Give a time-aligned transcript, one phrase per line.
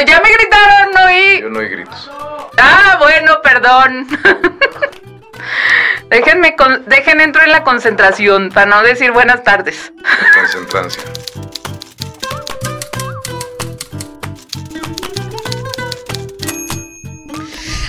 [0.00, 1.40] No, ya me gritaron, no oí.
[1.42, 2.10] Yo no hay gritos.
[2.56, 4.06] Ah, bueno, perdón.
[6.08, 9.92] Déjenme, con, dejen entro en la concentración para no decir buenas tardes.
[10.34, 11.02] Concentrancia.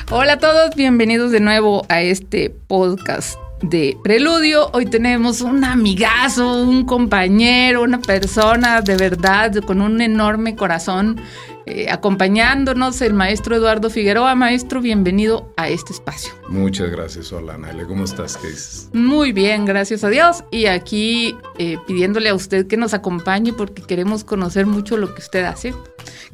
[0.10, 4.70] Hola a todos, bienvenidos de nuevo a este podcast de Preludio.
[4.74, 11.22] Hoy tenemos un amigazo, un compañero, una persona de verdad con un enorme corazón
[11.66, 14.36] eh, acompañándonos, el maestro Eduardo Figueroa.
[14.36, 16.32] Maestro, bienvenido a este espacio.
[16.50, 18.38] Muchas gracias, hola Nale, ¿cómo estás?
[18.38, 18.90] ¿Qué dices?
[18.94, 20.44] Muy bien, gracias a Dios.
[20.52, 25.22] Y aquí eh, pidiéndole a usted que nos acompañe porque queremos conocer mucho lo que
[25.22, 25.74] usted hace.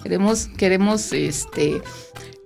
[0.01, 1.81] Queremos, queremos, este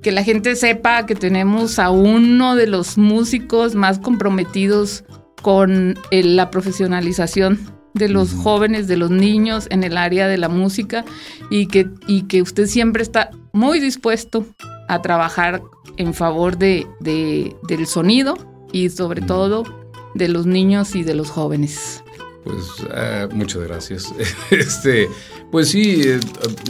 [0.01, 5.03] que la gente sepa que tenemos a uno de los músicos más comprometidos
[5.43, 11.05] con la profesionalización de los jóvenes, de los niños en el área de la música
[11.49, 14.45] y que, y que usted siempre está muy dispuesto
[14.87, 15.61] a trabajar
[15.97, 18.37] en favor de, del sonido
[18.71, 19.63] y sobre todo
[20.15, 22.03] de los niños y de los jóvenes.
[22.43, 24.13] Pues eh, muchas gracias.
[24.49, 25.07] Este,
[25.51, 26.19] pues sí, eh,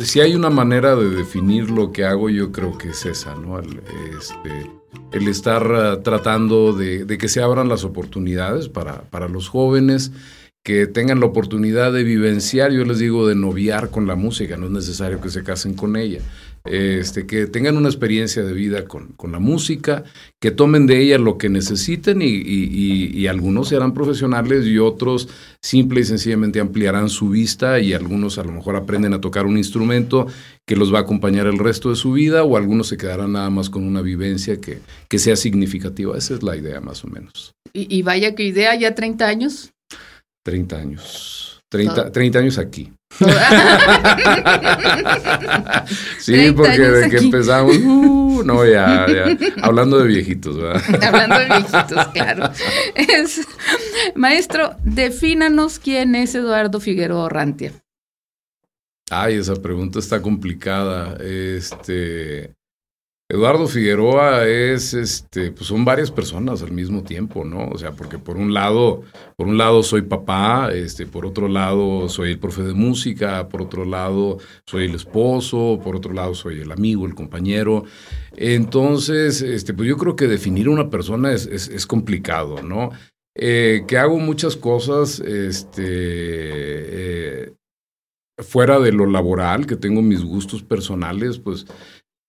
[0.04, 3.58] si hay una manera de definir lo que hago, yo creo que es esa, ¿no?
[3.60, 3.82] El,
[4.20, 4.70] este,
[5.12, 10.12] el estar uh, tratando de, de, que se abran las oportunidades para, para los jóvenes
[10.64, 14.68] que tengan la oportunidad de vivenciar, yo les digo, de noviar con la música, no
[14.68, 16.20] es necesario que se casen con ella,
[16.66, 20.04] este, que tengan una experiencia de vida con, con la música,
[20.40, 25.30] que tomen de ella lo que necesiten y, y, y, algunos serán profesionales y otros
[25.64, 29.58] simple y sencillamente ampliarán su vista y algunos a lo mejor aprenden a tocar un
[29.58, 30.28] instrumento
[30.68, 33.50] que los va a acompañar el resto de su vida o algunos se quedarán nada
[33.50, 34.78] más con una vivencia que,
[35.10, 36.16] que sea significativa.
[36.16, 37.56] Esa es la idea más o menos.
[37.74, 39.74] Y, y vaya que idea, ya 30 años.
[40.44, 41.62] 30 años.
[41.70, 42.92] 30, 30 años aquí.
[46.20, 47.26] sí, porque de que aquí.
[47.26, 50.82] empezamos, uh, no, ya, ya, hablando de viejitos, ¿verdad?
[51.08, 52.50] hablando de viejitos, claro.
[52.96, 53.48] Es,
[54.16, 57.72] maestro, defínanos quién es Eduardo Figueroa Rantia.
[59.10, 61.16] Ay, esa pregunta está complicada.
[61.22, 62.54] Este,
[63.32, 67.70] Eduardo Figueroa es, este, pues son varias personas al mismo tiempo, ¿no?
[67.70, 69.04] O sea, porque por un lado,
[69.38, 73.62] por un lado soy papá, este, por otro lado soy el profe de música, por
[73.62, 77.86] otro lado soy el esposo, por otro lado soy el amigo, el compañero.
[78.36, 82.90] Entonces, este, pues yo creo que definir una persona es complicado, ¿no?
[83.34, 87.54] Eh, que hago muchas cosas, este, eh,
[88.40, 91.66] fuera de lo laboral, que tengo mis gustos personales, pues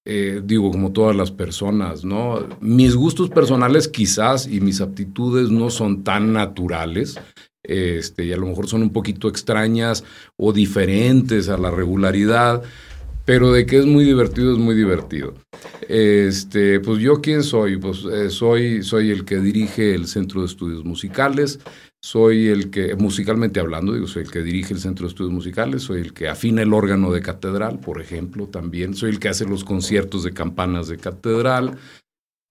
[0.05, 2.47] eh, digo, como todas las personas, ¿no?
[2.61, 7.21] Mis gustos personales quizás y mis aptitudes no son tan naturales,
[7.63, 10.03] este, y a lo mejor son un poquito extrañas
[10.37, 12.63] o diferentes a la regularidad,
[13.25, 15.35] pero de que es muy divertido, es muy divertido.
[15.89, 20.47] Este, pues yo quién soy, pues eh, soy, soy el que dirige el Centro de
[20.47, 21.61] Estudios Musicales,
[22.03, 25.83] soy el que, musicalmente hablando, digo, soy el que dirige el Centro de Estudios Musicales,
[25.83, 29.47] soy el que afina el órgano de catedral, por ejemplo, también, soy el que hace
[29.47, 31.79] los conciertos de campanas de catedral,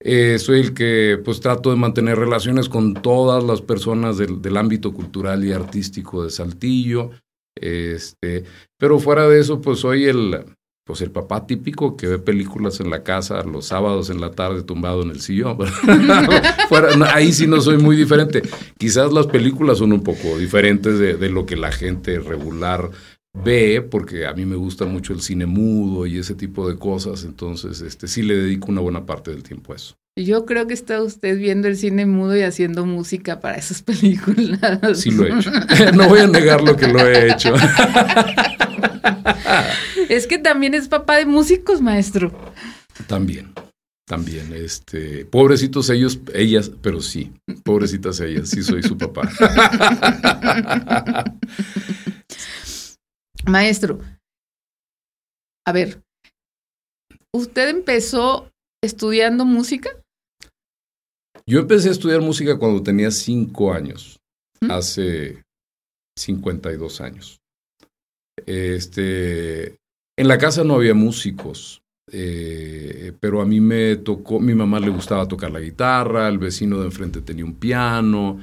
[0.00, 4.56] eh, soy el que pues trato de mantener relaciones con todas las personas del, del
[4.56, 7.10] ámbito cultural y artístico de Saltillo,
[7.54, 8.44] este,
[8.78, 10.44] pero fuera de eso, pues soy el,
[10.84, 14.62] pues el papá típico que ve películas en la casa los sábados en la tarde
[14.62, 15.58] tumbado en el sillón.
[16.68, 18.42] Fuera, no, ahí sí no soy muy diferente.
[18.78, 22.90] Quizás las películas son un poco diferentes de, de, lo que la gente regular
[23.32, 27.24] ve, porque a mí me gusta mucho el cine mudo y ese tipo de cosas,
[27.24, 29.94] entonces este sí le dedico una buena parte del tiempo a eso.
[30.14, 34.60] Yo creo que está usted viendo el cine mudo y haciendo música para esas películas.
[34.94, 35.50] Sí lo he hecho.
[35.94, 37.54] No voy a negar lo que lo he hecho.
[40.08, 42.32] Es que también es papá de músicos, maestro.
[43.06, 43.52] También,
[44.06, 44.52] también.
[44.52, 47.32] Este, pobrecitos ellos, ellas, pero sí,
[47.64, 49.28] pobrecitas ellas, sí soy su papá.
[53.46, 54.00] Maestro,
[55.66, 56.02] a ver,
[57.34, 58.50] ¿usted empezó
[58.82, 59.90] estudiando música?
[61.46, 64.20] Yo empecé a estudiar música cuando tenía cinco años,
[64.60, 64.70] ¿Mm?
[64.70, 65.42] hace
[66.16, 67.40] 52 años.
[68.46, 69.76] Este,
[70.16, 74.90] en la casa no había músicos, eh, pero a mí me tocó, mi mamá le
[74.90, 78.40] gustaba tocar la guitarra, el vecino de enfrente tenía un piano,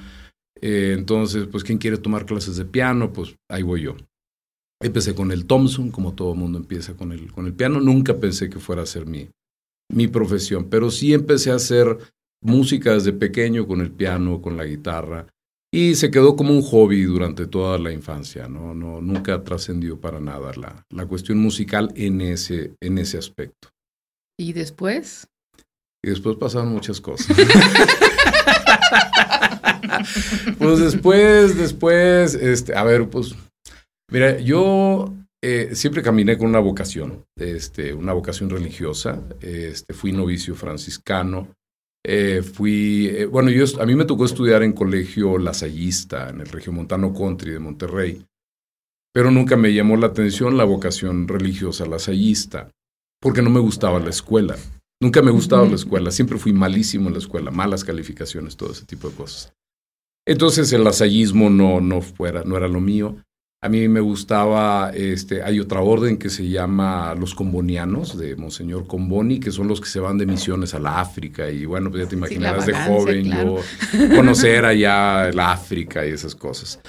[0.61, 3.13] eh, entonces, pues, ¿quién quiere tomar clases de piano?
[3.13, 3.95] Pues ahí voy yo.
[4.81, 7.79] Empecé con el Thompson, como todo mundo empieza con el, con el piano.
[7.81, 9.29] Nunca pensé que fuera a ser mi,
[9.91, 11.97] mi profesión, pero sí empecé a hacer
[12.41, 15.27] música desde pequeño con el piano, con la guitarra.
[15.71, 18.73] Y se quedó como un hobby durante toda la infancia, ¿no?
[18.73, 23.69] no nunca trascendió para nada la, la cuestión musical en ese, en ese aspecto.
[24.39, 25.27] ¿Y después?
[26.03, 27.27] Y después pasaron muchas cosas.
[30.57, 33.35] pues después, después, este, a ver, pues,
[34.11, 39.21] mira, yo eh, siempre caminé con una vocación, este, una vocación religiosa.
[39.41, 41.49] Este, fui novicio franciscano.
[42.05, 46.47] Eh, fui, eh, bueno, yo, a mí me tocó estudiar en colegio lasallista, en el
[46.47, 48.25] Regiomontano Country de Monterrey,
[49.13, 52.71] pero nunca me llamó la atención la vocación religiosa lasallista,
[53.19, 54.55] porque no me gustaba la escuela.
[55.01, 58.85] Nunca me gustaba la escuela, siempre fui malísimo en la escuela, malas calificaciones, todo ese
[58.85, 59.53] tipo de cosas.
[60.27, 63.17] Entonces el lasallismo no, no, fuera, no era lo mío.
[63.61, 68.87] A mí me gustaba, este, hay otra orden que se llama los combonianos, de Monseñor
[68.87, 71.49] Comboni, que son los que se van de misiones a la África.
[71.51, 73.57] Y bueno, pues ya te imaginarás de joven yo
[74.15, 76.79] conocer allá la África y esas cosas.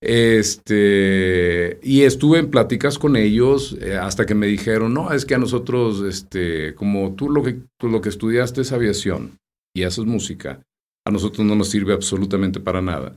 [0.00, 5.36] Este, y estuve en pláticas con ellos eh, hasta que me dijeron, no, es que
[5.36, 9.38] a nosotros, este, como tú lo que, tú lo que estudiaste es aviación
[9.74, 10.60] y haces música,
[11.06, 13.16] a nosotros no nos sirve absolutamente para nada.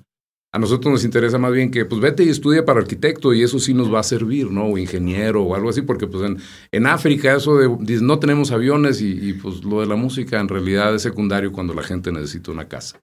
[0.51, 3.59] A nosotros nos interesa más bien que, pues vete y estudia para arquitecto y eso
[3.59, 4.65] sí nos va a servir, ¿no?
[4.65, 6.31] O ingeniero o algo así, porque pues
[6.71, 10.95] en, África eso de, no tenemos aviones y, pues lo de la música en realidad
[10.95, 12.99] es secundario cuando la gente necesita una casa.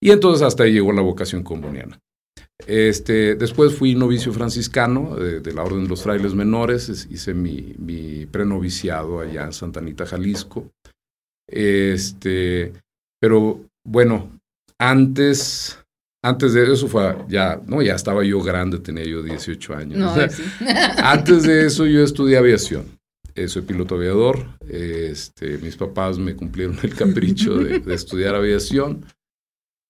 [0.00, 2.00] Y entonces hasta ahí llegó la vocación comboniana.
[2.66, 8.24] Este, después fui novicio franciscano de, la Orden de los Frailes Menores, hice mi, mi
[8.24, 10.70] prenoviciado allá en Santa Anita, Jalisco.
[11.46, 12.72] Este,
[13.20, 14.40] pero bueno,
[14.78, 15.81] antes
[16.22, 20.16] antes de eso fue ya, no, ya estaba yo grande, tenía yo 18 años.
[20.96, 22.86] Antes de eso yo estudié aviación.
[23.34, 24.46] Eh, soy piloto aviador.
[24.68, 29.04] Este, mis papás me cumplieron el capricho de, estudiar aviación.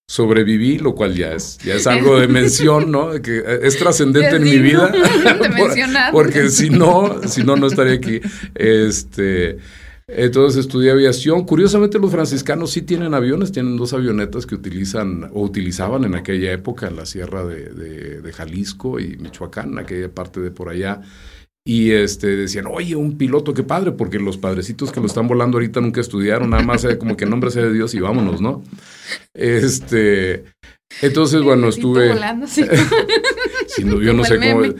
[0.08, 3.11] Sobreviví, lo cual ya es, ya es algo de mención, ¿no?
[3.20, 4.93] Que es trascendente en mi vida.
[6.12, 8.20] porque si no, si no, no estaría aquí.
[8.55, 9.58] Este,
[10.06, 11.44] entonces estudié aviación.
[11.44, 16.52] Curiosamente los franciscanos sí tienen aviones, tienen dos avionetas que utilizan o utilizaban en aquella
[16.52, 17.70] época en la sierra de,
[18.20, 21.00] de, Jalisco y Michoacán, aquella parte de por allá.
[21.64, 25.58] Y este, decían, oye, un piloto, qué padre, porque los padrecitos que lo están volando
[25.58, 28.64] ahorita nunca estudiaron, nada más eh, como que nombre sea de Dios y vámonos, ¿no?
[29.32, 30.44] Este,
[31.00, 32.08] entonces, bueno, estuve...
[32.08, 32.64] Volando, sí.
[33.77, 34.65] si no, yo no sé cómo...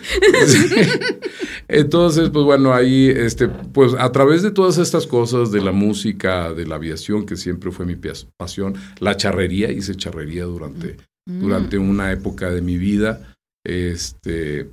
[1.69, 6.53] Entonces, pues bueno, ahí, este, pues a través de todas estas cosas, de la música,
[6.53, 7.97] de la aviación, que siempre fue mi
[8.37, 10.97] pasión, la charrería, hice charrería durante,
[11.27, 11.41] mm.
[11.41, 13.35] durante una época de mi vida,
[13.65, 14.69] este,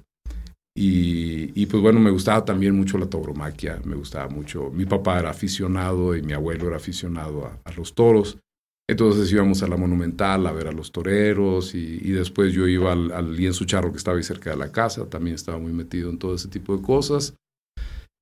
[0.76, 5.30] y, pues bueno, me gustaba también mucho la tauromaquia, me gustaba mucho, mi papá era
[5.30, 8.38] aficionado y mi abuelo era aficionado a los toros,
[8.90, 13.36] entonces íbamos a la Monumental a ver a los toreros y, después yo iba al,
[13.36, 16.34] lienzo charro que estaba ahí cerca de la casa, también estaba muy metido en todo
[16.34, 17.36] ese tipo de cosas.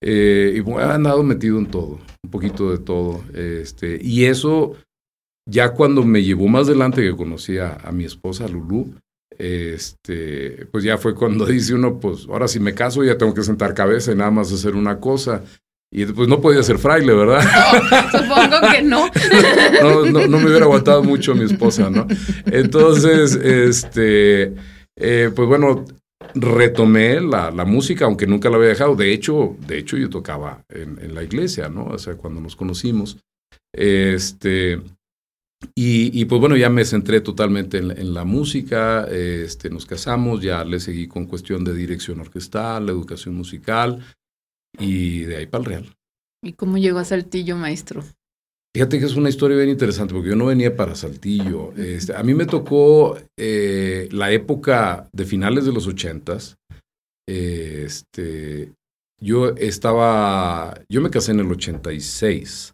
[0.03, 3.23] Eh, y bueno, he andado metido en todo, un poquito de todo.
[3.33, 4.75] Este, y eso,
[5.49, 8.93] ya cuando me llevó más adelante que conocí a, mi esposa Lulú,
[9.37, 13.43] este, pues ya fue cuando dice uno, pues ahora si me caso ya tengo que
[13.43, 15.45] sentar cabeza y nada más hacer una cosa.
[15.91, 17.41] Y pues no podía ser fraile, ¿verdad?
[18.11, 19.09] supongo que no.
[20.11, 20.37] no, no.
[20.39, 22.05] me hubiera aguantado mucho mi esposa, ¿no?
[22.45, 24.53] Entonces, este,
[24.97, 25.85] eh, pues bueno,
[26.35, 28.95] retomé la, la, música, aunque nunca la había dejado.
[28.95, 31.85] De hecho, de hecho yo tocaba en, en la iglesia, ¿no?
[31.85, 33.17] O sea, cuando nos conocimos.
[33.73, 34.81] Este,
[35.73, 40.41] y, y, pues bueno, ya me centré totalmente en, en, la música, este, nos casamos,
[40.41, 44.03] ya le seguí con cuestión de dirección orquestal, educación musical,
[44.77, 45.95] y de ahí para el Real.
[46.43, 48.03] ¿Y cómo llegó a Saltillo, maestro?
[48.75, 51.73] Fíjate que es una historia bien interesante porque yo no venía para Saltillo.
[51.75, 56.57] Este, a mí me tocó eh, la época de finales de los ochentas.
[57.27, 58.73] este,
[59.19, 62.73] yo estaba, yo me casé en el 86.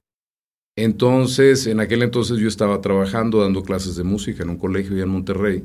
[0.75, 5.03] Entonces, en aquel entonces yo estaba trabajando, dando clases de música en un colegio allá
[5.03, 5.63] en Monterrey.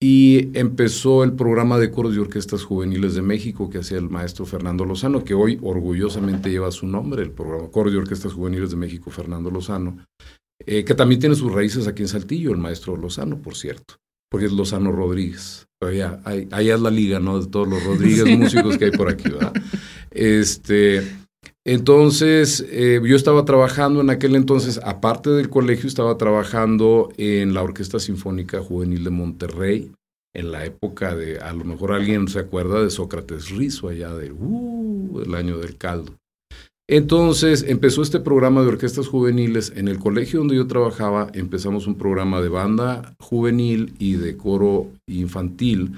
[0.00, 4.46] Y empezó el programa de coros y orquestas juveniles de México que hacía el maestro
[4.46, 8.76] Fernando Lozano, que hoy orgullosamente lleva su nombre, el programa Coros y Orquestas Juveniles de
[8.76, 9.98] México Fernando Lozano,
[10.64, 13.94] eh, que también tiene sus raíces aquí en Saltillo, el maestro Lozano, por cierto,
[14.30, 15.66] porque es Lozano Rodríguez.
[15.80, 17.40] Allá, allá es la liga, ¿no?
[17.40, 19.52] De todos los Rodríguez músicos que hay por aquí, ¿verdad?
[20.10, 21.02] Este,
[21.64, 27.62] entonces, eh, yo estaba trabajando en aquel entonces, aparte del colegio, estaba trabajando en la
[27.62, 29.92] Orquesta Sinfónica Juvenil de Monterrey,
[30.34, 34.32] en la época de, a lo mejor alguien se acuerda de Sócrates Rizo, allá de,
[34.32, 36.14] uh, el año del caldo.
[36.90, 39.74] Entonces empezó este programa de orquestas juveniles.
[39.76, 44.86] En el colegio donde yo trabajaba empezamos un programa de banda juvenil y de coro
[45.06, 45.92] infantil.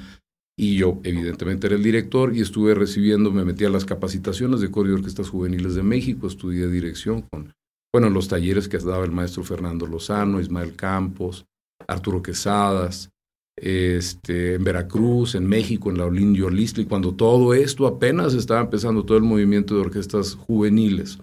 [0.61, 4.71] Y yo evidentemente era el director y estuve recibiendo, me metí a las capacitaciones de
[4.71, 7.55] coro y orquestas juveniles de México, estudié dirección con,
[7.91, 11.47] bueno, los talleres que daba el maestro Fernando Lozano, Ismael Campos,
[11.89, 13.09] Arturo Quesadas,
[13.57, 19.07] este, en Veracruz, en México, en la Olindio Listli, cuando todo esto apenas estaba empezando
[19.07, 21.21] todo el movimiento de orquestas juveniles.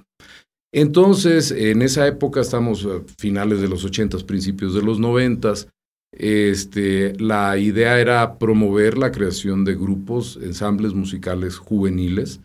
[0.74, 5.53] Entonces, en esa época, estamos a finales de los 80, principios de los 90,
[6.12, 12.42] este, la idea era promover la creación de grupos, ensambles musicales juveniles.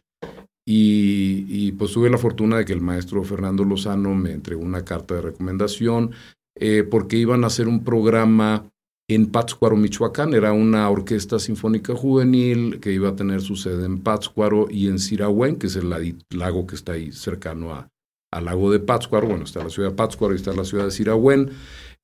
[0.64, 5.16] Y, pues tuve la fortuna de que el maestro Fernando Lozano me entregó una carta
[5.16, 6.12] de recomendación
[6.56, 8.70] eh, porque iban a hacer un programa
[9.08, 10.34] en Pátzcuaro, Michoacán.
[10.34, 15.00] Era una orquesta sinfónica juvenil que iba a tener su sede en Pátzcuaro y en
[15.00, 15.90] Sirahuén, que es el
[16.30, 17.88] lago que está ahí cercano a,
[18.30, 19.26] al lago de Pátzcuaro.
[19.26, 21.50] Bueno, está la ciudad de Pátzcuaro y está la ciudad de Sirahuén.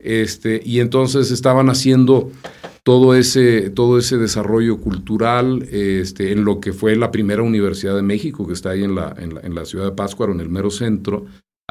[0.00, 2.30] Este, y entonces estaban haciendo
[2.84, 8.02] todo ese, todo ese desarrollo cultural este, en lo que fue la primera Universidad de
[8.02, 11.26] México, que está ahí en la, en la, ciudad de Pátzcuaro, en el mero centro,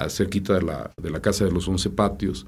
[0.09, 2.45] cerquita de la, de la Casa de los Once Patios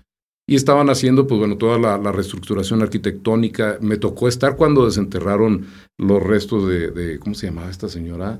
[0.49, 3.77] y estaban haciendo, pues bueno, toda la, reestructuración arquitectónica.
[3.81, 5.67] Me tocó estar cuando desenterraron
[5.99, 8.39] los restos de, ¿cómo se llamaba esta señora?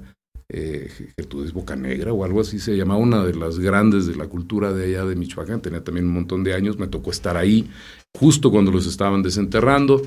[0.51, 4.73] Eh, Gertrudis Bocanegra o algo así se llamaba, una de las grandes de la cultura
[4.73, 7.69] de allá de Michoacán, tenía también un montón de años, me tocó estar ahí
[8.17, 10.01] justo cuando los estaban desenterrando.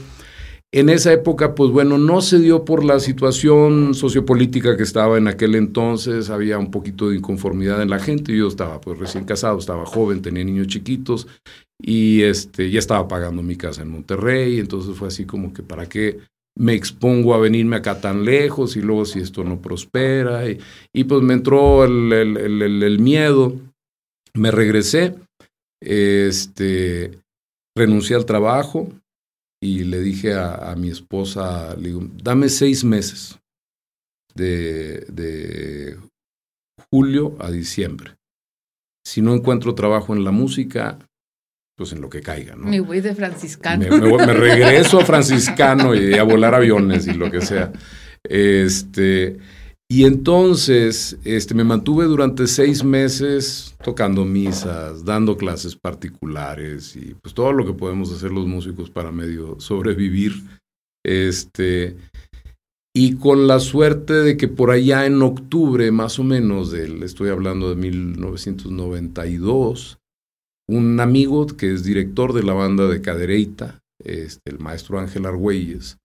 [0.75, 5.29] En esa época, pues bueno, no se dio por la situación sociopolítica que estaba en
[5.29, 9.59] aquel entonces, había un poquito de inconformidad en la gente, yo estaba pues recién casado,
[9.59, 11.29] estaba joven, tenía niños chiquitos
[11.79, 15.89] y este, ya estaba pagando mi casa en Monterrey, entonces fue así como que para
[15.89, 16.21] qué
[16.57, 20.43] me expongo a venirme acá tan lejos y luego si esto no prospera.
[20.49, 23.59] Y, pues me entró el, miedo,
[24.35, 25.15] me regresé,
[25.81, 27.19] este,
[27.77, 28.89] renuncié al trabajo
[29.61, 31.77] y le dije a, mi esposa,
[32.23, 33.39] dame seis meses
[34.35, 35.99] de, de
[36.91, 38.17] julio a diciembre.
[39.05, 40.99] Si no encuentro trabajo en la música,
[41.77, 42.67] pues en lo que caiga, ¿no?
[42.67, 43.99] Me voy de franciscano.
[43.99, 47.73] Me, regreso a franciscano y a volar aviones y lo que sea.
[48.25, 49.39] Este,
[49.91, 57.35] y entonces este, me mantuve durante seis meses tocando misas, dando clases particulares y pues
[57.35, 60.35] todo lo que podemos hacer los músicos para medio sobrevivir.
[61.05, 61.97] Este,
[62.95, 67.31] y con la suerte de que por allá en octubre, más o menos, del, estoy
[67.31, 69.99] hablando de 1992,
[70.69, 75.99] un amigo que es director de la banda de Cadereita, este, el maestro Ángel Argüelles,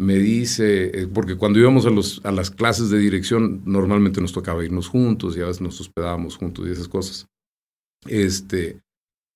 [0.00, 4.32] me dice, eh, porque cuando íbamos a, los, a las clases de dirección, normalmente nos
[4.32, 7.26] tocaba irnos juntos y a veces nos hospedábamos juntos y esas cosas.
[8.06, 8.80] Este,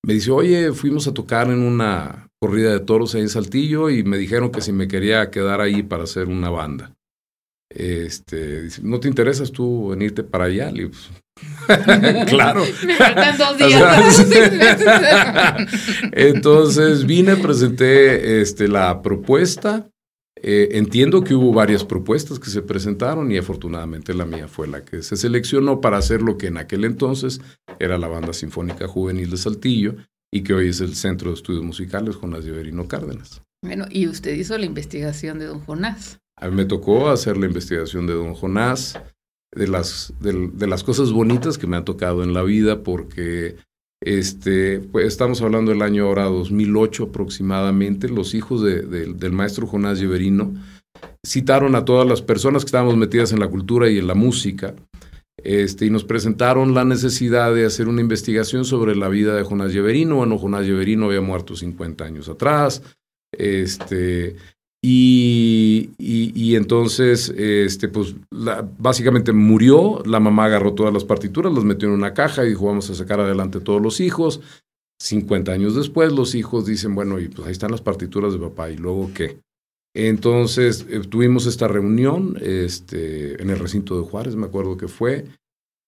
[0.03, 4.03] me dice, oye, fuimos a tocar en una corrida de toros ahí en Saltillo y
[4.03, 6.94] me dijeron que si me quería quedar ahí para hacer una banda.
[7.75, 10.71] Este, ¿no te interesas tú venirte para allá?
[10.71, 10.87] Le
[11.67, 12.63] pues, claro.
[12.85, 14.25] Me faltan dos días.
[16.13, 19.89] Entonces vine, presenté este, la propuesta.
[20.41, 24.83] Eh, entiendo que hubo varias propuestas que se presentaron y afortunadamente la mía fue la
[24.83, 27.41] que se seleccionó para hacer lo que en aquel entonces
[27.79, 29.95] era la Banda Sinfónica Juvenil de Saltillo
[30.31, 33.41] y que hoy es el Centro de Estudios Musicales Jonás Everino Cárdenas.
[33.63, 36.19] Bueno, y usted hizo la investigación de don Jonás.
[36.37, 38.99] A mí me tocó hacer la investigación de don Jonás
[39.55, 43.55] de las, de, las cosas bonitas que me han tocado en la vida, porque
[44.01, 49.99] este, pues estamos hablando del año ahora 2008 aproximadamente, los hijos de, del maestro Jonás
[49.99, 50.53] Lleverino
[51.25, 54.75] citaron a todas las personas que estábamos metidas en la cultura y en la música,
[55.37, 59.73] este, y nos presentaron la necesidad de hacer una investigación sobre la vida de Jonás
[59.73, 60.17] Lleverino.
[60.17, 62.81] Bueno, Jonás Lleverino había muerto 50 años atrás,
[63.31, 64.35] este,
[64.87, 68.15] y, entonces, este, pues
[68.77, 72.67] básicamente murió, la mamá agarró todas las partituras, las metió en una caja y dijo,
[72.67, 74.41] vamos a sacar adelante todos los hijos.
[75.01, 78.69] 50 años después, los hijos dicen, bueno, y pues ahí están las partituras de papá,
[78.69, 79.39] ¿y luego qué?
[79.95, 85.25] Entonces, eh, tuvimos esta reunión este, en el recinto de Juárez, me acuerdo que fue,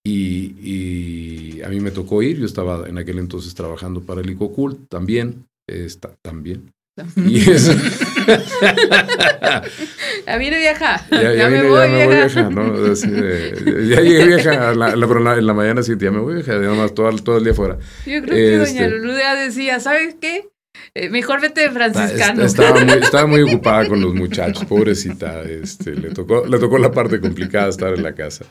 [0.03, 4.87] y, a mí me tocó ir, yo estaba en aquel entonces trabajando para el ICOCULT
[4.89, 6.71] también, está, también,
[7.15, 7.73] y eso.
[10.25, 11.05] ya viene vieja.
[11.11, 12.49] Ya, me, voy, vieja.
[12.49, 12.93] ¿no?
[12.93, 17.11] ya llegué vieja, la, la, en la mañana siguiente ya me voy vieja, además todo,
[17.17, 17.77] todo el día fuera.
[18.05, 20.49] Yo creo que doña este Lulú decía, ¿sabes qué?
[20.93, 22.43] Eh, mejor vete de franciscano.
[22.43, 25.43] Estaba muy, estaba muy, ocupada con los muchachos, pobrecita.
[25.43, 28.45] Este, le, tocó, le tocó la parte complicada estar en la casa.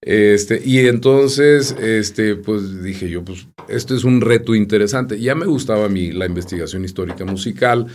[0.00, 5.20] Este, y entonces, este, pues dije yo, pues esto es un reto interesante.
[5.20, 7.86] Ya me gustaba a mí la investigación histórica musical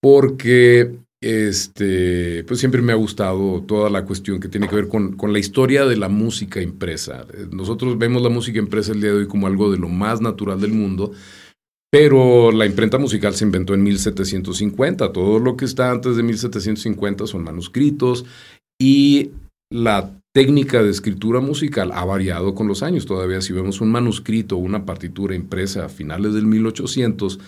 [0.00, 0.92] porque
[1.24, 5.32] este, pues siempre me ha gustado toda la cuestión que tiene que ver con, con,
[5.32, 7.26] la historia de la música impresa.
[7.50, 10.60] Nosotros vemos la música impresa el día de hoy como algo de lo más natural
[10.60, 11.12] del mundo,
[11.94, 15.12] pero la imprenta musical se inventó en 1750.
[15.12, 18.24] Todo lo que está antes de 1750 son manuscritos
[18.80, 19.30] y
[19.70, 23.06] la técnica de escritura musical ha variado con los años.
[23.06, 27.38] Todavía si vemos un manuscrito o una partitura impresa a finales del 1800,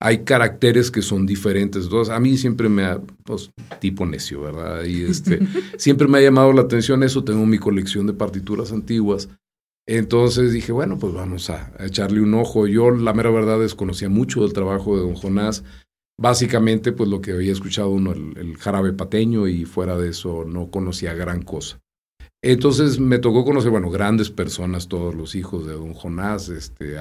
[0.00, 1.84] hay caracteres que son diferentes.
[1.84, 4.82] Entonces, a mí siempre me ha, pues, tipo necio, ¿verdad?
[4.82, 5.38] Y este,
[5.78, 7.22] siempre me ha llamado la atención eso.
[7.22, 9.28] Tengo mi colección de partituras antiguas
[9.86, 12.66] entonces dije, bueno, pues vamos a, echarle un ojo.
[12.66, 15.64] Yo, la mera verdad, desconocía mucho del trabajo de don Jonás.
[16.20, 20.70] Básicamente, pues lo que había escuchado uno, el, jarabe pateño, y fuera de eso no
[20.70, 21.80] conocía gran cosa.
[22.44, 26.48] Entonces me tocó conocer, bueno, grandes personas, todos los hijos de don Jonás.
[26.48, 26.96] Este,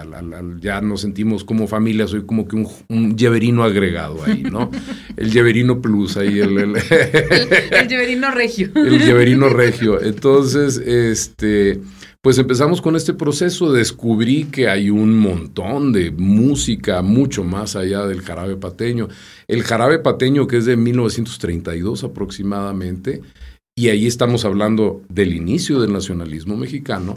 [0.60, 4.70] ya nos sentimos como familia, soy como que un, un lleverino agregado ahí, ¿no?
[5.18, 6.40] El lleverino plus ahí.
[6.40, 8.70] El, el, el, lleverino regio.
[8.76, 10.02] El lleverino regio.
[10.02, 11.82] Entonces, este
[12.22, 18.06] pues empezamos con este proceso, descubrí que hay un montón de música mucho más allá
[18.06, 19.08] del jarabe pateño.
[19.48, 23.22] El jarabe pateño que es de 1932 aproximadamente,
[23.76, 27.16] y ahí estamos hablando del inicio del nacionalismo mexicano,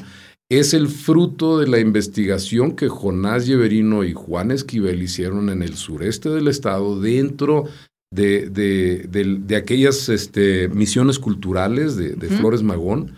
[0.51, 5.75] es el fruto de la investigación que Jonás Lleverino y Juan Esquivel hicieron en el
[5.75, 7.65] sureste del estado dentro
[8.11, 13.13] de, de, aquellas este, misiones culturales de, Flores Magón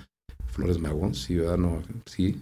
[0.57, 1.59] Flores Magón, sí, ¿verdad?
[1.59, 2.37] No, sí.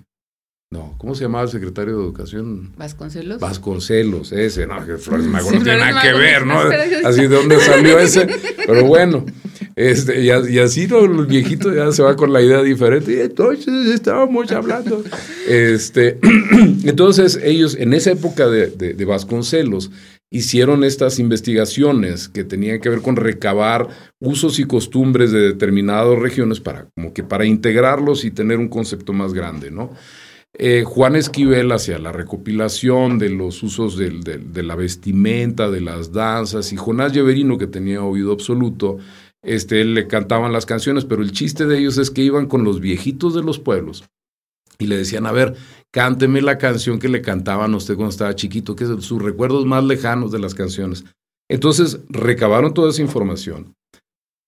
[0.70, 2.72] No, ¿cómo se llamaba el secretario de Educación?
[2.76, 3.40] Vasconcelos.
[3.40, 6.60] Vasconcelos, ese, no, que Flores Magón no tiene nada que ver, ¿no?
[7.04, 8.28] Así de dónde salió ese.
[8.66, 9.26] Pero bueno,
[9.74, 11.00] este, y, así ¿no?
[11.00, 13.14] el viejito ya se va con la idea diferente.
[13.14, 15.02] Y entonces estábamos hablando.
[15.48, 16.20] Este,
[16.84, 19.90] entonces, ellos en esa época de, de Vasconcelos
[20.34, 23.86] hicieron estas investigaciones que tenían que ver con recabar
[24.18, 29.12] usos y costumbres de determinadas regiones para como que para integrarlos y tener un concepto
[29.12, 29.92] más grande, ¿no?
[30.54, 36.72] Eh, Juan Esquivel hacia la recopilación de los usos de, la vestimenta, de las danzas,
[36.72, 38.98] y Jonás Lleverino, que tenía oído absoluto,
[39.42, 42.80] este, le cantaban las canciones, pero el chiste de ellos es que iban con los
[42.80, 44.04] viejitos de los pueblos
[44.78, 45.54] y le decían, a ver,
[45.92, 49.64] cánteme la canción que le cantaban a usted cuando estaba chiquito, que es sus recuerdos
[49.66, 51.04] más lejanos de las canciones.
[51.48, 53.74] Entonces, recabaron toda esa información.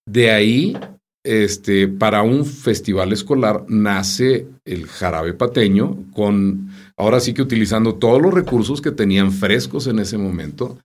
[0.08, 0.76] De ahí,
[1.24, 8.22] este, para un festival escolar, nace el jarabe pateño, con, ahora sí que utilizando todos
[8.22, 10.78] los recursos que tenían frescos en ese momento,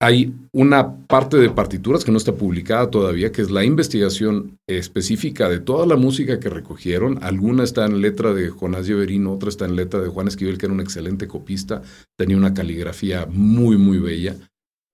[0.00, 5.48] hay una parte de partituras que no está publicada todavía, que es la investigación específica
[5.48, 7.22] de toda la música que recogieron.
[7.22, 10.66] Alguna está en letra de Jonás Lleverino, otra está en letra de Juan Esquivel, que
[10.66, 11.82] era un excelente copista,
[12.16, 14.36] tenía una caligrafía muy, muy bella.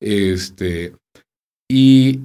[0.00, 0.94] Este,
[1.68, 2.20] y,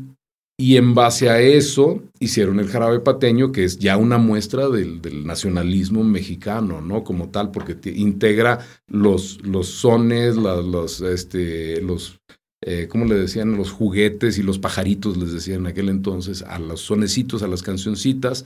[0.58, 5.02] y en base a eso hicieron el jarabe pateño, que es ya una muestra del,
[5.26, 7.04] nacionalismo mexicano, ¿no?
[7.04, 12.20] Como tal, porque integra los, los sones, los, este, los
[12.68, 13.56] eh, ¿cómo le decían?
[13.58, 17.62] Los juguetes y los pajaritos, les decían en aquel entonces, a los sonecitos, a las
[17.62, 18.46] cancioncitas,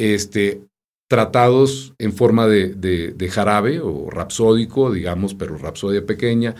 [0.00, 0.62] este,
[1.10, 6.54] tratados en forma de, jarabe o rapsódico, digamos, pero rapsodia pequeña,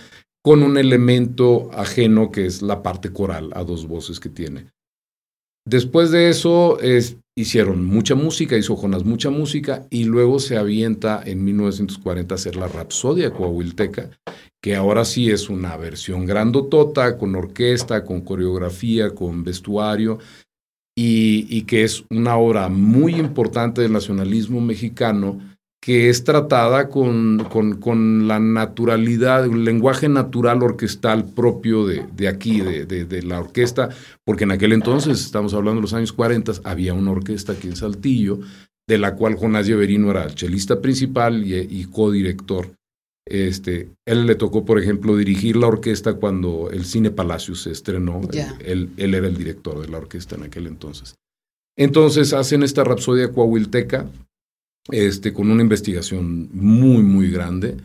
[0.44, 4.66] con un elemento ajeno que es la parte coral a dos voces que tiene.
[5.66, 11.22] Después de eso es, hicieron mucha música, hizo Jonas mucha música y luego se avienta
[11.24, 14.10] en 1940 a hacer la Rapsodia Coahuilteca,
[14.64, 20.20] que ahora sí es una versión grandotota, con orquesta, con coreografía, con vestuario,
[20.96, 25.38] y, que es una obra muy importante del nacionalismo mexicano,
[25.82, 27.46] que es tratada con,
[27.78, 33.90] con, la naturalidad, un lenguaje natural orquestal propio de, de aquí, de, de, la orquesta,
[34.24, 37.76] porque en aquel entonces, estamos hablando de los años 40, había una orquesta aquí en
[37.76, 38.38] Saltillo,
[38.88, 42.70] de la cual Jonás Lleverino era el chelista principal y, y codirector.
[43.26, 48.20] Este, él le tocó, por ejemplo, dirigir la orquesta cuando el Cine Palacio se estrenó.
[48.60, 51.16] Él, él, era el director de la orquesta en aquel entonces.
[51.76, 54.06] Entonces hacen esta Rapsodia Coahuilteca
[54.90, 57.76] este, con una investigación muy, muy grande.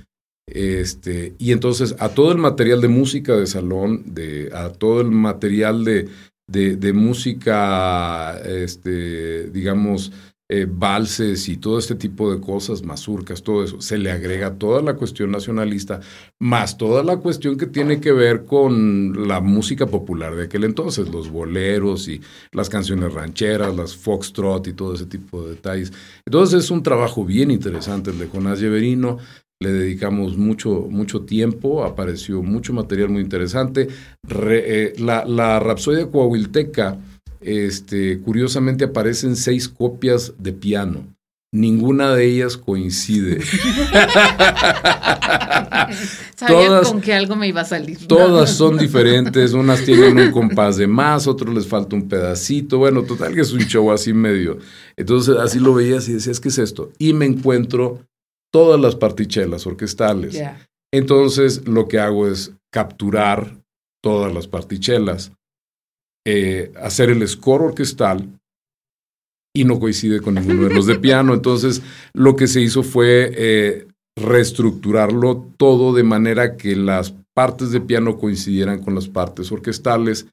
[0.46, 5.12] Este, y entonces a todo el material de música de salón, de, a todo el
[5.12, 6.10] material de,
[6.48, 10.12] de, de música, este, digamos,
[10.52, 14.82] eh, valses y todo este tipo de cosas, mazurcas, todo eso, se le agrega toda
[14.82, 16.00] la cuestión nacionalista,
[16.40, 21.08] más toda la cuestión que tiene que ver con la música popular de aquel entonces,
[21.10, 22.20] los boleros y
[22.52, 25.94] las canciones rancheras, las foxtrot y todo ese tipo de detalles.
[26.26, 29.20] Entonces es un trabajo bien interesante el de Jonás Lleverino,
[29.62, 33.90] le dedicamos mucho, mucho tiempo, apareció mucho material muy interesante.
[34.28, 36.98] Eh, la, la Rapsodia Coahuilteca,
[37.42, 41.16] este, curiosamente aparecen seis copias de piano.
[41.52, 43.40] Ninguna de ellas coincide.
[46.36, 48.08] Sabía con que algo me iba a salir.
[48.08, 49.54] Todas son diferentes.
[49.54, 52.78] Unas tienen un compás de más, otros les falta un pedacito.
[52.78, 54.58] Bueno, total que es un show así medio.
[54.96, 56.92] Entonces así lo veías y decías, ¿qué es esto?
[56.98, 58.00] Y me encuentro
[58.52, 60.42] todas las partichelas orquestales.
[60.92, 63.58] Entonces lo que hago es capturar
[64.02, 65.32] todas las partichelas
[66.32, 68.30] eh, hacer el score orquestal
[69.52, 71.34] y no coincide con ninguno de los de piano.
[71.34, 71.82] Entonces,
[72.14, 78.20] lo que se hizo fue eh, reestructurarlo todo de manera que las partes de piano
[78.20, 80.28] coincidieran con las partes orquestales,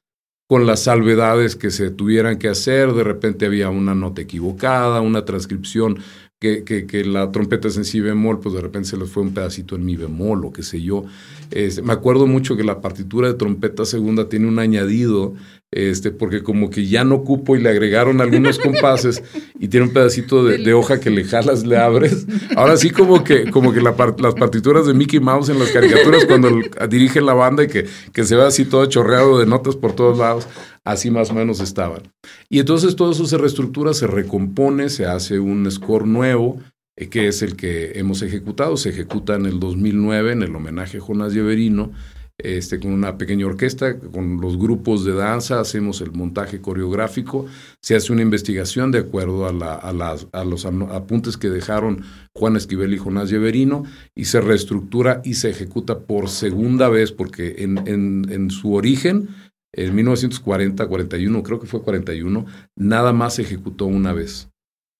[0.47, 2.93] con las salvedades que se tuvieran que hacer.
[2.93, 5.97] De repente había una nota equivocada, una transcripción
[6.39, 9.33] que, que, la trompeta es en si bemol, pues de repente se les fue un
[9.33, 11.05] pedacito en mi bemol o qué sé yo.
[11.49, 15.33] Este, me acuerdo mucho que la partitura de trompeta segunda tiene un añadido
[15.71, 19.21] este, porque como que ya no cupo y le agregaron algunos compases
[19.59, 22.25] y tiene un pedacito de, hoja que le jalas, le abres.
[22.55, 26.49] Ahora sí como que, como que las partituras de Mickey Mouse en las caricaturas cuando
[26.89, 30.17] dirige la banda y que, que se ve así todo chorreado de notas por todos
[30.17, 30.47] lados,
[30.85, 32.03] así más o menos estaban.
[32.49, 36.59] Y entonces todo eso se reestructura, se recompone, se hace un score nuevo,
[36.95, 40.97] eh, que es el que hemos ejecutado, se ejecuta en el 2009 en el homenaje
[40.97, 41.91] a Jonas Lleverino,
[42.39, 47.47] este, con una pequeña orquesta, con los grupos de danza, hacemos el montaje coreográfico,
[47.81, 52.03] se hace una investigación de acuerdo a, los apuntes que dejaron
[52.35, 57.55] Juan Esquivel y Jonás Lleverino y se reestructura y se ejecuta por segunda vez, porque
[57.57, 59.29] en, su origen,
[59.73, 62.45] en 1940, 41, creo que fue 41,
[62.75, 64.49] nada más se ejecutó una vez.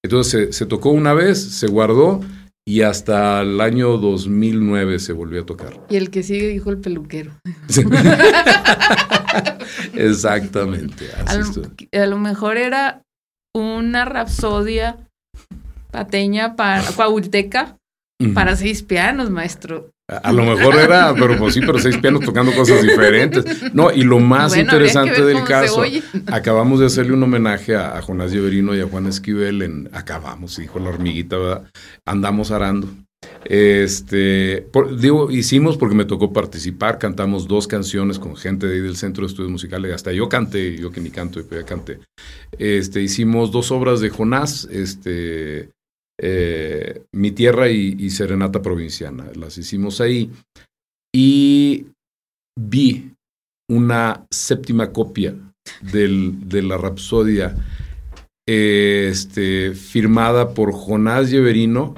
[0.03, 2.21] Entonces se tocó una vez, se guardó
[2.67, 5.79] y hasta el año 2009 se volvió a tocar.
[5.89, 7.31] Y el que sigue dijo el peluquero.
[9.93, 11.05] Exactamente.
[11.13, 13.03] a, lo, mejor era
[13.55, 14.97] una rapsodia
[15.91, 17.77] pateña para coahuilteca
[18.33, 19.91] para seis pianos, maestro.
[20.09, 23.73] A, lo mejor era, pero pues sí, pero seis pianos tocando cosas diferentes.
[23.73, 25.83] No, y lo más interesante del caso,
[26.27, 30.79] acabamos de hacerle un homenaje a, Jonás Lleverino y a Juan Esquivel en acabamos, dijo
[30.79, 31.63] la hormiguita, ¿verdad?
[32.05, 32.87] Andamos arando.
[33.43, 34.67] Este,
[34.99, 39.23] digo, hicimos porque me tocó participar, cantamos dos canciones con gente de ahí del Centro
[39.23, 41.99] de Estudios Musicales, hasta yo canté, yo que ni canto, yo ya canté.
[42.57, 45.71] Este, hicimos dos obras de Jonás, este,
[46.19, 49.25] eh, Mi Tierra y, Serenata Provinciana.
[49.35, 50.31] Las hicimos ahí.
[51.13, 51.87] Y
[52.59, 53.11] vi
[53.69, 55.35] una séptima copia
[55.81, 57.55] de la Rapsodia
[58.47, 61.93] este, firmada por Jonás Lleverino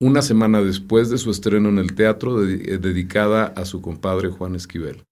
[0.00, 5.04] una semana después de su estreno en el teatro, dedicada a su compadre Juan Esquivel.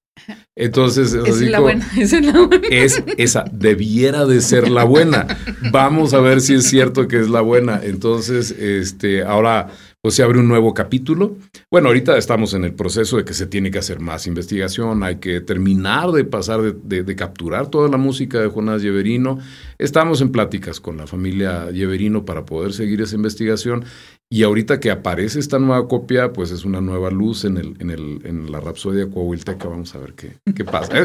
[0.55, 2.69] Entonces, es la buena, esa es la buena.
[2.71, 5.27] Es esa, debiera de ser la buena.
[5.71, 7.81] Vamos a ver si es cierto que es la buena.
[7.83, 9.69] Entonces, este, ahora
[10.03, 11.37] pues se abre un nuevo capítulo.
[11.71, 15.17] Bueno, ahorita estamos en el proceso de que se tiene que hacer más investigación, hay
[15.17, 19.39] que terminar de pasar de, de capturar toda la música de Jonás Lleverino.
[19.79, 23.85] Estamos en pláticas con la familia Lleverino para poder seguir esa investigación
[24.33, 27.91] y ahorita que aparece esta nueva copia, pues es una nueva luz en, el, en,
[27.91, 29.69] el, en la Rapsodia Coahuilteca.
[29.69, 30.99] Vamos a ver qué, qué pasa.
[30.99, 31.05] Eh,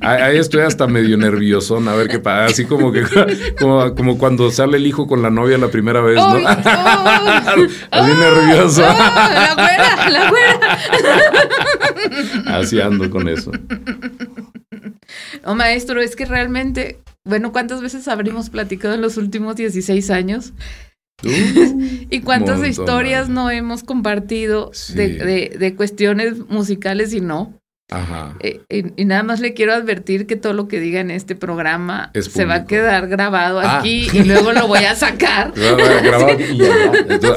[0.00, 2.44] ahí estoy hasta medio nervioso, a ver qué pasa.
[2.44, 3.02] Así como que
[3.58, 6.36] como, como, cuando sale el hijo con la novia la primera vez, ¿no?
[7.90, 8.82] Así nervioso.
[8.82, 10.78] la güera, la güera.
[12.46, 13.50] Así ando con eso.
[15.44, 20.54] No, maestro, es que realmente, bueno, ¿cuántas veces habríamos platicado en los últimos 16 años?
[21.22, 27.54] ¿Y cuántas historias no hemos compartido de, cuestiones musicales y no?
[27.90, 28.36] Ajá.
[28.40, 32.12] Eh, y, nada más le quiero advertir que todo lo que diga en este programa
[32.14, 33.78] se va a quedar grabado ah.
[33.78, 35.54] aquí y luego lo voy a sacar.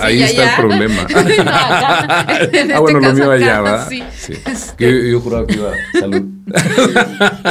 [0.01, 1.07] ahí está el problema.
[1.47, 3.89] ah, este bueno, lo mío allá, ¿verdad?
[3.89, 4.03] Sí.
[4.13, 4.33] sí.
[4.77, 5.71] Que yo juraba que iba.
[5.99, 6.40] Salud.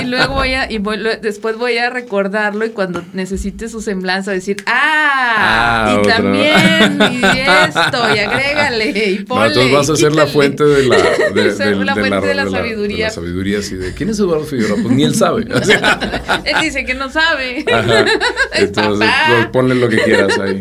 [0.00, 0.78] Y luego voy a, y
[1.20, 7.24] después voy a recordarlo y cuando necesite su semblanza decir, ah, ah y también, y
[7.24, 9.48] esto, y agrégale, y ponle.
[9.48, 12.96] entonces vas a ser la fuente de la, de, la, fuente de la, sabiduría.
[12.96, 14.76] De la sabiduría, así de, ¿quién es Eduardo Figueroa?
[14.82, 15.42] Pues ni él sabe.
[16.44, 17.64] él dice que no sabe.
[18.54, 20.60] Entonces, pues, ponle lo que quieras ahí.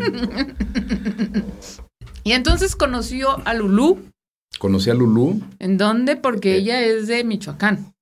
[2.23, 4.11] Y entonces conoció a Lulú.
[4.59, 5.41] Conocí a Lulú.
[5.59, 6.15] ¿En dónde?
[6.15, 7.93] Porque eh, ella es de Michoacán.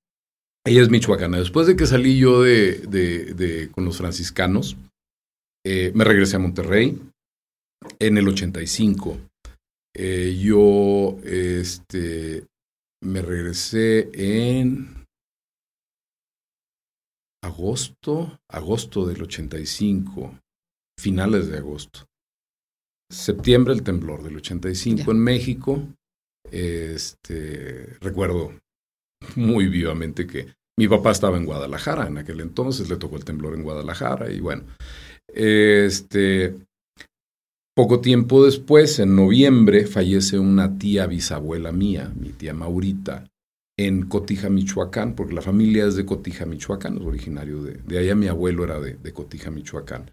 [0.67, 1.37] Ella es michoacana.
[1.37, 4.75] Después de que salí yo de, de, con los franciscanos,
[5.65, 7.01] eh, me regresé a Monterrey
[7.99, 9.17] en el 85.
[9.95, 12.45] Eh, yo este,
[13.01, 15.05] me regresé en
[17.41, 20.37] agosto, agosto del 85,
[20.99, 22.07] finales de agosto.
[23.09, 25.81] Septiembre el temblor del 85 en México.
[26.51, 28.51] Este, recuerdo
[29.37, 33.55] muy vivamente que mi papá estaba en Guadalajara en aquel entonces, le tocó el temblor
[33.55, 34.63] en Guadalajara y bueno,
[35.27, 36.55] este,
[37.75, 43.25] poco tiempo después, en noviembre, fallece una tía bisabuela mía, mi tía Maurita,
[43.77, 48.15] en Cotija, Michoacán, porque la familia es de Cotija, Michoacán, es originario de, de allá,
[48.15, 50.11] mi abuelo era de, de Cotija, Michoacán.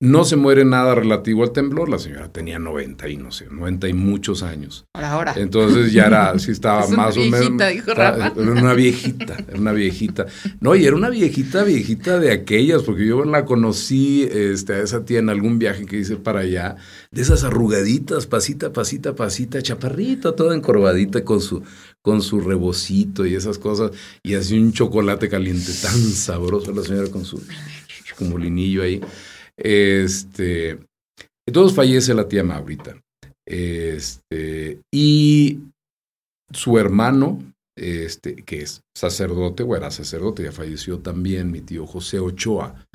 [0.00, 1.88] No se muere nada relativo al temblor.
[1.88, 4.86] La señora tenía 90 y no sé, 90 y muchos años.
[4.92, 5.34] Ahora.
[5.36, 7.72] Entonces ya era, sí estaba más o menos.
[7.72, 10.26] Dijo Era una viejita, era una viejita.
[10.60, 15.04] No, y era una viejita, viejita de aquellas, porque yo la conocí este, a esa
[15.04, 16.76] tía en algún viaje que hice para allá,
[17.12, 21.62] de esas arrugaditas, pasita, pasita, pasita, chaparrita, toda encorvadita con su,
[22.02, 23.92] con su rebocito y esas cosas,
[24.24, 27.40] y así un chocolate caliente tan sabroso la señora con su
[28.20, 29.00] molinillo ahí.
[29.56, 30.78] Este,
[31.46, 32.96] entonces fallece la tía Maurita.
[33.46, 35.60] Este, y
[36.50, 37.38] su hermano,
[37.76, 42.86] este, que es sacerdote, o era sacerdote, ya falleció también, mi tío José Ochoa.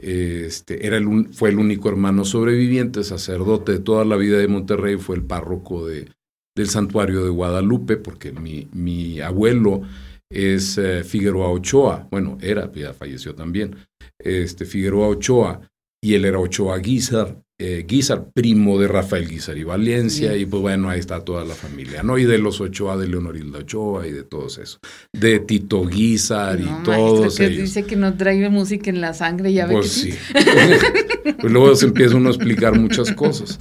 [0.00, 4.96] Este, era el, fue el único hermano sobreviviente, sacerdote de toda la vida de Monterrey,
[4.96, 6.08] fue el párroco de,
[6.56, 9.82] del santuario de Guadalupe, porque mi, mi abuelo
[10.30, 13.76] es eh, Figueroa Ochoa, bueno, era, ya falleció también,
[14.18, 15.67] este, Figueroa Ochoa,
[16.02, 20.62] y él era Ochoa Guizar, eh, Guizar, primo de Rafael Guizar y Valencia, y pues
[20.62, 22.16] bueno, ahí está toda la familia, ¿no?
[22.16, 24.78] Y de los Ochoa, de Leonorilda Ochoa y de todos eso.
[25.12, 29.66] De Tito Guizar y todos que dice que no trae música en la sangre, ya
[29.66, 30.14] Pues sí.
[31.40, 33.58] pues luego se empieza uno a explicar muchas cosas.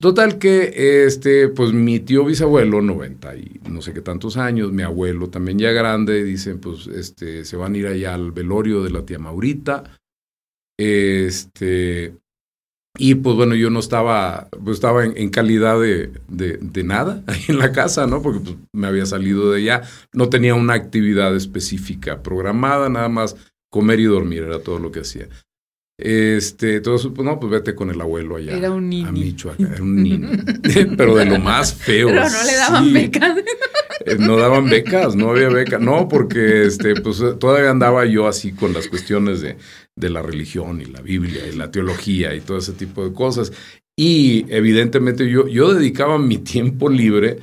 [0.00, 4.82] Total que, este, pues mi tío bisabuelo, 90 y no sé qué tantos años, mi
[4.82, 8.90] abuelo también ya grande, dicen, pues, este, se van a ir allá al velorio de
[8.90, 9.98] la tía Maurita,
[10.78, 12.14] este,
[12.98, 17.58] y pues bueno, yo no estaba, pues estaba en, calidad de, de, nada ahí en
[17.58, 18.22] la casa, ¿no?
[18.22, 19.82] Porque pues, me había salido de allá.
[20.12, 23.36] No tenía una actividad específica programada, nada más
[23.70, 25.28] comer y dormir era todo lo que hacía.
[26.00, 28.56] Este, entonces, pues no, pues vete con el abuelo allá.
[28.56, 29.08] Era un niño.
[29.08, 30.30] A Michoacán, era un niño.
[30.96, 32.08] Pero de lo más feo.
[32.08, 33.38] Pero no le daban becas.
[34.06, 35.80] Eh, no daban becas, no había becas.
[35.80, 39.56] No, porque este, pues todavía andaba yo así con las cuestiones de,
[39.98, 43.52] de la religión y la Biblia y la teología y todo ese tipo de cosas.
[43.96, 47.38] Y evidentemente yo, yo dedicaba mi tiempo libre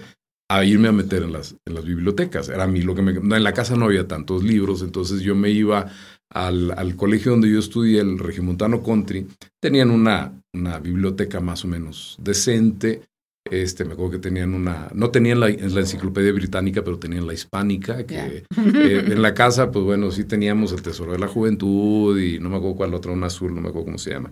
[0.49, 2.49] a irme a meter en las, en las bibliotecas.
[2.49, 3.11] Era a mí lo que me...
[3.11, 5.91] En la casa no había tantos libros, entonces yo me iba
[6.29, 9.27] al, al colegio donde yo estudié, el Regimontano Country.
[9.59, 13.01] Tenían una, una biblioteca más o menos decente
[13.51, 17.33] este, me acuerdo que tenían una, no tenían la, la enciclopedia británica, pero tenían la
[17.33, 22.19] hispánica, que eh, en la casa, pues bueno, sí teníamos el Tesoro de la Juventud
[22.19, 24.31] y no me acuerdo cuál otra, un azul, no me acuerdo cómo se llama.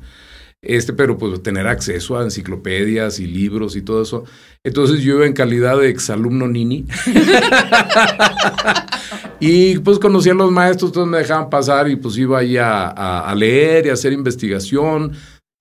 [0.63, 4.23] Este, pero pues tener acceso a enciclopedias y libros y todo eso.
[4.63, 6.87] Entonces yo iba en calidad de exalumno nini.
[9.39, 12.87] y pues conocía a los maestros, todos me dejaban pasar y pues iba ahí a,
[12.87, 15.11] a leer y a hacer investigación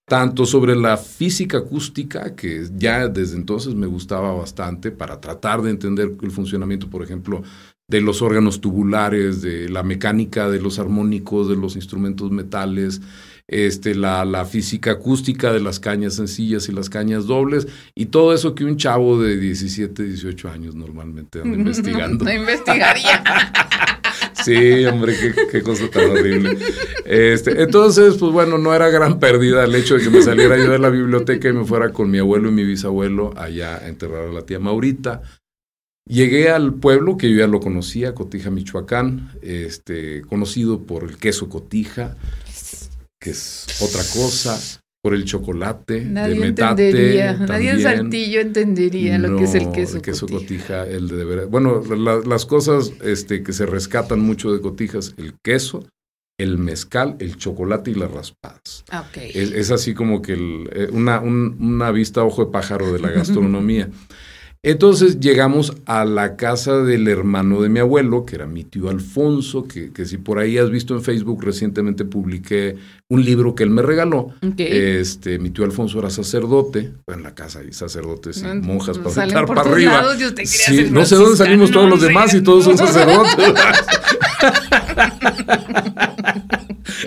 [0.07, 5.71] tanto sobre la física acústica, que ya desde entonces me gustaba bastante para tratar de
[5.71, 7.43] entender el funcionamiento, por ejemplo,
[7.89, 13.03] de los órganos tubulares, de la mecánica de los armónicos, de los instrumentos metales,
[13.49, 18.33] este, la, la, física acústica de las cañas sencillas y las cañas dobles, y todo
[18.33, 22.25] eso que un chavo de 17, 18 años normalmente anda investigando.
[22.25, 23.23] No investigaría.
[24.45, 25.15] Sí, hombre,
[25.51, 26.59] qué, cosa tan horrible.
[27.05, 30.71] Este, entonces, pues bueno, no era gran pérdida el hecho de que me saliera yo
[30.71, 34.29] de la biblioteca y me fuera con mi abuelo y mi bisabuelo allá a enterrar
[34.29, 35.23] a la tía Maurita.
[36.09, 41.49] Llegué al pueblo que yo ya lo conocía, Cotija, Michoacán, este, conocido por el queso
[41.49, 42.17] Cotija,
[43.21, 44.82] que es otra cosa.
[45.03, 46.89] Por el chocolate Nadie de metate.
[46.89, 47.81] entendería, nadie en.
[47.83, 49.97] Saltillo entendería lo que es el queso.
[49.97, 50.85] el queso cotija.
[50.85, 51.51] cotija, el de, veras.
[51.51, 55.89] Bueno, la- las cosas este, que se rescatan mucho de cotijas, el queso,
[56.39, 58.85] el mezcal, el chocolate y las raspadas.
[58.91, 59.17] Ah, ok.
[59.35, 63.01] Es, es así como que el- eh, una, un- una vista ojo de pájaro de
[63.01, 63.89] la gastronomía.
[64.65, 69.67] Entonces llegamos a la casa del hermano de mi abuelo, que era mi tío Alfonso,
[69.67, 72.77] que, que si por ahí has visto en Facebook, recientemente publiqué
[73.09, 74.29] un libro que él me regaló.
[74.57, 79.47] Este, mi tío Alfonso era sacerdote, en la casa hay sacerdotes y monjas para estar
[79.47, 80.01] por para arriba.
[80.01, 83.55] lados Sí, no sé dónde salimos todos los demás y todos son sacerdotes.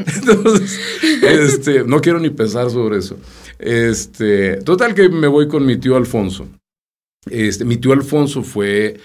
[0.08, 0.80] Entonces,
[1.22, 3.18] este, no quiero ni pensar sobre eso.
[3.60, 6.50] Este, total que me voy con mi tío Alfonso.
[7.30, 9.00] Este, mi tío Alfonso fue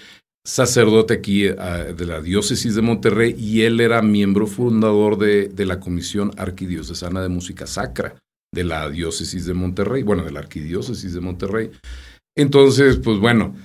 [0.45, 5.79] sacerdote aquí de la diócesis de Monterrey y él era miembro fundador de, de la
[5.79, 8.15] Comisión Arquidiocesana de Música Sacra
[8.53, 11.71] de la diócesis de Monterrey, bueno, de la arquidiócesis de Monterrey.
[12.35, 13.55] Entonces, pues bueno,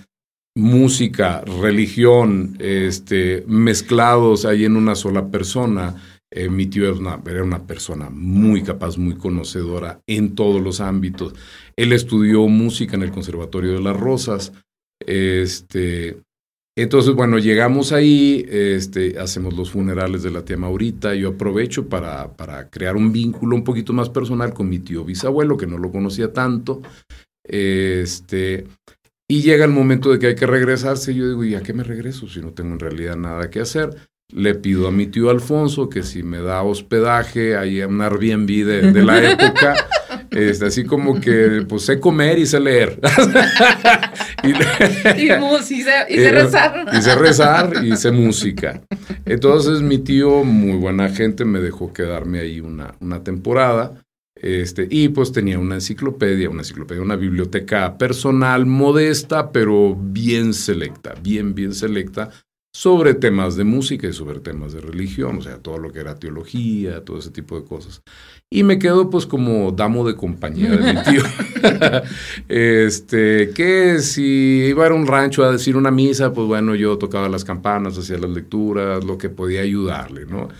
[0.56, 5.96] música, religión, este, mezclados ahí en una sola persona.
[6.30, 10.80] Eh, mi tío era una, era una persona muy capaz, muy conocedora en todos los
[10.80, 11.34] ámbitos.
[11.76, 14.52] Él estudió música en el Conservatorio de las Rosas.
[14.98, 16.18] Este,
[16.78, 21.14] entonces, bueno, llegamos ahí, este, hacemos los funerales de la tía Maurita.
[21.14, 25.56] Yo aprovecho para, para crear un vínculo un poquito más personal con mi tío bisabuelo,
[25.56, 26.82] que no lo conocía tanto.
[27.42, 28.66] Este,
[29.28, 31.14] y llega el momento de que hay que regresarse.
[31.14, 33.96] Yo digo, ¿y a qué me regreso si no tengo en realidad nada que hacer?
[34.32, 38.92] Le pido a mi tío Alfonso que si me da hospedaje, hay un Airbnb de,
[38.92, 39.76] de la época,
[40.36, 42.98] este, así como que pues sé comer y sé leer.
[44.42, 44.50] y,
[45.26, 46.86] Y, mus- y sé, y sé rezar.
[46.92, 48.82] Y sé rezar y sé música.
[49.24, 54.02] Entonces mi tío, muy buena gente, me dejó quedarme ahí una, una temporada.
[54.38, 61.14] Este, y pues tenía una enciclopedia, una enciclopedia, una biblioteca personal modesta, pero bien selecta,
[61.22, 62.28] bien, bien selecta,
[62.76, 66.18] sobre temas de música y sobre temas de religión, o sea, todo lo que era
[66.18, 68.02] teología, todo ese tipo de cosas.
[68.52, 71.22] Y me quedo pues como damo de compañía de mi tío.
[72.48, 77.30] este, que si iba a un rancho a decir una misa, pues bueno, yo tocaba
[77.30, 80.50] las campanas, hacía las lecturas, lo que podía ayudarle, ¿no?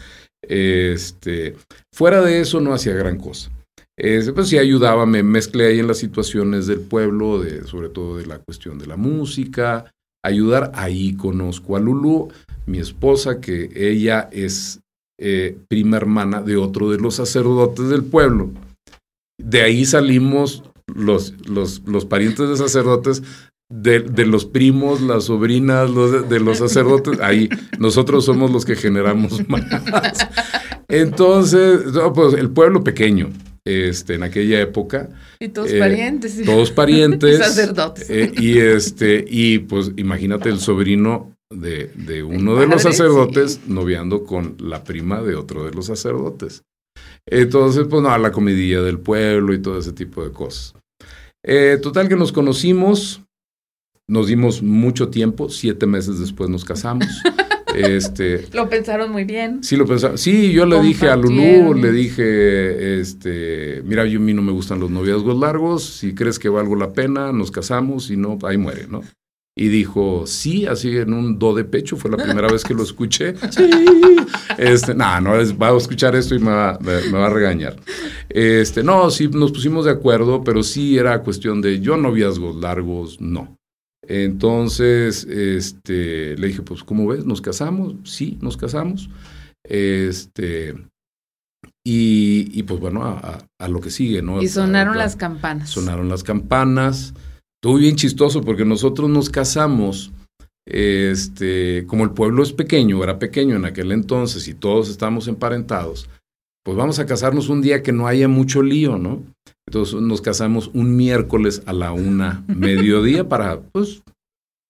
[0.41, 1.55] Este,
[1.93, 3.51] fuera de eso no hacía gran cosa.
[3.95, 8.17] Este, pues sí ayudaba, me mezclé ahí en las situaciones del pueblo, de, sobre todo
[8.17, 9.93] de la cuestión de la música,
[10.27, 10.73] ayudar.
[10.75, 12.29] Ahí conozco a Lulu,
[12.67, 14.81] mi esposa, que ella es
[15.19, 18.51] eh, prima hermana de otro de los sacerdotes del pueblo.
[19.39, 20.63] De ahí salimos
[20.95, 23.23] los, los, los parientes de sacerdotes,
[23.69, 27.21] de, de, los primos, las sobrinas, los de, los sacerdotes.
[27.21, 29.65] Ahí nosotros somos los que generamos más.
[30.89, 31.81] Entonces,
[32.15, 33.31] pues el pueblo pequeño.
[33.67, 35.09] Este, en aquella época.
[35.41, 36.41] Y todos eh, parientes.
[36.45, 37.35] Todos parientes.
[37.35, 38.09] y sacerdotes.
[38.09, 43.61] Eh, y este, y pues imagínate el sobrino de, de uno de los sacerdotes sí.
[43.67, 46.63] noviando con la prima de otro de los sacerdotes.
[47.29, 50.75] Entonces, pues no, la comidilla del pueblo y todo ese tipo de cosas.
[51.45, 53.21] Eh, total que nos conocimos,
[54.09, 57.09] nos dimos mucho tiempo, siete meses después nos casamos.
[57.77, 59.63] Este, lo pensaron muy bien.
[59.63, 60.19] Sí, lo pensaron.
[60.19, 64.53] Sí, yo le dije a Lulú, le dije, este, mira, yo a mí no me
[64.53, 68.57] gustan los noviazgos largos, si crees que valgo la pena, nos casamos, y no, ahí
[68.57, 69.03] muere, ¿no?
[69.59, 72.83] Y dijo, sí, así en un do de pecho, fue la primera vez que lo
[72.83, 73.35] escuché.
[73.51, 73.71] Sí.
[74.59, 77.31] Este, no, no, es, va a escuchar esto y me va, me, me, va a
[77.31, 77.77] regañar.
[78.29, 83.21] Este, no, sí, nos pusimos de acuerdo, pero sí era cuestión de yo noviazgos largos,
[83.21, 83.57] no.
[84.09, 87.25] Entonces, este, le dije, pues, ¿cómo ves?
[87.25, 87.95] ¿Nos casamos?
[88.05, 89.11] Sí, nos casamos.
[89.65, 90.75] Este,
[91.85, 94.43] y, y pues bueno, a, a, lo que sigue, ¿no?
[94.43, 95.71] Y sonaron a, las campanas.
[95.71, 97.15] Sonaron las campanas.
[97.63, 100.13] Estuvo bien chistoso porque nosotros nos casamos,
[100.67, 106.09] este, como el pueblo es pequeño, era pequeño en aquel entonces y todos estamos emparentados,
[106.65, 109.23] pues vamos a casarnos un día que no haya mucho lío, ¿no?
[109.69, 114.03] Entonces nos casamos un miércoles a la una mediodía para, pues,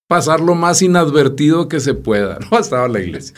[0.07, 2.39] pasar lo más inadvertido que se pueda.
[2.49, 3.35] No estaba la iglesia.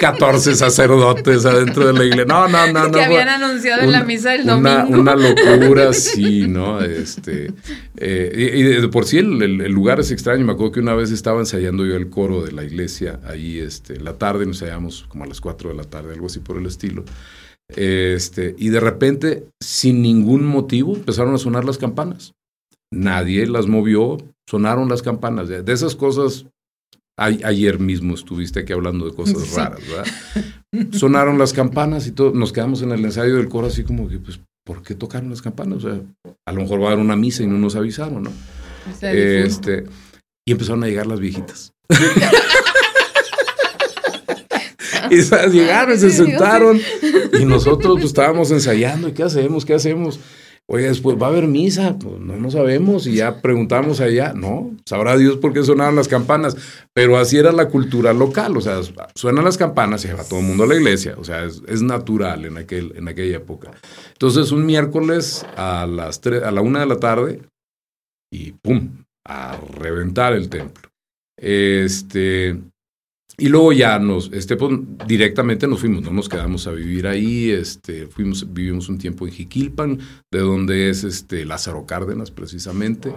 [0.00, 2.24] 14 sacerdotes adentro de la iglesia.
[2.24, 2.90] No, no, no, no.
[2.90, 5.00] Que habían anunciado en la misa del una, domingo.
[5.00, 6.80] Una locura, sí, ¿no?
[6.80, 7.52] Este,
[7.96, 10.44] eh, y, y, de por sí el, el, el, lugar es extraño.
[10.44, 13.94] Me acuerdo que una vez estaba ensayando yo el coro de la iglesia ahí este,
[13.94, 16.56] en la tarde, nos ensayamos como a las 4 de la tarde, algo así por
[16.56, 17.04] el estilo.
[17.76, 22.34] Este, y de repente, sin ningún motivo, empezaron a sonar las campanas.
[22.90, 24.16] Nadie las movió,
[24.48, 25.48] sonaron las campanas.
[25.48, 26.46] De esas cosas,
[27.18, 29.56] a, ayer mismo estuviste aquí hablando de cosas sí.
[29.56, 30.06] raras, ¿verdad?
[30.92, 34.18] Sonaron las campanas y todo, nos quedamos en el ensayo del coro así como que,
[34.18, 35.84] pues, ¿por qué tocaron las campanas?
[35.84, 36.00] O sea,
[36.46, 38.32] a lo mejor va a haber una misa y no nos avisaron, ¿no?
[39.02, 39.84] Este,
[40.46, 41.72] y empezaron a llegar las viejitas.
[45.10, 46.80] y llegaron, se sentaron
[47.38, 49.64] y nosotros pues estábamos ensayando, ¿y qué hacemos?
[49.64, 50.20] ¿Qué hacemos?
[50.70, 54.76] Oye, después va a haber misa, pues no lo sabemos y ya preguntamos allá, no,
[54.84, 56.58] sabrá Dios por qué sonaban las campanas,
[56.92, 58.80] pero así era la cultura local, o sea,
[59.14, 62.44] suenan las campanas y va todo el mundo a la iglesia, o sea, es, natural
[62.44, 63.70] en, aquel, en aquella época.
[64.12, 67.40] Entonces, un miércoles a las tres, a la una de la tarde
[68.30, 70.90] y pum, a reventar el templo.
[71.40, 72.58] Este,
[73.40, 77.50] y luego ya nos, este, pues, directamente nos fuimos, no nos quedamos a vivir ahí,
[77.50, 79.98] este, fuimos, vivimos un tiempo en Jiquilpan,
[80.30, 83.14] de donde es este Lázaro Cárdenas precisamente,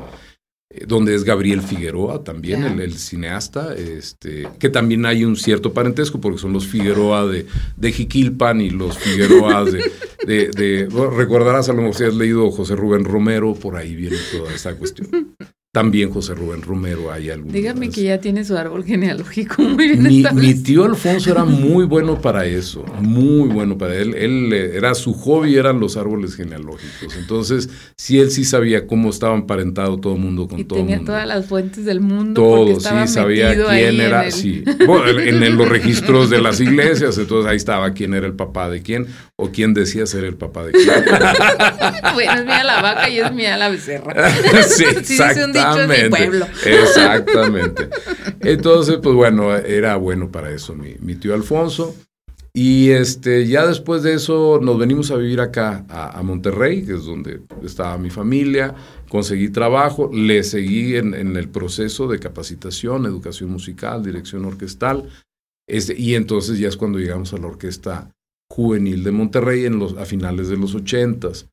[0.69, 6.22] eh, donde es Gabriel Figueroa también, el, cineasta, este, que también hay un cierto parentesco
[6.22, 11.82] porque son los Figueroa de, de Jiquilpan y los Figueroa de, de, recordarás a lo
[11.82, 15.36] mejor si has leído José Rubén Romero, por ahí viene toda esta cuestión.
[15.74, 17.53] También José Rubén Romero hay algún.
[17.53, 21.86] Dígame que ya tiene su árbol genealógico muy bien mi, mi, tío Alfonso era muy
[21.86, 24.13] bueno para eso, muy bueno para él.
[24.15, 27.15] Él eh, era su hobby eran los árboles genealógicos.
[27.15, 31.13] Entonces, sí él sí sabía cómo estaba emparentado todo el mundo con todo tenía mundo.
[31.13, 32.41] todas las fuentes del mundo.
[32.41, 34.65] Todo, sí sabía quién era, en sí.
[34.67, 39.07] en, los registros de las iglesias, entonces ahí estaba quién era el papá de quién
[39.38, 40.89] o quién decía ser el papá de quién.
[42.13, 44.30] bueno, es mía la vaca y es mía la becerra.
[44.67, 45.61] sí, exacto.
[45.62, 46.49] Exactamente.
[46.66, 47.89] Exactamente.
[48.41, 51.95] Entonces, pues bueno, era bueno para eso mi, tío Alfonso.
[52.53, 57.05] Y este, ya después de eso nos venimos a vivir acá, a, Monterrey, que es
[57.05, 58.76] donde estaba mi familia.
[59.07, 65.09] Conseguí trabajo, le seguí en, el proceso de capacitación, educación musical, dirección orquestal.
[65.66, 68.12] Este, y entonces ya es cuando llegamos a la Orquesta
[68.49, 71.47] Juvenil de Monterrey en los, a finales de los ochentas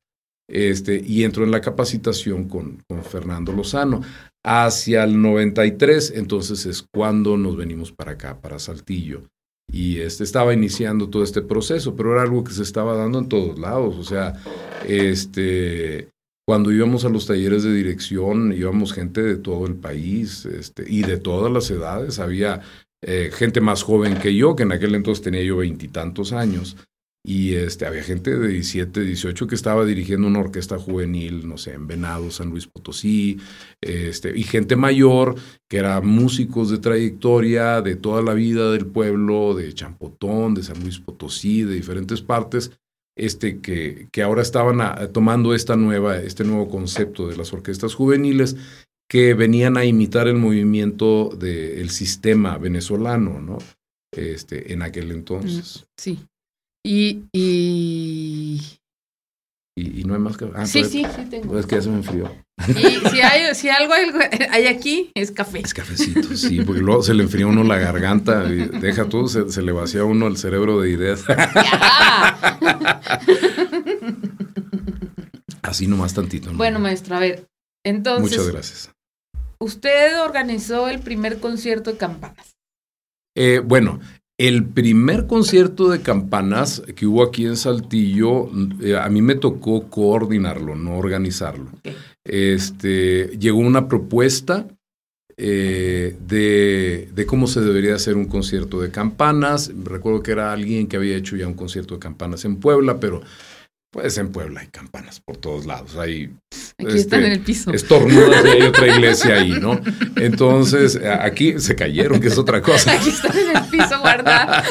[0.49, 4.01] este, y entró en la capacitación con, con, Fernando Lozano.
[4.43, 9.23] Hacia el 93, entonces es cuando nos venimos para acá, para Saltillo.
[9.71, 13.29] Y este, estaba iniciando todo este proceso, pero era algo que se estaba dando en
[13.29, 13.95] todos lados.
[13.97, 14.33] O sea,
[14.87, 16.09] este,
[16.47, 21.03] cuando íbamos a los talleres de dirección, íbamos gente de todo el país este, y
[21.03, 22.17] de todas las edades.
[22.17, 22.61] Había
[23.03, 26.75] eh, gente más joven que yo, que en aquel entonces tenía yo veintitantos años.
[27.25, 31.73] Y este, había gente de 17, 18 que estaba dirigiendo una orquesta juvenil, no sé,
[31.73, 33.37] en Venado, San Luis Potosí,
[33.81, 35.35] este, y gente mayor
[35.69, 40.79] que eran músicos de trayectoria de toda la vida del pueblo, de Champotón, de San
[40.81, 42.71] Luis Potosí, de diferentes partes,
[43.17, 44.79] este, que, que ahora estaban
[45.11, 48.55] tomando esta nueva, este nuevo concepto de las orquestas juveniles
[49.09, 53.57] que venían a imitar el movimiento del sistema venezolano, ¿no?
[54.15, 55.87] Este, en aquel entonces.
[55.97, 56.19] Sí.
[56.83, 58.61] Y, y...
[59.75, 60.49] y, no hay más que...
[60.55, 61.59] Ah, sí, sí, sí tengo.
[61.59, 62.31] Es que ya se me enfrió.
[62.67, 62.73] Y
[63.09, 63.93] si, hay, si algo
[64.51, 65.59] hay aquí, es café.
[65.59, 69.61] Es cafecito, sí, porque luego se le enfría uno la garganta, y deja todo, se,
[69.61, 71.23] le vacía uno el cerebro de ideas.
[75.61, 76.51] Así nomás tantito.
[76.53, 77.47] Bueno, maestro, a ver,
[77.83, 78.21] entonces...
[78.21, 78.91] Muchas gracias.
[79.59, 82.55] Usted organizó el primer concierto de campanas.
[83.35, 83.99] Eh, bueno,
[84.39, 88.49] el primer concierto de campanas que hubo aquí en Saltillo,
[88.81, 91.67] eh, a mí me tocó coordinarlo, no organizarlo.
[92.23, 94.65] Este, llegó una propuesta
[95.35, 99.73] eh, de, de, cómo se debería hacer un concierto de campanas.
[99.83, 103.21] Recuerdo que era alguien que había hecho ya un concierto de campanas en Puebla, pero
[103.91, 105.95] pues en Puebla hay campanas por todos lados.
[105.97, 106.31] Hay,
[106.77, 107.71] aquí están en el piso.
[107.73, 109.81] Estornudas y hay otra iglesia ahí, ¿no?
[110.15, 112.91] Entonces, aquí se cayeron, que es otra cosa.
[112.99, 114.65] Aquí están en el piso guardadas,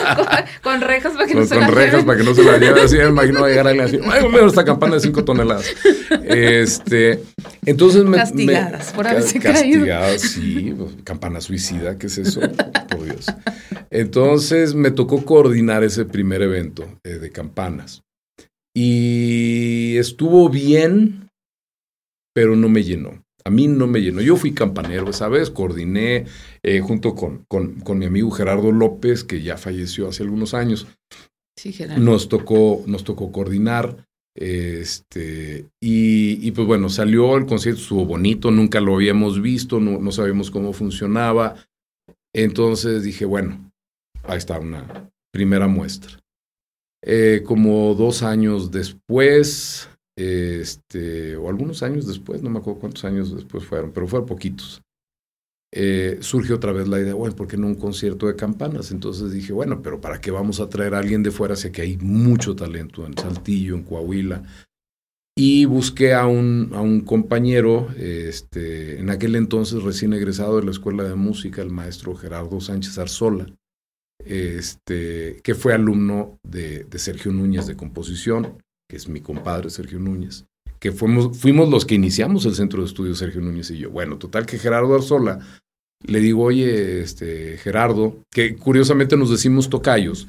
[0.62, 2.84] con, rejas para que no se Con rejas para que no se la lleven.
[2.84, 5.74] Así me imagino va a llegar alguien así, ay, mira esta campana de 5 toneladas.
[6.22, 7.22] Este,
[7.66, 8.18] entonces me...
[8.18, 10.74] Castigadas por haberse Castigadas, sí.
[10.76, 12.40] Pues, campana suicida, ¿qué es eso?
[12.88, 13.26] Por Dios.
[13.90, 18.02] Entonces me tocó coordinar ese primer evento eh, de campanas.
[18.80, 21.30] Y estuvo bien,
[22.32, 23.24] pero no me llenó.
[23.44, 24.20] A mí no me llenó.
[24.20, 26.26] Yo fui campanero esa vez, coordiné
[26.62, 30.86] eh, junto con, con, mi amigo Gerardo López, que ya falleció hace algunos años.
[31.56, 32.00] Sí, Gerardo.
[32.00, 34.06] Nos tocó, nos tocó coordinar.
[34.36, 39.98] Este, y, y, pues bueno, salió el concierto, estuvo bonito, nunca lo habíamos visto, no,
[39.98, 41.56] no sabíamos cómo funcionaba.
[42.32, 43.72] Entonces dije, bueno,
[44.22, 46.20] ahí está una primera muestra.
[47.03, 53.34] Eh, como dos años después, este, o algunos años después, no me acuerdo cuántos años
[53.34, 54.82] después fueron, pero fueron poquitos.
[55.70, 58.90] Eh, surge otra vez la idea, bueno, ¿por qué no un concierto de campanas?
[58.90, 61.57] Entonces dije, bueno, pero ¿para qué vamos a traer a alguien de fuera?
[61.57, 64.42] Sé que hay mucho talento en Saltillo, en Coahuila.
[65.36, 70.72] y busqué a un, a un compañero, este, en aquel entonces recién egresado de la
[70.72, 73.46] Escuela de Música, el maestro Gerardo Sánchez Arzola,
[74.24, 78.58] este, que fue alumno de, de, Sergio Núñez de composición,
[78.88, 80.46] que es mi compadre Sergio Núñez,
[80.80, 83.90] que fuimos, fuimos los que iniciamos el centro de estudios Sergio Núñez y yo.
[83.90, 85.40] Bueno, total que Gerardo Arzola,
[86.06, 90.28] le digo, oye, este, Gerardo, que curiosamente nos decimos tocayos,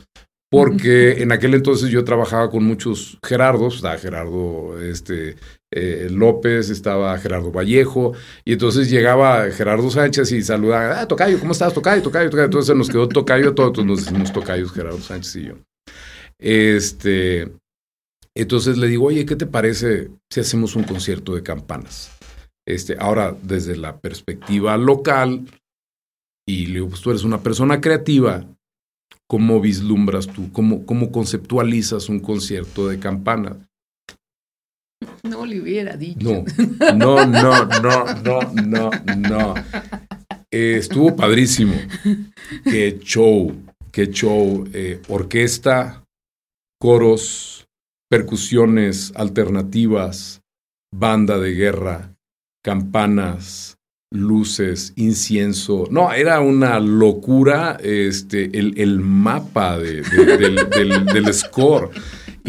[0.50, 5.36] porque en aquel entonces yo trabajaba con muchos Gerardos, estaba Gerardo este,
[5.72, 8.14] eh, López, estaba Gerardo Vallejo,
[8.46, 11.74] y entonces llegaba Gerardo Sánchez y saludaba, ah, Tocayo, ¿cómo estás?
[11.74, 12.46] Tocayo, Tocayo, Tocayo.
[12.46, 15.54] Entonces nos quedó Tocayo, todos nos decimos Tocayos, Gerardo Sánchez y yo.
[16.38, 17.52] Este,
[18.36, 22.12] entonces le digo, oye, ¿qué te parece si hacemos un concierto de campanas?
[22.68, 25.46] Este, ahora, desde la perspectiva local,
[26.48, 28.46] y le digo, pues tú eres una persona creativa,
[29.30, 30.52] ¿Cómo vislumbras tú?
[30.52, 33.69] ¿Cómo, cómo conceptualizas un concierto de campana?
[35.24, 36.44] No le hubiera dicho.
[36.96, 39.54] No, no, no, no, no, no, no.
[40.52, 41.76] estuvo padrísimo.
[42.64, 43.56] Qué show,
[43.92, 44.68] qué show.
[44.74, 46.04] Eh, orquesta,
[46.80, 47.68] coros,
[48.10, 50.42] percusiones alternativas,
[50.92, 52.16] banda de guerra,
[52.64, 53.78] campanas,
[54.12, 55.88] luces, incienso.
[55.92, 61.92] No, era una locura este, el, el mapa de, del, del, score.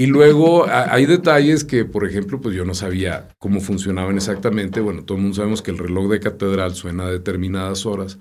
[0.00, 4.80] Y luego hay detalles que, por ejemplo, pues yo no sabía cómo funcionaban exactamente.
[4.80, 8.18] Bueno, todo el mundo sabemos que el reloj de catedral suena a determinadas horas,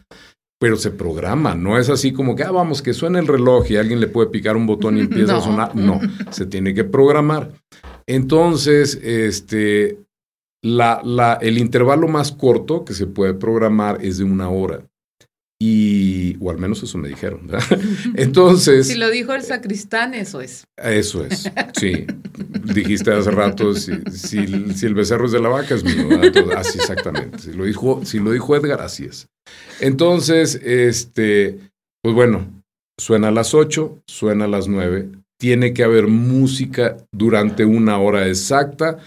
[0.59, 1.55] pero se programa.
[1.55, 4.27] No es así como que, ah, vamos, que suene el reloj y alguien le puede
[4.27, 5.73] picar un botón y empieza a sonar.
[5.73, 6.01] No,
[6.32, 7.53] se tiene que programar.
[8.05, 9.99] Entonces, este,
[10.61, 14.82] la, la, el intervalo más corto que se puede programar es de una hora.
[15.62, 17.41] Y, o al menos eso me dijeron,
[18.16, 18.88] Entonces.
[18.88, 20.66] Si lo dijo el sacristán, eso es.
[20.78, 22.05] Eso es, sí.
[22.64, 26.07] Dijiste hace rato, si, si, el becerro es de la vaca, es mío.
[26.55, 27.39] así exactamente.
[27.39, 29.28] Si lo, dijo, si lo dijo Edgar, así es.
[29.82, 31.60] Entonces, este,
[32.01, 32.64] pues bueno,
[32.97, 35.10] suena a las 8, suena a las 9.
[35.38, 38.99] Tiene que haber música durante una hora exacta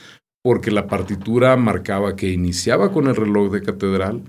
[0.45, 4.23] porque la partitura marcaba que iniciaba con el reloj de catedral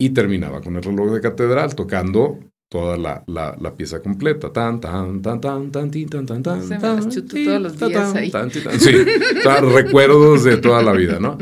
[0.00, 2.38] y terminaba con el reloj de catedral, tocando
[2.70, 4.52] toda la, la, pieza completa.
[4.52, 6.62] Tan, tan, tan, tan, tan, tan, tan, tan.
[7.02, 8.30] Se chuto todos los días ahí.
[8.78, 8.92] sí,
[9.72, 11.38] recuerdos de toda la vida, ¿no?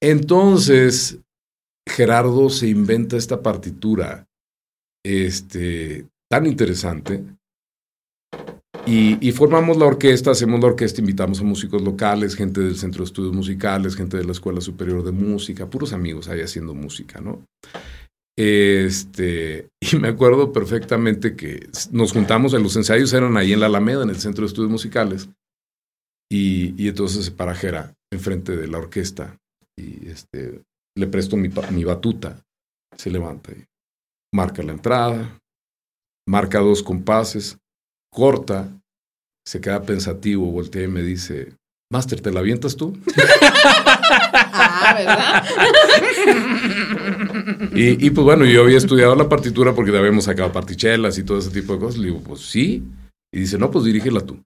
[0.00, 1.18] Entonces,
[1.88, 4.26] Gerardo se inventa esta partitura
[5.04, 7.24] este, tan interesante
[8.90, 13.08] y, formamos la orquesta, hacemos la orquesta, invitamos a músicos locales, gente del Centro de
[13.08, 17.44] Estudios Musicales, gente de la Escuela Superior de Música, puros amigos ahí haciendo música, ¿no?
[18.36, 23.66] Este, y me acuerdo perfectamente que nos juntamos, en los ensayos eran ahí en la
[23.66, 25.28] Alameda, en el Centro de Estudios Musicales,
[26.30, 29.36] y, y entonces se para Jera enfrente de la orquesta
[29.76, 30.62] y este,
[30.96, 32.42] le presto mi, mi batuta,
[32.96, 33.64] se levanta y
[34.34, 35.38] marca la entrada,
[36.26, 37.58] marca dos compases,
[38.10, 38.77] corta,
[39.48, 41.54] se queda pensativo, voltea y me dice,
[41.90, 42.94] Master, ¿te la avientas tú?
[44.52, 45.42] ah, ¿verdad?
[47.74, 51.38] y, y, pues bueno, yo había estudiado la partitura porque habíamos sacado partichelas y todo
[51.38, 51.98] ese tipo de cosas.
[51.98, 52.82] Le digo, pues sí.
[53.32, 54.38] Y dice, no, pues dirígela tú.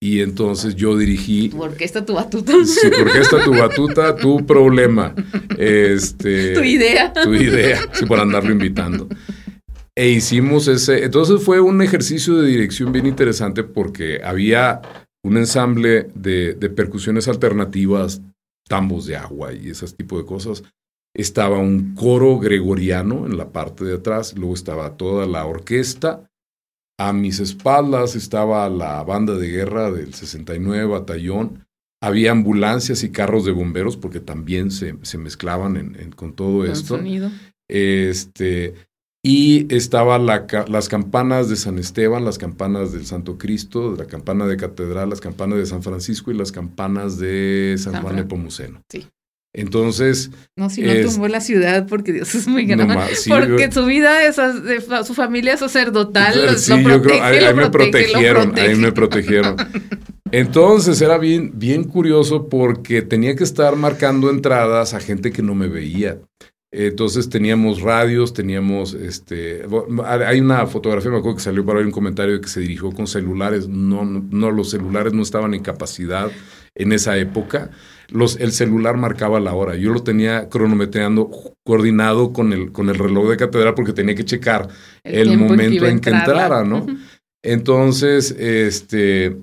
[0.00, 1.48] Y entonces yo dirigí.
[1.48, 2.52] ¿Tu orquesta, tu batuta?
[2.64, 5.12] Sí, orquesta, tu batuta, tu problema.
[5.58, 7.12] Este, tu idea.
[7.12, 9.08] Tu idea, sí, por andarlo invitando.
[10.00, 14.80] E hicimos ese, entonces fue un ejercicio de dirección bien interesante porque había
[15.22, 18.22] un ensamble de, percusiones alternativas,
[18.66, 20.62] tambos de agua y ese tipo de cosas.
[21.14, 26.26] Estaba un coro gregoriano en la parte de atrás, luego estaba toda la orquesta.
[26.98, 31.66] A mis espaldas estaba la banda de guerra del 69 Batallón.
[32.02, 36.96] Había ambulancias y carros de bomberos porque también se, se mezclaban con todo esto.
[36.96, 37.30] Sonido.
[37.68, 38.74] Este,
[39.22, 44.56] y estaba las campanas de San Esteban, las campanas del Santo Cristo, la campana de
[44.56, 48.82] Catedral, las campanas de San Francisco y las campanas de San, Juan de Pomuceno.
[48.88, 49.06] Sí.
[49.52, 50.30] Entonces.
[50.56, 52.96] No, si no tumbó la ciudad, porque Dios es muy grande.
[53.28, 54.36] porque su vida, es,
[55.06, 56.58] su familia sacerdotal.
[56.58, 59.56] Sí, yo creo, ahí, me protegieron, ahí me protegieron.
[60.32, 65.54] Entonces era bien, bien curioso porque tenía que estar marcando entradas a gente que no
[65.54, 66.18] me veía.
[66.72, 69.64] Entonces teníamos radios, teníamos, este,
[70.04, 72.92] hay una fotografía, me acuerdo que salió para ver un comentario de que se dirigió
[72.92, 73.66] con celulares.
[73.66, 76.30] No, no, los celulares no estaban en capacidad
[76.76, 77.70] en esa época.
[78.08, 79.74] Los, el celular marcaba la hora.
[79.74, 81.30] Yo lo tenía cronometreando,
[81.64, 84.68] coordinado con el, con el reloj de catedral porque tenía que checar
[85.02, 86.86] el, momento en que entrara, ¿no?
[87.42, 89.36] Entonces, este,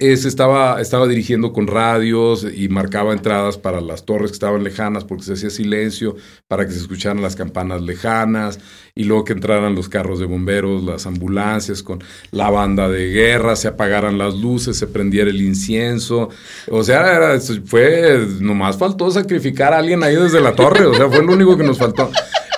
[0.00, 5.04] es, estaba, estaba dirigiendo con radios y marcaba entradas para las torres que estaban lejanas
[5.04, 6.16] porque se hacía silencio
[6.48, 8.58] para que se escucharan las campanas lejanas
[8.94, 13.56] y luego que entraran los carros de bomberos, las ambulancias con la banda de guerra,
[13.56, 16.30] se apagaran las luces, se prendiera el incienso.
[16.70, 21.08] O sea, era, fue, nomás faltó sacrificar a alguien ahí desde la torre, o sea,
[21.08, 22.10] fue lo único que nos faltó.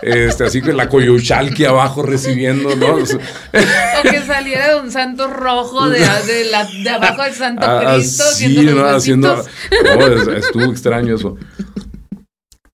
[0.03, 2.97] Este, así que la Coyuchalqui abajo recibiendo, ¿no?
[2.97, 8.25] O que saliera un santo rojo de, de, abajo del Santo ah, Cristo.
[8.35, 8.85] Sí, ¿no?
[8.87, 9.45] Haciendo.
[10.37, 11.37] estuvo extraño eso.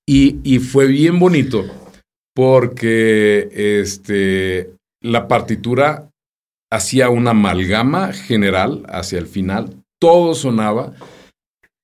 [0.06, 1.66] Y, y, fue bien bonito
[2.34, 4.70] porque este,
[5.02, 6.08] la partitura
[6.72, 9.76] hacía una amalgama general hacia el final.
[10.00, 10.94] Todo sonaba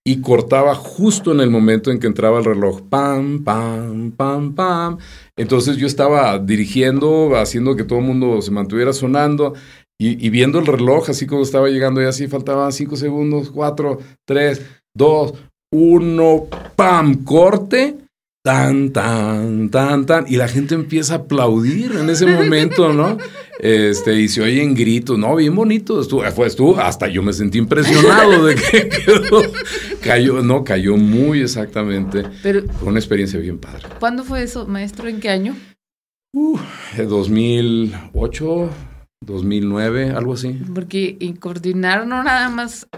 [0.06, 2.82] y cortaba justo en el momento en que entraba el reloj.
[2.82, 4.98] Pam, pam, pam, pam.
[5.36, 9.54] Entonces yo estaba dirigiendo, haciendo que todo el mundo se mantuviera sonando
[9.98, 14.60] y, viendo el reloj, así como estaba llegando y así faltaban cinco segundos, cuatro, tres,
[14.94, 15.34] dos,
[15.72, 16.46] uno,
[16.76, 17.96] pam, corte
[18.44, 23.16] tan, tan, tan, tan, y la gente empieza a aplaudir en ese momento, ¿no?
[23.58, 27.58] Este, y se oyen gritos, no, bien bonito, estuvo, fue, estuvo, hasta yo me sentí
[27.58, 29.42] impresionado de que quedó,
[30.02, 32.24] cayó, no, cayó muy exactamente.
[32.42, 33.86] Pero, fue una experiencia bien padre.
[34.00, 35.08] ¿Cuándo fue eso, maestro?
[35.08, 35.56] ¿En qué año?
[36.32, 36.58] Uh,
[36.96, 38.70] 2008,
[39.20, 40.60] 2009, algo así.
[40.74, 42.88] Porque y coordinar no nada más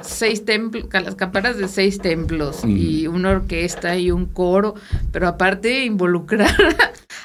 [0.00, 4.74] seis templos, las campanas de seis templos y una orquesta y un coro,
[5.12, 6.54] pero aparte involucrar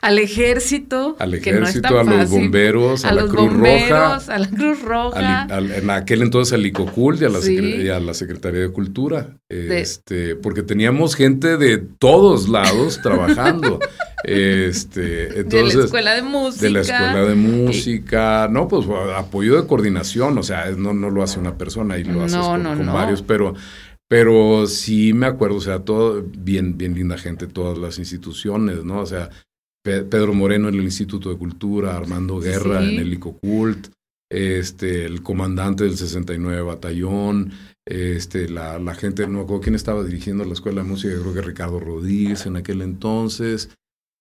[0.02, 5.48] al ejército, al ejército, a los bomberos, a, la Cruz Roja, a la Cruz Roja,
[5.50, 11.16] en aquel entonces al ICOCULT y a la, la Secretaría de Cultura, este, porque teníamos
[11.16, 13.80] gente de todos lados trabajando.
[14.24, 16.62] Este, entonces, de la escuela de música.
[16.66, 18.48] De la escuela de música.
[18.50, 18.86] No, pues
[19.16, 20.38] apoyo de coordinación.
[20.38, 23.54] O sea, no, no lo hace una persona y lo hace con, varios, pero,
[24.08, 29.00] pero sí me acuerdo, o sea, todo bien, bien linda gente, todas las instituciones, ¿no?
[29.00, 29.30] O sea,
[30.04, 33.88] Pedro Moreno en el Instituto de Cultura, Armando Guerra en el ICOCULT,
[34.30, 37.52] este, el comandante del 69 Batallón,
[37.86, 41.34] este, la, la gente, no me acuerdo quién estaba dirigiendo la Escuela de Música, creo
[41.34, 43.70] que Ricardo Rodríguez en aquel entonces,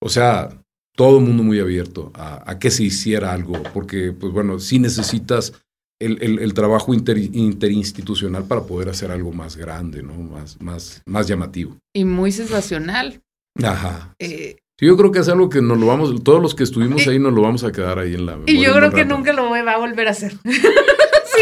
[0.00, 0.62] o sea,
[0.96, 5.52] todo el mundo muy abierto a, que se hiciera algo, porque, pues bueno, sí necesitas
[6.00, 10.14] el, el, trabajo interinstitucional para poder hacer algo más grande, ¿no?
[10.14, 11.76] Más, más, más llamativo.
[11.94, 13.22] Y muy sensacional.
[13.62, 14.14] Ajá.
[14.18, 17.06] Eh, sí, yo creo que es algo que nos lo vamos, todos los que estuvimos
[17.06, 19.50] ahí nos lo vamos a quedar ahí en la Y yo creo que nunca lo
[19.50, 20.34] va a volver a hacer.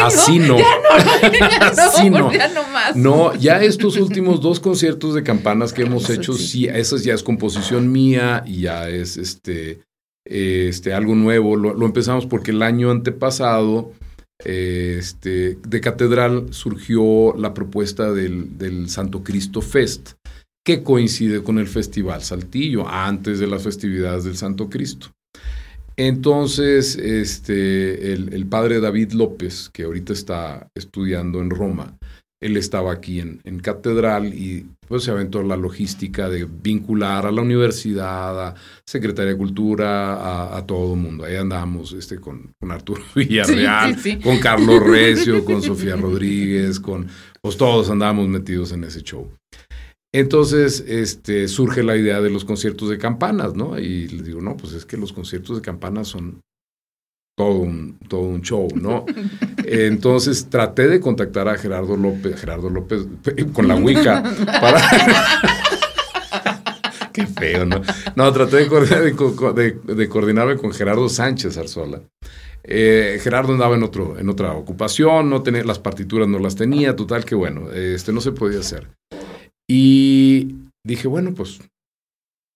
[0.02, 0.56] Así no.
[1.60, 2.32] Así no.
[2.32, 2.96] Ya no, más.
[2.96, 6.66] no, ya estos últimos dos conciertos de campanas que hemos hecho, sí.
[6.66, 9.80] esas ya es composición mía y ya es este,
[10.24, 11.56] este algo nuevo.
[11.56, 13.92] Lo, empezamos porque el año antepasado,
[14.44, 20.12] este, de Catedral surgió la propuesta del, del Santo Cristo Fest,
[20.64, 25.08] que coincide con el Festival Saltillo, antes de las festividades del Santo Cristo.
[25.96, 31.96] Entonces, este, el, padre David López, que ahorita está estudiando en Roma,
[32.40, 37.40] él estaba aquí en, Catedral y pues se aventó la logística de vincular a la
[37.40, 38.54] universidad, a
[38.84, 41.24] Secretaría de Cultura, a, todo el mundo.
[41.24, 47.06] Ahí andamos este, con, con Arturo Villarreal, con Carlos Recio, con Sofía Rodríguez, con
[47.40, 49.30] pues todos andábamos metidos en ese show.
[50.14, 53.80] Entonces, este, surge la idea de los conciertos de campanas, ¿no?
[53.80, 56.40] Y les digo, no, pues es que los conciertos de campanas son
[57.36, 59.06] todo un, todo un show, ¿no?
[59.66, 63.08] Entonces traté de contactar a Gerardo López, Gerardo López,
[63.52, 64.22] con la Ouija,
[64.60, 64.80] para...
[67.12, 67.82] Qué feo, ¿no?
[68.14, 72.02] No, traté de, coordinarme con Gerardo Sánchez Arzola.
[72.62, 76.94] Eh, Gerardo andaba en, otro, en otra ocupación, no tenía, las partituras no las tenía,
[76.94, 78.86] total que bueno, este, no se podía hacer.
[79.68, 81.60] Y dije, bueno, pues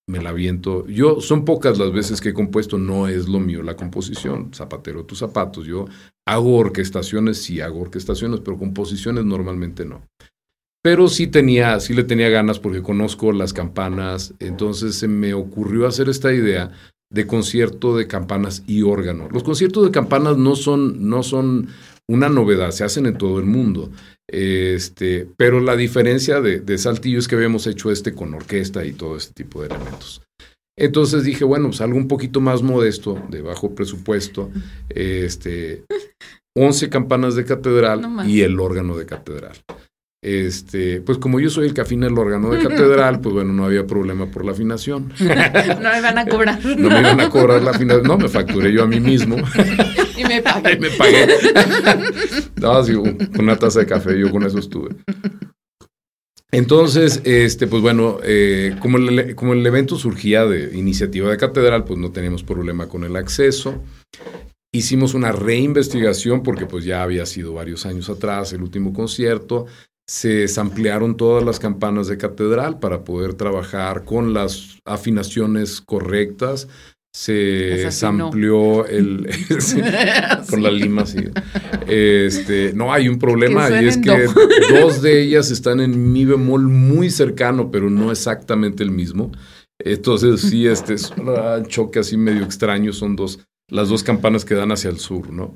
[0.09, 0.87] me la viento.
[0.87, 4.51] Yo, son pocas las veces que he compuesto, no es lo mío la composición.
[4.55, 5.67] Zapatero tus zapatos.
[5.67, 5.87] Yo
[6.27, 10.03] hago orquestaciones, sí hago orquestaciones, pero composiciones normalmente no.
[10.83, 14.35] Pero sí tenía, sí le tenía ganas porque conozco las campanas.
[14.39, 16.73] Entonces se me ocurrió hacer esta idea
[17.11, 19.29] de concierto de campanas y órgano.
[19.31, 21.69] Los conciertos de campanas no son, no son
[22.09, 23.91] una novedad, se hacen en todo el mundo.
[24.27, 29.17] Este, pero la diferencia de, Saltillo es que habíamos hecho este con orquesta y todo
[29.17, 30.23] este tipo de elementos.
[30.77, 34.51] Entonces dije, bueno, pues algo un poquito más modesto, de bajo presupuesto,
[34.89, 35.85] este,
[36.57, 39.57] 11 campanas de catedral y el órgano de catedral.
[40.23, 43.65] Este, pues como yo soy el que afina el órgano de catedral, pues bueno, no
[43.65, 45.13] había problema por la afinación.
[45.21, 45.27] no
[45.91, 46.65] me iban a cobrar.
[46.65, 49.37] no me iban a cobrar la afinación, no, me facturé yo a mí mismo.
[50.19, 50.73] y me pagué.
[50.75, 51.27] y me pagué.
[52.57, 52.93] no, sí,
[53.39, 54.91] una taza de café, yo con eso estuve.
[56.51, 61.85] Entonces, este, pues bueno, eh, como, el, como el evento surgía de iniciativa de catedral,
[61.85, 63.83] pues no teníamos problema con el acceso.
[64.73, 69.67] Hicimos una reinvestigación porque pues ya había sido varios años atrás el último concierto.
[70.07, 76.67] Se ampliaron todas las campanas de catedral para poder trabajar con las afinaciones correctas
[77.13, 79.27] se amplió el
[80.51, 81.25] con la lima sí.
[81.87, 84.27] Este, no hay un problema y es que
[84.81, 89.33] dos de ellas están en mi bemol muy cercano, pero no exactamente el mismo.
[89.81, 93.41] Entonces sí, este es un choque así medio extraño, son dos
[93.71, 95.55] las dos campanas que dan hacia el sur, ¿no?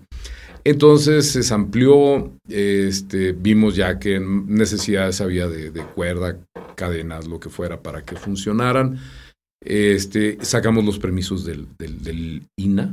[0.64, 6.38] Entonces se amplió, este, vimos ya que necesidades había de, de cuerda,
[6.76, 8.98] cadenas, lo que fuera para que funcionaran.
[9.64, 12.92] Este, sacamos los permisos del, del, INA,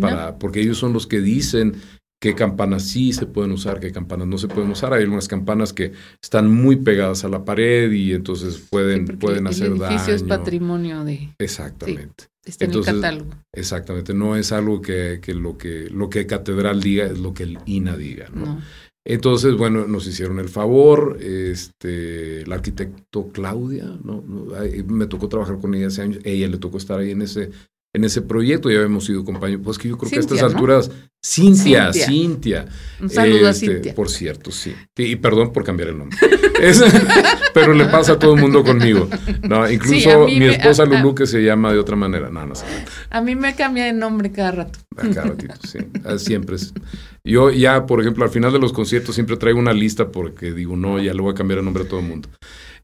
[0.00, 1.74] Para, porque ellos son los que dicen
[2.20, 4.92] qué campanas sí se pueden usar, qué campanas no se pueden usar.
[4.92, 5.92] Hay algunas campanas que
[6.22, 9.84] están muy pegadas a la pared y entonces pueden, pueden hacer daño.
[9.84, 11.34] El edificio es patrimonio de...
[11.38, 12.24] Exactamente.
[12.44, 13.30] está en el catálogo.
[13.52, 14.14] Exactamente.
[14.14, 17.58] No es algo que, que, lo que lo que Catedral diga es lo que el
[17.66, 18.28] INA diga.
[18.34, 18.60] ¿no?
[19.08, 24.24] Entonces, bueno, nos hicieron el favor, este, el arquitecto Claudia, ¿no?
[24.88, 27.50] me tocó trabajar con ella hace años, ella le tocó estar ahí en ese,
[27.96, 30.90] en ese proyecto, ya habíamos sido compañeros, pues que yo creo que a estas alturas,
[31.24, 32.66] Cintia, Cintia.
[33.00, 33.94] Un saludo a este, Cintia.
[33.94, 34.74] Por cierto, sí.
[34.98, 36.18] Y perdón por cambiar el nombre.
[37.54, 39.08] pero le pasa a todo el mundo conmigo.
[39.48, 42.28] No, incluso mi esposa Lulu que se llama de otra manera.
[42.28, 42.66] No, no sé.
[43.08, 44.78] A mí me cambia de nombre cada rato.
[44.94, 45.78] cada ratito, sí.
[46.04, 46.56] Ah, siempre.
[46.56, 46.74] Es.
[47.24, 50.76] Yo ya, por ejemplo, al final de los conciertos siempre traigo una lista porque digo,
[50.76, 52.28] no, ya le voy a cambiar el nombre a todo el mundo.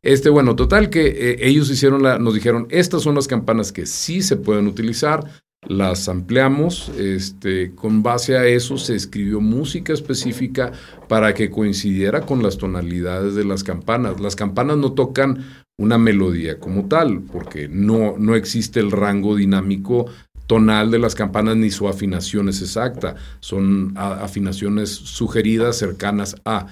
[0.03, 3.87] Este, bueno, total que eh, ellos hicieron la, nos dijeron, estas son las campanas que
[3.87, 5.25] sí se pueden utilizar,
[5.65, 10.73] las ampliamos, este, con base a eso se escribió música específica
[11.09, 14.21] para que coincidiera con las tonalidades de las campanas.
[14.21, 15.45] Las campanas no tocan
[15.79, 20.07] una melodía como tal, porque no, no existe el rango dinámico
[20.47, 26.67] tonal de las campanas ni su afinación es exacta, son afinaciones sugeridas cercanas a.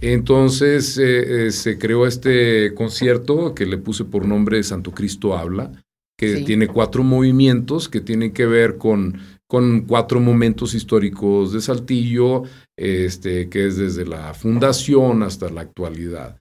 [0.00, 5.72] Entonces eh, eh, se creó este concierto que le puse por nombre Santo Cristo Habla,
[6.16, 12.42] que tiene cuatro movimientos que tienen que ver con, con cuatro momentos históricos de Saltillo,
[12.76, 16.38] este, que es desde la fundación hasta la actualidad.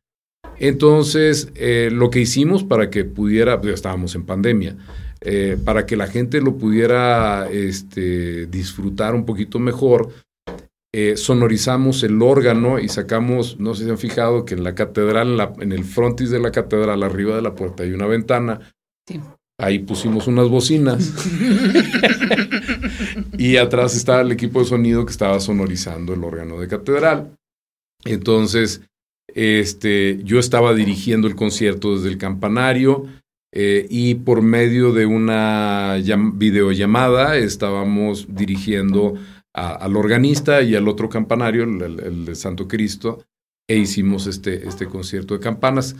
[0.59, 4.75] Entonces, eh, lo que hicimos para que pudiera, pues, estábamos en pandemia,
[5.21, 10.09] eh, para que la gente lo pudiera este, disfrutar un poquito mejor,
[10.93, 14.73] eh, sonorizamos el órgano y sacamos, no sé si se han fijado, que en la
[14.73, 18.73] catedral, en, el frontis de la catedral, arriba de la puerta hay una ventana.
[19.59, 21.13] Ahí pusimos unas bocinas.
[23.37, 27.35] y atrás estaba el equipo de sonido que estaba sonorizando el órgano de catedral.
[28.05, 28.81] Entonces,
[29.33, 33.07] este, yo estaba dirigiendo el concierto desde el campanario
[33.53, 35.97] eh, y por medio de una
[36.33, 39.15] videollamada estábamos dirigiendo
[39.53, 43.23] al organista y al otro campanario, el, de Santo Cristo,
[43.67, 45.95] e hicimos este, este concierto de campanas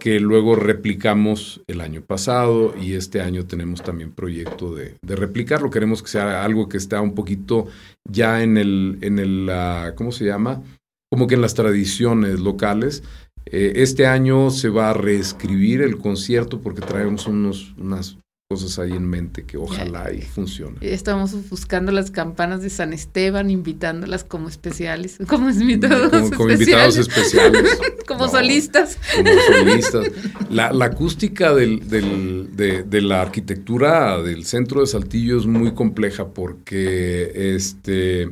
[0.00, 5.70] que luego replicamos el año pasado y este año tenemos también proyecto de, de replicarlo.
[5.70, 7.66] Queremos que sea algo que está un poquito
[8.08, 9.50] ya en el, en el,
[9.94, 10.62] ¿cómo se llama?
[11.10, 13.02] Como que en las tradiciones locales
[13.46, 18.18] eh, este año se va a reescribir el concierto porque traemos unos, unas
[18.54, 20.76] cosas ahí en mente que ojalá y funcione.
[20.80, 26.96] Estamos buscando las campanas de San Esteban, invitándolas como especiales, como invitados como, como invitados
[26.96, 27.80] especiales.
[28.06, 28.96] como solistas.
[29.16, 30.06] Como solistas.
[30.50, 35.74] La, la acústica del, del, de, de, la arquitectura del centro de Saltillo es muy
[35.74, 38.30] compleja porque este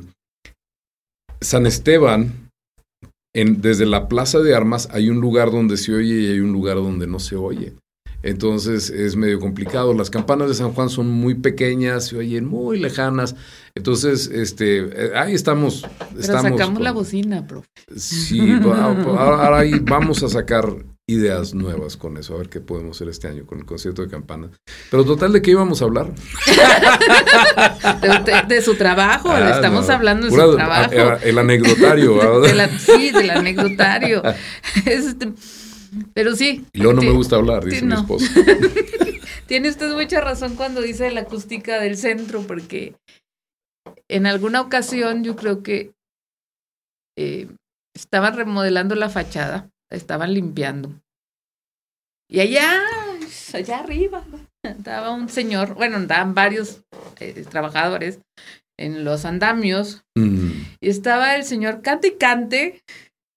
[1.40, 2.48] San Esteban
[3.34, 6.76] desde la plaza de armas hay un lugar donde se oye y hay un lugar
[6.76, 7.74] donde no se oye.
[8.22, 9.94] Entonces es medio complicado.
[9.94, 13.34] Las campanas de San Juan son muy pequeñas, se oyen muy lejanas.
[13.74, 15.86] Entonces, este, eh, ahí estamos.
[16.14, 17.68] Pero sacamos la bocina, profe.
[17.96, 20.66] Sí, ahora ahí vamos a sacar
[21.06, 24.08] ideas nuevas con eso, a ver qué podemos hacer este año con el concierto de
[24.08, 24.50] campanas.
[24.90, 26.06] Pero total, ¿de qué íbamos a hablar?
[28.48, 30.92] de, su trabajo, ah, estamos hablando de su trabajo.
[31.22, 32.42] El anecdotario.
[32.78, 34.22] sí, del anecdotario.
[34.86, 35.32] Este,
[36.14, 36.64] pero sí.
[36.72, 38.26] Y luego no me gusta hablar, dice mi esposo.
[39.46, 42.94] Tiene usted mucha razón cuando dice la acústica del centro, porque
[44.08, 45.92] en alguna ocasión yo creo que
[47.18, 47.48] eh,
[47.94, 50.90] estaban remodelando la fachada, estaban limpiando.
[52.30, 52.80] Y allá,
[53.52, 54.24] allá arriba,
[54.62, 56.80] estaba un señor, bueno, andaban varios
[57.20, 58.20] eh, trabajadores
[58.78, 60.50] en los andamios Mm.
[60.80, 62.82] y estaba el señor cante y cante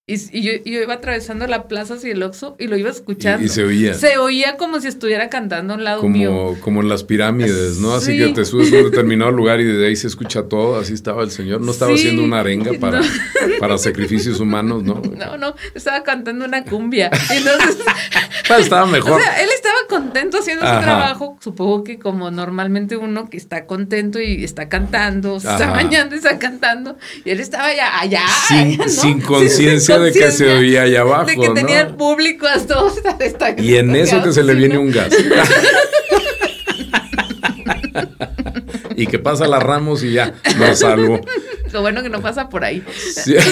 [0.08, 3.42] y, y yo, iba atravesando la plaza hacia el Oxxo y lo iba escuchando.
[3.42, 3.94] Y, y se oía.
[3.94, 6.30] Se oía como si estuviera cantando a un lado mío.
[6.30, 7.92] Como, como en las pirámides, ¿no?
[7.92, 8.18] Así Sí.
[8.18, 10.78] que te subes a un determinado lugar y de ahí se escucha todo.
[10.78, 11.60] Así estaba el señor.
[11.60, 11.98] No estaba Sí.
[11.98, 13.06] haciendo una arenga para, No.
[13.58, 15.02] para sacrificios humanos, ¿no?
[15.16, 17.10] No, no, estaba cantando una cumbia.
[17.30, 17.76] Entonces,
[18.46, 19.20] Pues estaba o mejor.
[19.20, 20.76] sea, él estaba contento haciendo Ajá.
[20.78, 21.36] su trabajo.
[21.40, 26.18] Supongo que como normalmente uno que está contento y está cantando, se está bañando y
[26.18, 26.96] está cantando.
[27.24, 28.20] Y él estaba allá, allá.
[28.46, 28.88] sin, ¿no?
[28.88, 31.96] sin conciencia de que se oía allá abajo, De que tenía el ¿no?
[31.96, 32.74] público hasta
[33.20, 35.08] está- Y en eso que se le Sí, viene un gas.
[38.96, 41.20] y que pasa la Ramos y ya, nos salvo.
[41.72, 42.82] Lo bueno que no pasa por ahí.
[43.14, 43.34] Sí.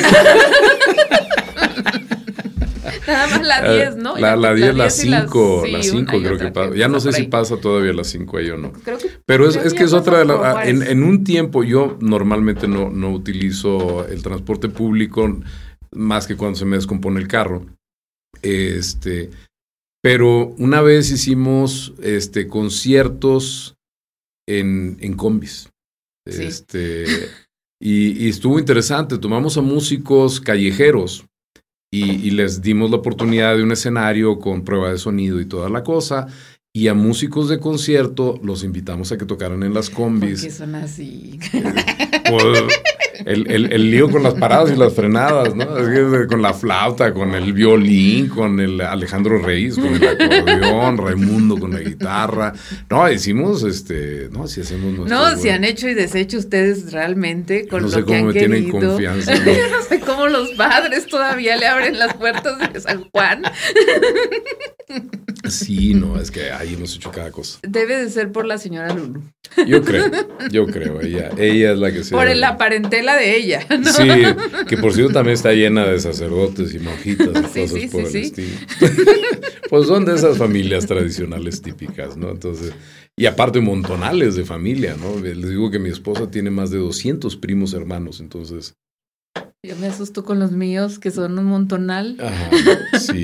[3.07, 4.17] Nada más la 10, ¿no?
[4.17, 6.47] Eh, La, la 10, la 10 y 5, sí, la una 5 y creo que
[6.49, 6.75] pasa.
[6.75, 8.73] Ya no sé si pasa todavía la 5 ahí o no.
[8.73, 10.67] Creo que Pero es, creo es que es otra de las...
[10.67, 15.37] En, en un tiempo yo normalmente no, no utilizo el transporte público
[15.95, 17.67] más que cuando se me descompone el carro.
[18.43, 19.31] Este,
[20.03, 23.77] pero una vez hicimos este, conciertos
[24.47, 25.71] en, en combis.
[26.29, 26.43] Sí.
[26.43, 27.05] Este,
[27.81, 29.19] y, y estuvo interesante.
[29.19, 31.25] Tomamos a músicos callejeros
[31.93, 35.69] y, y les dimos la oportunidad de un escenario con prueba de sonido y toda
[35.69, 36.27] la cosa.
[36.77, 40.55] Y a músicos de concierto los invitamos a que tocaran en las ¿Por qué combis.
[40.55, 41.39] son así?
[42.29, 42.65] Pues,
[43.27, 45.77] el, el- el lío con las paradas y las frenadas, ¿no?
[45.79, 50.99] Es que Con la flauta, con el violín, con el Alejandro Reyes, con el acordeón,
[50.99, 52.53] Raimundo con la guitarra.
[52.91, 55.17] No, hicimos, este, no, si hacemos nuestro...
[55.19, 58.27] No, si han hecho y deshecho ustedes realmente con No lo sé que cómo han
[58.27, 59.45] me tienen confianza, ¿no?
[59.45, 63.43] Yo no sé cómo los padres todavía le abren las puertas de San Juan.
[65.49, 67.59] Sí, no, es que ahí hemos hecho cada cosa.
[67.63, 69.23] Debe de ser por la señora Lulu.
[69.67, 70.11] Yo creo,
[70.51, 72.15] yo creo, ella, ella es la que se...
[72.15, 72.57] Por la
[73.05, 73.67] parentela de ella.
[73.79, 73.93] ¿no?
[73.93, 77.89] Sí, que por cierto también está llena de sacerdotes y monjitas y Sí, cosas sí,
[77.89, 78.21] por sí, el sí.
[78.21, 78.59] estilo.
[79.71, 82.31] pues son de esas familias tradicionales típicas, ¿no?
[82.31, 82.73] Entonces,
[83.17, 85.19] y aparte montonales de familia, ¿no?
[85.21, 88.75] Les digo que mi esposa tiene más de 200 primos hermanos, entonces,
[89.67, 92.17] Yo me asusto con los míos, que son un montonal.
[92.21, 92.51] ajá,
[92.99, 93.23] sí.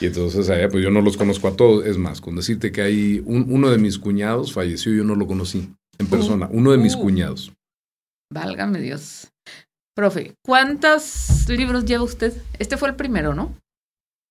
[0.00, 1.86] Y entonces, allá, pues yo no los conozco a todos.
[1.86, 5.26] Es más, con decirte que hay un- uno de mis cuñados falleció, yo no lo
[5.26, 5.68] conocí
[5.98, 6.48] en persona.
[6.50, 7.00] Uno de mis uh.
[7.00, 7.52] cuñados.
[8.32, 9.28] Válgame Dios.
[9.96, 12.32] Profe, ¿cuántos libros lleva usted?
[12.58, 13.54] Este fue el primero, ¿no?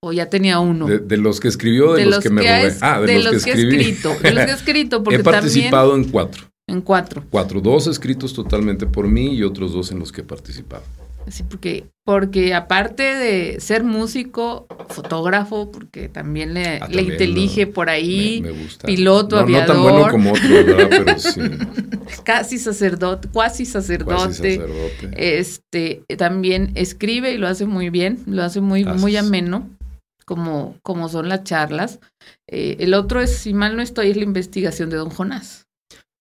[0.03, 0.85] O ya tenía uno.
[0.85, 2.67] De, de los que escribió, de, los, que me robé.
[2.67, 3.75] es- Ah, de, los, que escribí.
[3.79, 4.09] escrito.
[4.21, 6.43] De los que ha escrito, porque He participado en cuatro.
[6.69, 7.23] en cuatro.
[7.31, 10.83] Cuatro, dos escritos totalmente por mí y otros dos en los que he participado.
[11.27, 17.67] Sí, porque, porque aparte de ser músico, fotógrafo, porque también le, Ah, le también, intelige
[17.67, 18.85] por ahí, Me, me gusta.
[18.87, 19.91] piloto, no, no tan aviador.
[19.91, 20.87] bueno como otros, ¿verdad?
[21.05, 21.41] Pero sí.
[22.23, 24.15] casi sacerdote, cuasi sacerdote.
[24.15, 25.11] Cuasi sacerdote.
[25.39, 29.01] Este también escribe y lo hace muy bien, lo hace muy, Gracias.
[29.01, 29.69] muy ameno,
[30.25, 31.99] como, como son las charlas.
[32.47, 35.64] Eh, el otro es, si mal no estoy, es la investigación de Don Jonás.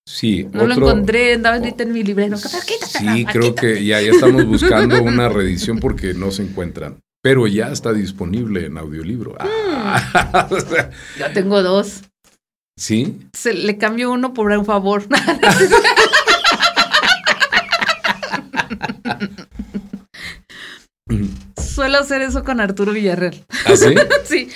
[0.06, 2.36] Sí, No lo encontré, andaba ahorita en mi librero.
[2.36, 6.98] Sí, creo que ya, ya estamos buscando una reedición porque no se encuentran.
[7.22, 9.34] Pero ya está disponible en audiolibro.
[9.40, 12.02] Ah, o sea, Yo tengo dos.
[12.78, 15.04] sí, Se, le cambio uno por un favor.
[21.56, 23.44] Suelo hacer eso con Arturo Villarreal.
[23.66, 23.94] ¿Ah, sí?
[24.24, 24.48] Sí,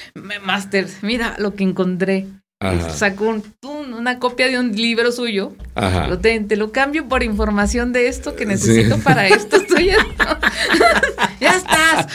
[0.45, 2.27] Master, mira lo que encontré.
[2.61, 5.53] Ajá, Sacó un- un- una copia de un libro suyo.
[5.77, 6.09] ajá.
[6.09, 9.01] Lo te, te lo cambio por información de esto que necesito Sí.
[9.03, 9.57] para esto.
[9.57, 9.87] Estoy
[11.41, 12.07] ya estás.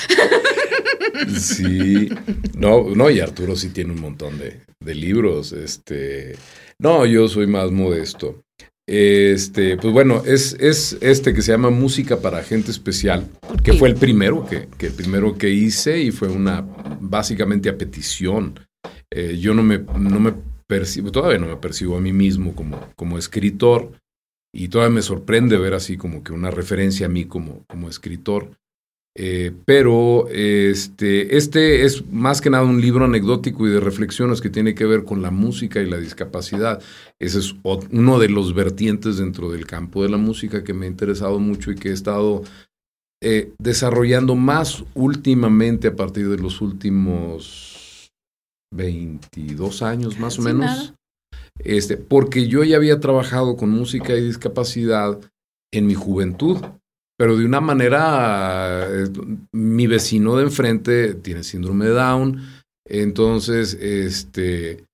[1.39, 2.09] Sí,
[2.57, 5.53] no, no, y Arturo sí tiene un montón de, de libros.
[5.53, 6.35] Este,
[6.79, 8.41] no, yo soy más modesto.
[8.85, 13.29] Este, pues bueno, es, es este que se llama Música para Gente Especial,
[13.63, 16.65] que fue el primero que, que el primero que hice y fue una
[16.99, 18.59] básicamente a petición.
[19.11, 20.33] Eh, yo no me, no me
[20.67, 23.91] percibo, todavía no me percibo a mí mismo como, como escritor,
[24.55, 28.51] y todavía me sorprende ver así como que una referencia a mí como, como escritor.
[29.15, 34.49] Eh, pero este, este es más que nada un libro anecdótico y de reflexiones que
[34.49, 36.81] tiene que ver con la música y la discapacidad.
[37.19, 40.89] Ese es uno de los vertientes dentro del campo de la música que me ha
[40.89, 42.43] interesado mucho y que he estado
[43.21, 47.72] eh, desarrollando más últimamente a partir de los últimos
[48.73, 50.65] 22 años más o menos.
[50.65, 50.95] nada.
[51.59, 55.19] Este, porque yo ya había trabajado con música y discapacidad
[55.71, 56.57] en mi juventud,
[57.17, 59.07] pero de una manera, eh,
[59.51, 62.41] mi vecino de enfrente tiene síndrome de Down,
[62.85, 64.85] entonces, este,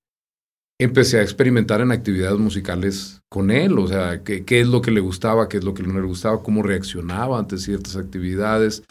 [0.78, 4.90] empecé a experimentar en actividades musicales con él, o sea, qué, qué es lo que
[4.90, 8.82] le gustaba, qué es lo que no le gustaba, cómo reaccionaba ante ciertas actividades.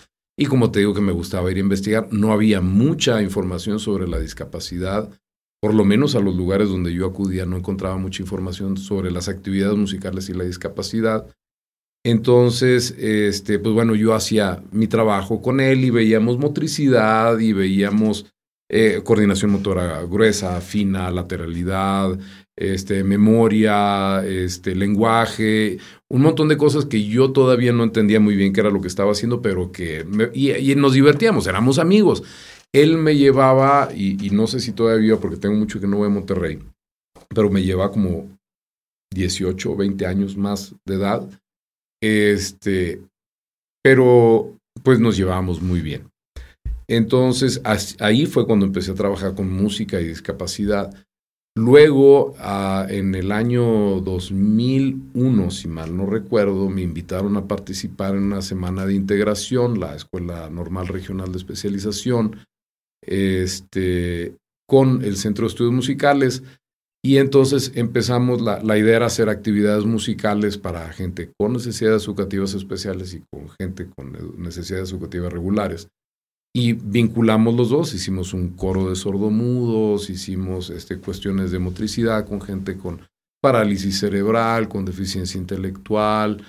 [0.41, 4.07] Y como te digo que me gustaba ir a investigar, no había mucha información sobre
[4.07, 5.09] la discapacidad,
[5.61, 9.27] por lo menos a los lugares donde yo acudía no encontraba mucha información sobre las
[9.27, 11.27] actividades musicales y la discapacidad.
[12.05, 18.27] Entonces, este, pues bueno, yo hacía mi trabajo con él y veíamos motricidad y veíamos
[18.69, 22.17] eh, coordinación motora gruesa, fina, lateralidad,
[22.59, 25.77] este, memoria, este, lenguaje,
[26.09, 28.89] un montón de cosas que yo todavía no entendía muy bien qué era lo que
[28.89, 32.21] estaba haciendo, pero que y, nos divertíamos, éramos amigos.
[32.73, 36.07] Él me llevaba, y, y, no sé si todavía, porque tengo mucho que no voy
[36.07, 36.59] a Monterrey,
[37.29, 38.29] pero me lleva como
[39.15, 41.29] 18 o 20 años más de edad.
[42.01, 43.01] Este,
[43.81, 44.53] pero
[44.83, 46.09] pues nos llevábamos muy bien.
[46.89, 47.61] Entonces,
[47.99, 50.93] ahí fue cuando empecé a trabajar con música y discapacidad.
[51.59, 58.23] Luego, ah, en el año 2001, si mal no recuerdo, me invitaron a participar en
[58.23, 62.37] una semana de integración, la Escuela Normal Regional de Especialización,
[63.05, 64.37] este,
[64.69, 66.43] con el Centro de Estudios Musicales.
[67.03, 72.53] Y entonces empezamos, la, la, idea era hacer actividades musicales para gente con necesidades educativas
[72.53, 75.89] especiales y con gente con necesidades educativas regulares.
[76.53, 82.41] Y vinculamos los dos, hicimos un coro de sordomudos, hicimos este, cuestiones de motricidad con
[82.41, 83.01] gente con
[83.41, 86.43] parálisis cerebral, con deficiencia intelectual.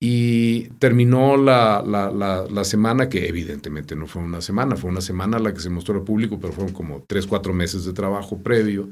[0.00, 5.38] Y terminó la, la, la, semana, que evidentemente no fue una semana, fue una semana
[5.38, 8.90] la que se mostró al público, pero fueron como tres, cuatro meses de trabajo previo.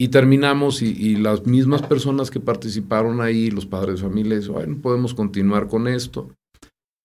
[0.00, 5.12] Y terminamos y, las mismas personas que participaron ahí, los padres de familia, bueno, podemos
[5.12, 6.32] continuar con esto.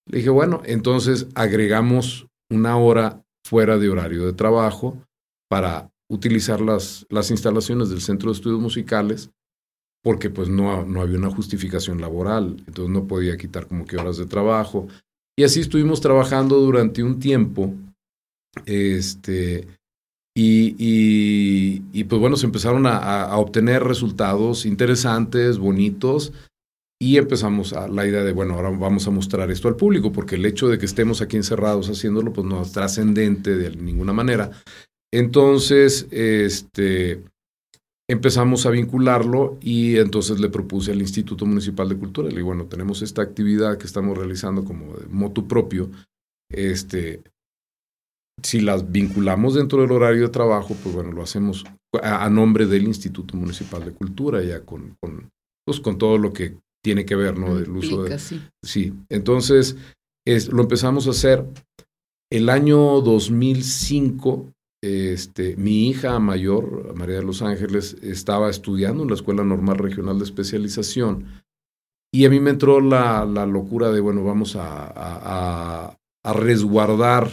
[0.07, 4.97] Le dije, bueno, entonces agregamos una hora fuera de horario de trabajo
[5.49, 9.29] para utilizar las, las instalaciones del Centro de Estudios Musicales
[10.03, 14.17] porque pues no, no había una justificación laboral, entonces no podía quitar como que horas
[14.17, 14.87] de trabajo.
[15.37, 17.73] Y así estuvimos trabajando durante un tiempo,
[18.65, 19.65] este,
[20.35, 26.33] y, y, pues bueno, se empezaron a, a, obtener resultados interesantes, bonitos,
[27.03, 30.35] y empezamos a la idea de, bueno, ahora vamos a mostrar esto al público, porque
[30.35, 34.51] el hecho de que estemos aquí encerrados haciéndolo, pues no es trascendente de ninguna manera.
[35.11, 37.21] Entonces, este,
[38.09, 42.67] empezamos a vincularlo y entonces le propuse al Instituto Municipal de Cultura, le digo, bueno,
[42.67, 45.91] tenemos esta actividad que estamos realizando como de motu propio,
[46.49, 47.21] este,
[48.41, 51.65] si las vinculamos dentro del horario de trabajo, pues bueno, lo hacemos
[52.01, 55.29] a, nombre del Instituto Municipal de Cultura, ya con, con,
[55.65, 57.55] pues con todo lo que tiene que ver, ¿no?
[57.55, 58.19] Del uso de...
[58.19, 58.41] Sí.
[58.61, 58.93] sí.
[59.09, 59.77] Entonces,
[60.25, 61.45] es, lo empezamos a hacer.
[62.31, 64.51] El año 2005,
[64.83, 70.17] este, mi hija mayor, María de los Ángeles, estaba estudiando en la Escuela Normal Regional
[70.17, 71.43] de Especialización
[72.13, 77.31] y a mí me entró la, la locura de, bueno, vamos a, a, a resguardar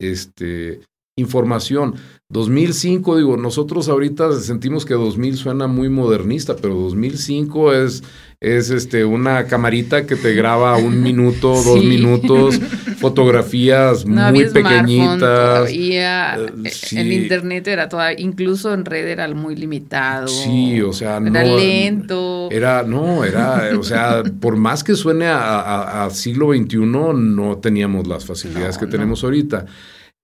[0.00, 0.80] este,
[1.18, 1.94] información.
[2.32, 8.02] 2005, digo, nosotros ahorita sentimos que 2000 suena muy modernista, pero 2005 es,
[8.40, 12.58] es este, una camarita que te graba un minuto, dos minutos,
[12.96, 15.18] fotografías muy pequeñitas.
[15.18, 16.36] Todavía.
[16.36, 20.28] Eh, el internet era toda, incluso en red era muy limitado.
[20.28, 21.38] Sí, o sea, no.
[21.38, 22.48] Era lento.
[22.50, 28.24] Era, no, era, o sea, por más que suene a, siglo XXI, no teníamos las
[28.26, 29.66] facilidades que tenemos ahorita.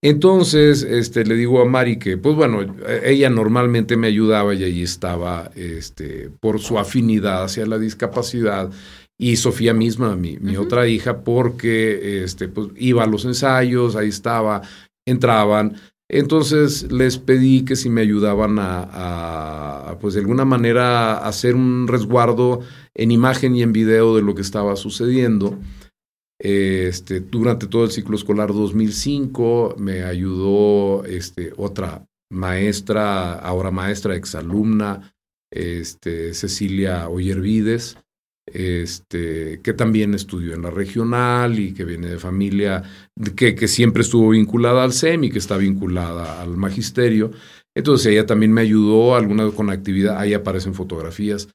[0.01, 2.65] Entonces, este, le digo a Mari que, pues bueno,
[3.03, 8.71] ella normalmente me ayudaba y ahí estaba, este, por su afinidad hacia la discapacidad,
[9.17, 14.07] y Sofía misma, mi, mi otra hija, porque, este, pues iba a los ensayos, ahí
[14.07, 14.61] estaba,
[15.05, 15.75] entraban.
[16.07, 21.87] Entonces les pedí que si me ayudaban a, a, pues de alguna manera, hacer un
[21.89, 22.61] resguardo
[22.95, 25.59] en imagen y en video de lo que estaba sucediendo.
[26.41, 35.13] Este, durante todo el ciclo escolar 2005 me ayudó este, otra maestra, ahora maestra, exalumna,
[35.51, 37.97] este, Cecilia Oyervides,
[38.51, 42.83] que también estudió en la regional y que viene de familia
[43.35, 47.31] que, siempre estuvo vinculada al SEM y que está vinculada al magisterio.
[47.75, 51.49] Entonces ella también me ayudó alguna con actividad, ahí aparecen fotografías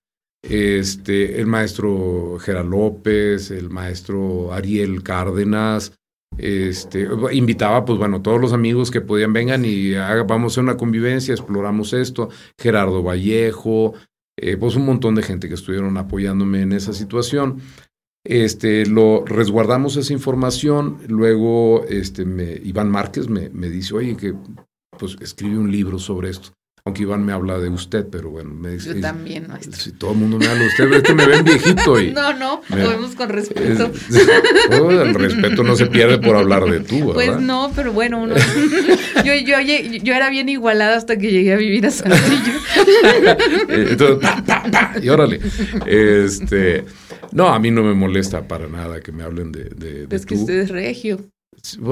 [0.49, 5.92] este, el maestro Gerard López, el maestro Ariel Cárdenas,
[6.36, 9.95] este, invitaba, pues bueno, todos los amigos que podían vengan y
[10.26, 12.28] vamos a una convivencia, exploramos esto,
[12.59, 13.95] Gerardo Vallejo,
[14.36, 17.61] eh, pues un montón de gente que estuvieron apoyándome en esa situación.
[18.26, 22.24] Este, lo resguardamos esa información, luego este,
[22.64, 24.34] Iván Márquez me, me dice, oye, que
[24.99, 26.51] pues escribe un libro sobre esto.
[26.87, 28.97] Aunque Iván me habla de usted, pero bueno, me dice.
[28.97, 29.80] Yo también, maestro.
[29.80, 31.99] Si todo el mundo me habla de usted, es que me ven viejito.
[31.99, 33.91] Y no, no, lo vemos con respeto.
[34.70, 37.14] el respeto no se pierde por hablar de tú, ¿verdad?
[37.14, 38.35] Pues no, pero bueno, uno,
[39.24, 42.53] yo, yo, yo, era bien igualada hasta que llegué a vivir a Saltillo.
[43.70, 45.41] Entonces, pa, pa, pa, y órale.
[45.87, 46.85] Este,
[47.32, 50.26] no, a mí no me molesta para nada que me hablen de, de, de Es
[50.26, 51.30] que usted es regio.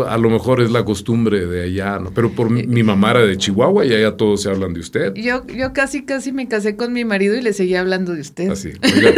[0.07, 2.13] A lo mejor es la costumbre de allá, ¿no?
[2.13, 5.15] Pero por mi, mi, mamá era de Chihuahua y allá todos se hablan de usted.
[5.15, 8.51] Yo, yo casi, casi me casé con mi marido y le seguía hablando de usted.
[8.51, 8.73] Así.
[8.83, 9.13] Oiga,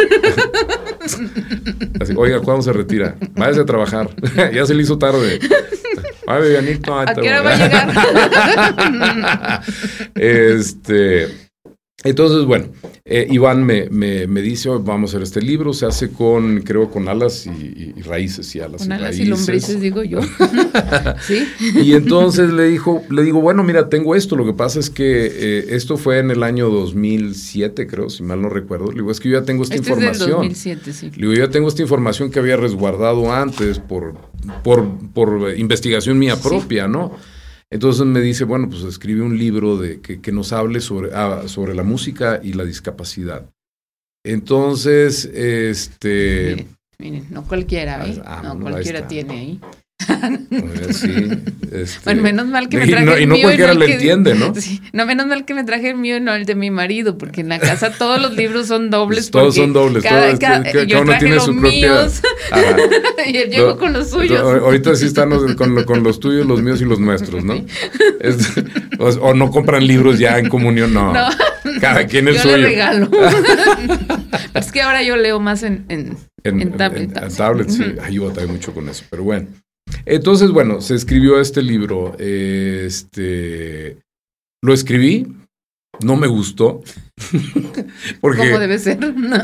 [2.01, 3.17] Así, oiga ¿cuándo se retira?
[3.35, 4.09] Váyase a trabajar.
[4.55, 5.39] ya se le hizo tarde.
[6.27, 6.99] Ay, Vivianito.
[6.99, 7.91] ¿A qué hora va a llegar?
[10.17, 11.44] este...
[12.05, 12.67] Entonces, bueno,
[13.07, 16.91] eh, Iván me, me, me, dice, vamos a hacer este libro, se hace con, creo,
[16.91, 19.27] con alas y, raíces y alas con y alas raíces.
[19.27, 20.21] y lombrices, digo yo.
[21.27, 21.47] ¿Sí?
[21.83, 25.27] Y entonces le dijo, le digo, bueno, mira, tengo esto, lo que pasa es que
[25.27, 28.89] eh, esto fue en el año 2007, creo, si mal no recuerdo.
[28.89, 30.45] Le digo, es que yo ya tengo esta este información.
[30.45, 31.11] Es del 2007, sí.
[31.11, 34.15] Le digo, yo ya tengo esta información que había resguardado antes por,
[34.63, 37.13] por, por investigación mía propia, ¿no?
[37.75, 41.49] Entonces me dice, bueno, pues escribe un libro de, que, que nos hable sobre, ah,
[41.49, 43.51] sobre la música y la discapacidad.
[44.25, 46.69] Entonces, este...
[46.99, 48.23] Miren, no cualquiera, ¿eh?
[48.25, 49.61] Ah, no, cualquiera tiene ahí.
[50.91, 51.31] Sí,
[51.73, 54.35] este, bueno, menos mal que me traje y no, el y no cualquiera lo entiende,
[54.35, 54.55] ¿no?
[54.61, 57.17] Sí, no, menos mal que me traje el mío y no el de mi marido,
[57.19, 59.31] porque en la casa todos los libros son dobles.
[59.31, 62.09] todos son dobles, cada, cada, cada, uno tiene su propia.
[63.27, 64.41] y él llegó con los suyos.
[64.41, 67.55] Ahorita sí están con, con, los tuyos, los míos y los nuestros, ¿no?
[68.21, 68.53] Es,
[68.99, 71.13] o, o, no compran libros ya en comunión, no.
[71.13, 71.29] no
[71.81, 72.57] cada quien el yo suyo.
[72.57, 73.11] Le regalo.
[74.55, 77.17] es que ahora yo leo más en, en, en, en tablet.
[77.17, 77.85] En, tablet, sí.
[78.03, 79.49] Ayuda también mucho con eso, pero bueno.
[80.07, 82.17] Entonces, bueno, se escribió este libro.
[82.19, 83.99] Este
[84.65, 85.27] lo escribí,
[86.03, 86.83] no me gustó.
[88.21, 88.99] porque, ¿Cómo debe ser?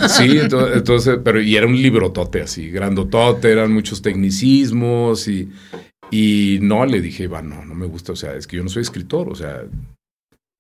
[0.09, 5.51] sí, entonces, pero y era un librotote así, grandotote, eran muchos tecnicismos y,
[6.11, 8.71] y no le dije, Iván, no, no me gusta, o sea, es que yo no
[8.71, 9.63] soy escritor, o sea,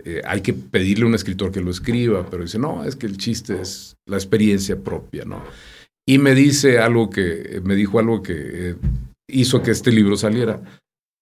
[0.04, 3.06] eh, hay que pedirle a un escritor que lo escriba, pero dice, no, es que
[3.06, 5.42] el chiste es la experiencia propia, ¿no?
[6.06, 8.76] Y me dice algo que, me dijo algo que eh,
[9.32, 10.60] hizo que este libro saliera.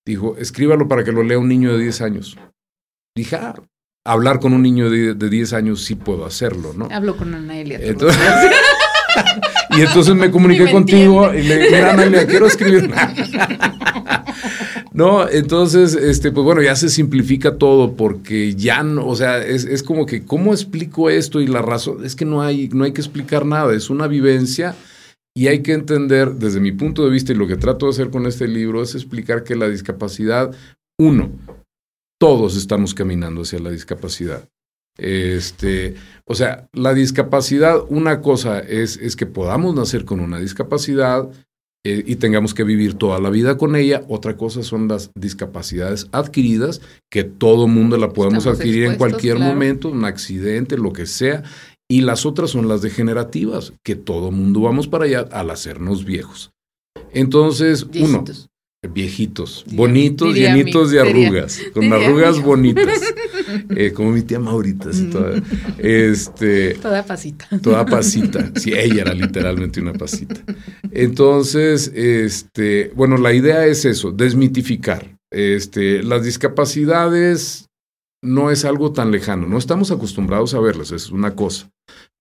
[0.07, 2.39] Dijo, escríbalo para que lo lea un niño de 10 años.
[3.15, 3.55] Dije, ah,
[4.07, 6.89] hablar con un niño de, de 10 años sí puedo hacerlo, ¿no?
[6.91, 7.79] Hablo con Anaelia.
[7.83, 8.21] Entonces,
[9.77, 12.91] y entonces me comuniqué me contigo y le dije, Anaelia, quiero escribir.
[14.93, 19.65] no, entonces, este, pues bueno, ya se simplifica todo porque ya, no, o sea, es,
[19.65, 21.41] es, como que, ¿cómo explico esto?
[21.41, 24.75] Y la razón es que no hay, no hay que explicar nada, es una vivencia
[25.39, 28.11] y hay que entender, desde mi punto de vista, y lo que trato de hacer
[28.11, 30.53] con este libro es explicar que la discapacidad,
[30.99, 31.31] uno,
[32.21, 34.49] todos estamos caminando hacia la discapacidad.
[34.99, 41.31] Este, o sea, la discapacidad, una cosa es, es que podamos nacer con una discapacidad
[41.87, 44.03] eh, y tengamos que vivir toda la vida con ella.
[44.09, 46.81] Otra cosa son las discapacidades adquiridas,
[47.13, 49.53] que todo mundo la podemos Estamos adquirir en cualquier claro.
[49.53, 51.45] momento, un accidente, lo que sea,
[51.91, 56.53] y las otras son las degenerativas, que todo mundo vamos para allá al hacernos viejos.
[57.13, 58.51] Entonces, viejitos.
[58.81, 63.01] uno, viejitos, bonitos, diría llenitos de arrugas, diría, con arrugas bonitas,
[63.71, 65.43] eh, como mi tía Maurita, así toda,
[65.79, 67.49] este, toda pasita.
[67.63, 70.43] Toda pasita, sí, ella era literalmente una pasita.
[70.91, 75.17] Entonces, este, bueno, la idea es eso, desmitificar.
[75.31, 77.68] Este, las discapacidades
[78.23, 81.71] no es algo tan lejano, no estamos acostumbrados a verlas, es una cosa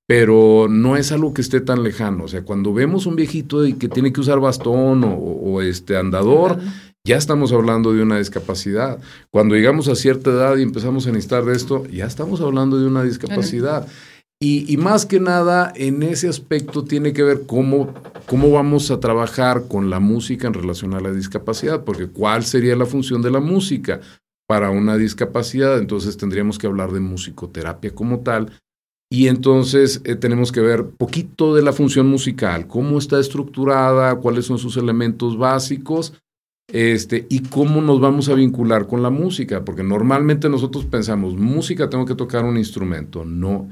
[0.08, 2.24] pero no es algo que esté tan lejano.
[2.24, 5.98] O sea, cuando vemos un viejito y que tiene que usar bastón o, o este
[5.98, 6.60] andador,
[7.06, 9.00] ya estamos hablando de una discapacidad.
[9.32, 12.88] Cuando llegamos a cierta edad y empezamos a necesitar de esto, ya estamos hablando de
[12.88, 13.86] una discapacidad.
[14.40, 17.92] Y, y, más que nada, en ese aspecto tiene que ver cómo,
[18.28, 22.76] cómo vamos a trabajar con la música en relación a la discapacidad, porque ¿cuál sería
[22.76, 24.00] la función de la música
[24.48, 25.78] para una discapacidad?
[25.78, 28.52] Entonces tendríamos que hablar de musicoterapia como tal,
[29.10, 34.46] y entonces eh, tenemos que ver poquito de la función musical, cómo está estructurada, cuáles
[34.46, 36.14] son sus elementos básicos,
[36.70, 41.90] este, y cómo nos vamos a vincular con la música, porque normalmente nosotros pensamos, música
[41.90, 43.70] tengo que tocar un instrumento, no.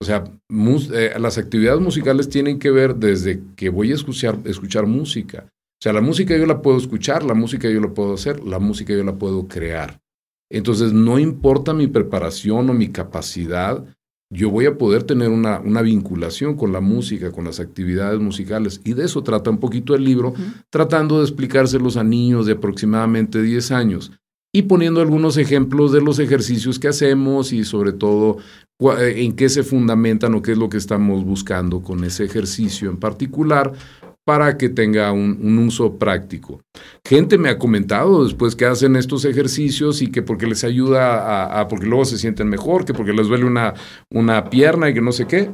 [0.00, 4.38] O sea, mus, eh, las actividades musicales tienen que ver desde que voy a escuchar,
[4.44, 5.44] escuchar música.
[5.50, 8.58] O sea, la música yo la puedo escuchar, la música yo la puedo hacer, la
[8.58, 10.00] música yo la puedo crear.
[10.50, 13.84] Entonces, no importa mi preparación o mi capacidad,
[14.30, 18.80] yo voy a poder tener una, una, vinculación con la música, con las actividades musicales.
[18.84, 20.64] Y de eso trata un poquito el libro, uh -huh.
[20.70, 24.12] tratando de explicárselos a niños de aproximadamente 10 años.
[24.50, 28.38] y poniendo algunos ejemplos de los ejercicios que hacemos y sobre todo
[28.80, 32.96] en qué se fundamentan o qué es lo que estamos buscando con ese ejercicio en
[32.96, 33.72] particular
[34.28, 36.60] para que tenga un, uso práctico.
[37.02, 41.66] Gente me ha comentado después que hacen estos ejercicios y que porque les ayuda a,
[41.66, 43.72] porque luego se sienten mejor, que porque les duele una,
[44.10, 45.50] una pierna y que no sé qué.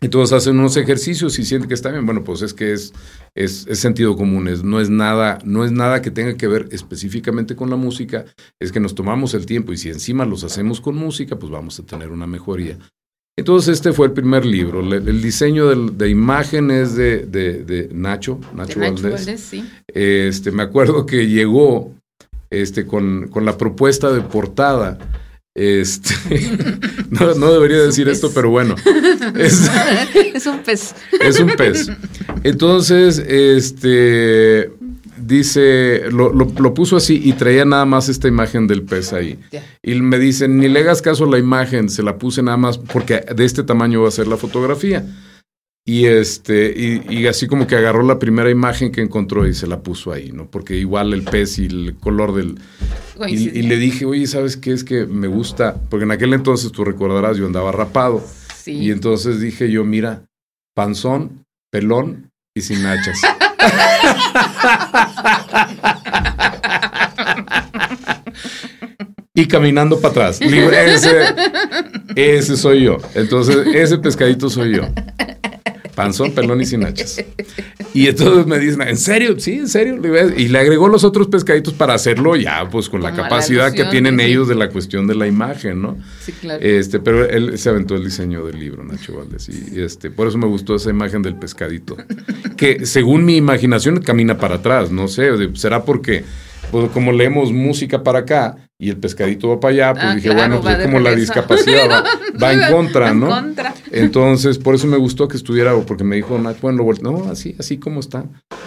[0.00, 2.06] Entonces hacen unos ejercicios y sienten que está bien.
[2.06, 2.94] Bueno, pues es que es,
[3.34, 7.56] es, sentido común, es, no, es nada, no es nada que tenga que ver específicamente
[7.56, 8.26] con la música,
[8.60, 11.80] es que nos tomamos el tiempo y si encima los hacemos con música, pues vamos
[11.80, 12.78] a tener una mejoría.
[13.38, 14.80] Entonces este fue el primer libro.
[14.80, 19.40] El, diseño de imagen es de, Nacho, Nacho, Valdés.
[19.40, 19.64] sí.
[19.86, 21.94] este, me acuerdo que llegó
[22.50, 24.98] este, con, con la propuesta de portada.
[25.54, 26.14] Este,
[27.10, 28.74] no, debería decir esto, pero bueno.
[29.36, 29.70] Es,
[30.34, 30.94] es, un pez.
[31.20, 31.90] Es un pez.
[32.42, 34.72] Entonces, este,
[35.20, 39.38] dice, lo, lo, puso así y traía nada más esta imagen del pez ahí.
[39.82, 42.78] Y me dicen, ni le hagas caso a la imagen, se la puse nada más
[42.78, 45.04] porque de este tamaño va a ser la fotografía.
[45.88, 49.80] Y este, y, así como que agarró la primera imagen que encontró y se la
[49.80, 50.46] puso ahí, ¿no?
[50.46, 52.58] Porque igual el pez y el color del.
[53.26, 54.72] Y, le dije, oye, ¿sabes qué?
[54.72, 55.80] Es que me gusta.
[55.88, 58.22] Porque en aquel entonces, tú recordarás, yo andaba rapado.
[58.66, 60.26] Y entonces dije yo, mira,
[60.74, 63.18] panzón, pelón y sin hachas.
[69.34, 70.40] y caminando para atrás.
[72.16, 72.96] Ese, soy yo.
[73.14, 74.82] Entonces, ese pescadito soy yo.
[75.98, 77.24] Panzón, pelón y sin hachas.
[77.92, 79.34] Y entonces me dicen, ¿en serio?
[79.40, 80.00] Sí, en serio.
[80.36, 84.20] Y le agregó los otros pescaditos para hacerlo ya, pues con la capacidad que tienen
[84.20, 85.98] ellos de la cuestión de la imagen, ¿no?
[86.20, 86.60] Sí, claro.
[86.62, 89.48] Este, pero él se aventó el diseño del libro, Nacho Valdés.
[89.48, 91.96] Y este, por eso me gustó esa imagen del pescadito.
[92.56, 96.22] Que según mi imaginación camina para atrás, no sé, será porque
[96.70, 100.32] pues como leemos música para acá y el pescadito va para allá, pues ah, dije,
[100.32, 102.04] bueno, pues como la discapacidad
[102.42, 103.28] va, en contra, ¿no?
[103.90, 107.98] Entonces, por eso me gustó que estuviera, porque me dijo, bueno, no, así, así como
[107.98, 108.26] está.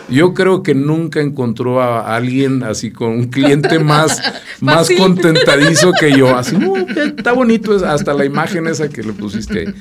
[0.10, 4.22] Yo creo que nunca encontró a alguien así con un cliente más,
[4.60, 6.36] más contentadizo que yo.
[6.36, 9.74] Así, no, está bonito, hasta la imagen esa que le pusiste ahí.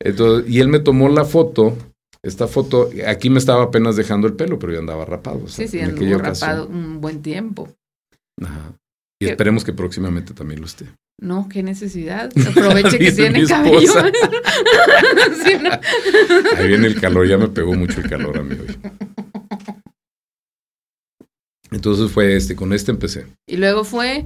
[0.00, 1.76] Entonces, y él me tomó la foto
[2.20, 5.46] esta foto, aquí me estaba apenas dejando el pelo, pero yo andaba rapado.
[5.46, 7.68] sí, sí, andaba rapado un buen tiempo.
[8.42, 8.72] Ajá.
[9.20, 10.86] Y esperemos que próximamente también lo esté.
[11.20, 12.30] No, qué necesidad.
[12.48, 13.92] Aproveche que tiene cabello.
[16.56, 18.76] Ahí viene el calor, ya me pegó mucho el calor a mí hoy.
[21.70, 23.26] Entonces fue este, con este empecé.
[23.46, 24.24] Y luego fue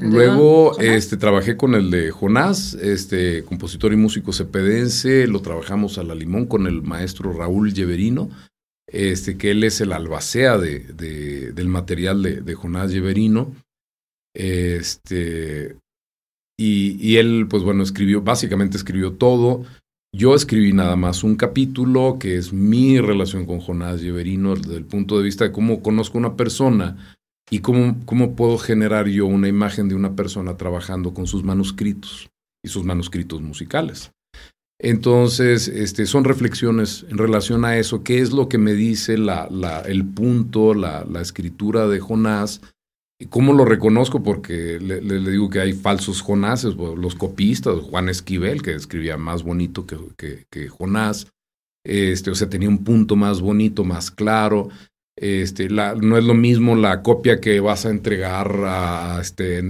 [0.00, 6.02] Luego este, trabajé con el de Jonás, este, compositor y músico cepedense, lo trabajamos a
[6.02, 8.30] la limón con el maestro Raúl Lleverino,
[8.92, 10.80] este, que él es el albacea de,
[11.52, 13.54] del material de, Jonás Lleverino.
[14.34, 15.76] Este,
[16.58, 19.64] y, él, pues bueno, escribió, básicamente escribió todo.
[20.12, 24.84] Yo escribí nada más un capítulo que es mi relación con Jonás Lleverino desde el
[24.84, 27.16] punto de vista de cómo conozco a una persona
[27.48, 32.28] y cómo, cómo puedo generar yo una imagen de una persona trabajando con sus manuscritos
[32.64, 34.10] y sus manuscritos musicales.
[34.82, 40.06] Entonces, este, son reflexiones en relación a eso, qué es lo que me dice el
[40.06, 42.62] punto, la, la, escritura de Jonás,
[43.28, 48.62] cómo lo reconozco, porque le, le, digo que hay falsos Jonases, los copistas, Juan Esquivel,
[48.62, 51.26] que escribía más bonito que, que, que Jonás,
[51.84, 54.70] este, o sea, tenía un punto más bonito, más claro,
[55.20, 59.60] este, la, no es lo mismo la copia que vas a entregar a, este,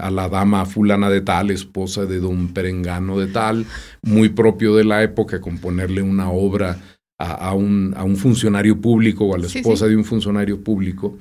[0.00, 3.66] a la dama fulana de tal, esposa de don Perengano de tal,
[4.02, 6.78] muy propio de la época, componerle una obra
[7.18, 11.18] a, un, a un, funcionario público o a la esposa de un funcionario público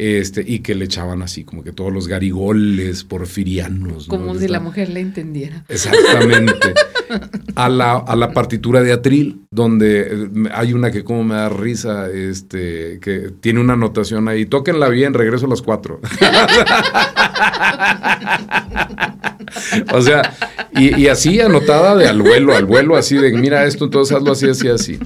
[0.00, 4.06] este, y que le echaban así, como que todos los garigoles porfirianos.
[4.06, 5.66] Como si la mujer le entendiera.
[5.68, 6.72] Exactamente.
[7.54, 11.50] a, la, a la partitura de Atril, donde eh, hay una que como me da
[11.50, 16.00] risa, este, que tiene una anotación ahí, tóquenla bien, regreso a las cuatro.
[19.92, 20.34] o sea,
[20.72, 24.48] y, así anotada de al vuelo, al vuelo, así de, mira esto, entonces hazlo así,
[24.48, 24.98] así, así.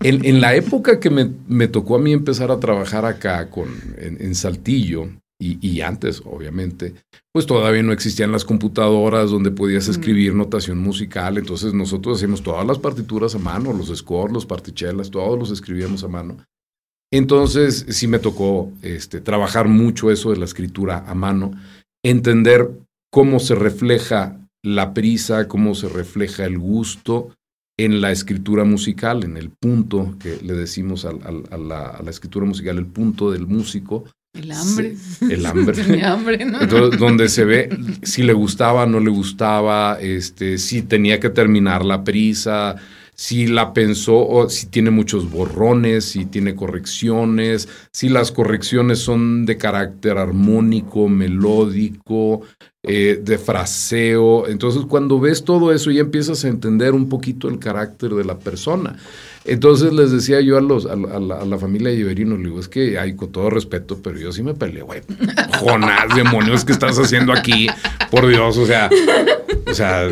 [0.00, 3.68] En, la época que me, tocó a mí empezar a trabajar acá con,
[3.98, 5.08] en, Saltillo,
[5.40, 6.94] y, antes, obviamente,
[7.32, 11.38] pues todavía no existían las computadoras donde podías escribir notación musical.
[11.38, 16.02] Entonces nosotros hacíamos todas las partituras a mano, los scores, los partichelas, todos los escribíamos
[16.02, 16.38] a mano.
[17.12, 21.52] Entonces sí me tocó este, trabajar mucho eso de la escritura a mano,
[22.04, 22.68] entender
[23.12, 27.30] cómo se refleja la prisa, cómo se refleja el gusto
[27.78, 31.12] en la escritura musical, en el punto que le decimos a,
[31.56, 34.96] la, escritura musical, el punto del músico, El hambre.
[35.30, 35.74] el hambre.
[35.84, 36.60] Tenía hambre, ¿no?
[36.60, 37.70] Entonces, donde se ve
[38.02, 42.76] si le gustaba, no le gustaba, este, si tenía que terminar la prisa,
[43.14, 49.44] si la pensó, o si tiene muchos borrones, si tiene correcciones, si las correcciones son
[49.44, 52.42] de carácter armónico, melódico,
[52.88, 54.48] eh, de fraseo.
[54.48, 58.38] Entonces, cuando ves todo eso, ya empiezas a entender un poquito el carácter de la
[58.38, 58.96] persona.
[59.48, 62.98] Entonces les decía yo a, los, a, la, familia de Iberino, le digo, es que
[62.98, 65.00] hay con todo respeto, pero yo sí me peleé, güey.
[65.60, 67.66] Jonás, demonios, ¿qué estás haciendo aquí?
[68.10, 68.90] Por Dios, o sea,
[69.66, 70.08] o sea,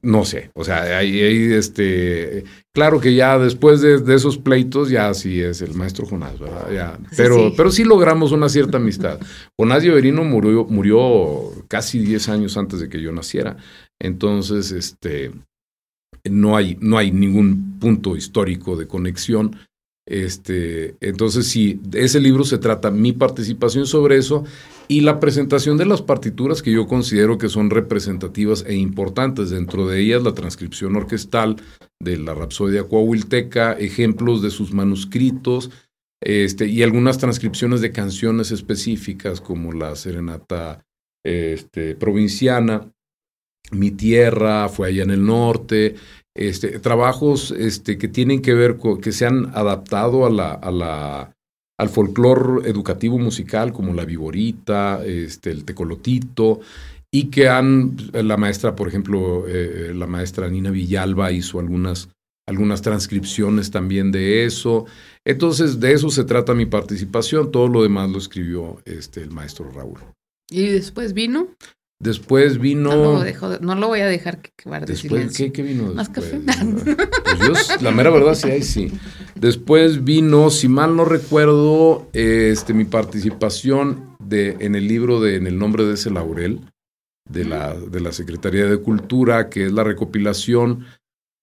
[0.00, 1.20] no sé, o sea, ahí,
[1.52, 2.44] este,
[2.74, 6.70] claro que ya después de, esos pleitos ya sí es el maestro Jonás, ¿verdad?
[6.72, 7.54] Ya, pero, sí.
[7.56, 9.20] pero sí logramos una cierta amistad.
[9.58, 13.56] Jonás Lloverino murió, murió casi 10 años antes de que yo naciera,
[14.02, 15.30] entonces, este,
[16.28, 19.56] no hay, no hay ningún punto histórico de conexión.
[20.08, 24.44] Este, entonces, sí, ese libro se trata mi participación sobre eso
[24.92, 29.48] y la presentación de las partituras que yo considero que son representativas e importantes.
[29.48, 31.56] Dentro de ellas, la transcripción orquestal
[31.98, 35.70] de la Rapsodia Coahuilteca, ejemplos de sus manuscritos
[36.22, 40.84] este, y algunas transcripciones de canciones específicas como la Serenata
[41.24, 42.92] este, Provinciana.
[43.70, 45.94] Mi tierra fue allá en el norte,
[46.36, 50.70] este, trabajos este, que tienen que ver con, que se han adaptado a la, a
[50.70, 51.31] la
[51.82, 56.60] al folclore educativo musical como la viborita, este, el tecolotito,
[57.12, 62.08] y que han, la maestra, por ejemplo, eh, la maestra Nina Villalba hizo algunas,
[62.48, 64.86] algunas transcripciones también de eso.
[65.26, 69.68] Entonces, de eso se trata mi participación, todo lo demás lo escribió este, el maestro
[69.72, 69.98] Raúl.
[70.48, 71.48] ¿Y después vino?
[72.02, 72.90] Después vino.
[72.90, 76.40] No, lo, no lo voy a dejar que guarde después, ¿qué, ¿qué, vino Más café.
[76.42, 78.90] Pues yo, la mera verdad, sí, ahí sí.
[79.36, 85.46] Después vino, si mal no recuerdo, este, mi participación de, en el libro de En
[85.46, 86.62] el nombre de ese laurel,
[87.30, 90.84] de la, de la Secretaría de Cultura, que es la recopilación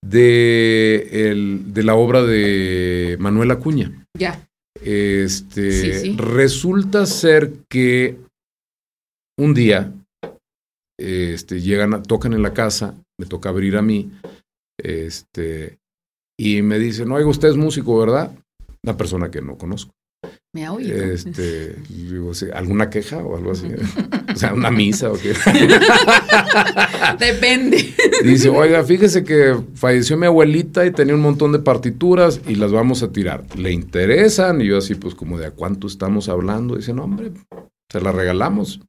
[0.05, 4.05] de, el, de la obra de Manuel Acuña.
[4.13, 4.45] Ya.
[4.83, 6.17] Este, sí, sí.
[6.17, 8.17] Resulta ser que
[9.37, 9.93] un día
[10.99, 14.11] este, llegan, tocan en la casa, me toca abrir a mí,
[14.77, 15.79] este,
[16.39, 18.31] y me dicen, oiga, usted es músico, ¿verdad?
[18.83, 19.91] Una persona que no conozco.
[20.53, 20.95] Me ha oído.
[20.95, 23.67] Este, digo, ¿alguna queja o algo así?
[24.33, 25.33] o sea, una misa o qué.
[27.19, 27.93] Depende.
[28.23, 32.71] Dice, oiga, fíjese que falleció mi abuelita y tenía un montón de partituras y las
[32.71, 33.43] vamos a tirar.
[33.57, 34.61] ¿Le interesan?
[34.61, 36.75] Y yo así, pues como de a cuánto estamos hablando.
[36.75, 37.31] Dice, no, hombre,
[37.91, 38.81] se las regalamos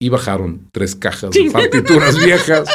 [0.00, 2.68] y bajaron tres cajas de partituras viejas.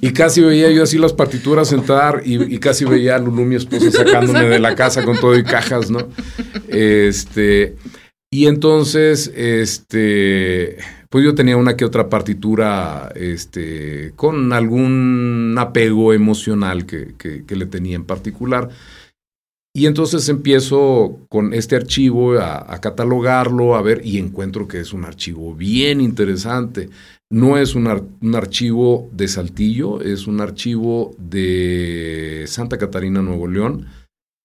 [0.00, 3.90] Y casi veía yo así las partituras entrar y, casi veía a Lulú, mi esposa,
[3.90, 6.08] sacándome de la casa con todo y cajas, ¿no?
[6.68, 7.76] Este,
[8.30, 10.76] y entonces, este,
[11.08, 17.66] pues yo tenía una que otra partitura, este, con algún apego emocional que, que le
[17.66, 18.68] tenía en particular.
[19.76, 25.04] Y entonces empiezo con este archivo a, catalogarlo, a ver, y encuentro que es un
[25.04, 26.88] archivo bien interesante.
[27.30, 27.86] No es un,
[28.22, 33.84] un, archivo de Saltillo, es un archivo de Santa Catarina, Nuevo León,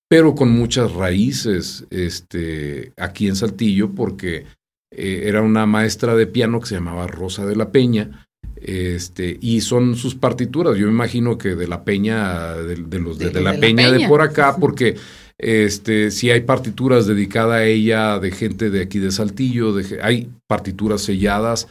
[0.09, 4.47] pero con muchas raíces este, aquí en Saltillo, porque
[4.93, 8.27] eh, era una maestra de piano que se llamaba Rosa de la Peña,
[8.61, 10.77] este, y son sus partituras.
[10.77, 14.55] Yo me imagino que de la peña, de, los de, la, peña de por acá,
[14.59, 14.95] porque
[15.37, 21.01] este, si hay partituras dedicadas a ella de gente de aquí de Saltillo, hay partituras
[21.01, 21.67] selladas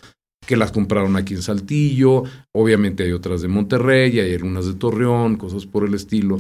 [0.46, 5.36] que las compraron aquí en Saltillo, obviamente hay otras de Monterrey, hay algunas de Torreón,
[5.36, 6.38] cosas por el estilo.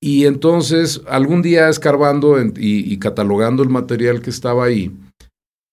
[0.00, 4.90] Y entonces, algún día escarbando y, catalogando el material que estaba ahí,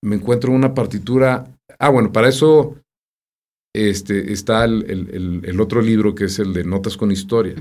[0.03, 1.48] me encuentro una partitura.
[1.80, 2.76] Ah, bueno, para eso
[3.88, 7.56] este, está el, el, otro libro que es el de Notas con Historia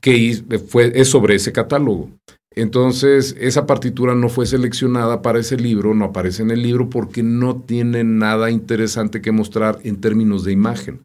[0.00, 2.10] que fue, es sobre ese catálogo.
[2.54, 7.22] Entonces, esa partitura no fue seleccionada para ese libro, no aparece en el libro porque
[7.22, 11.04] no tiene nada interesante que mostrar en términos de imagen.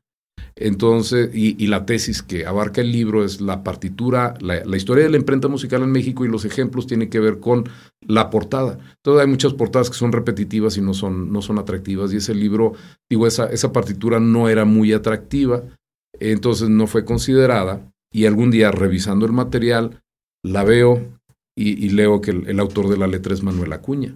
[0.55, 5.17] Entonces, y, la tesis que abarca el libro es la partitura, la, historia de la
[5.17, 7.67] imprenta musical en México y los ejemplos tienen que ver con
[8.01, 8.77] la portada.
[8.97, 12.13] Entonces hay muchas portadas que son repetitivas y no son, no son atractivas.
[12.13, 12.73] Y ese libro,
[13.09, 15.63] digo, esa, esa partitura no era muy atractiva,
[16.19, 20.01] entonces no fue considerada y algún día revisando el material
[20.43, 21.19] la veo
[21.55, 24.15] y, leo que el, autor de la letra es Manuel Acuña.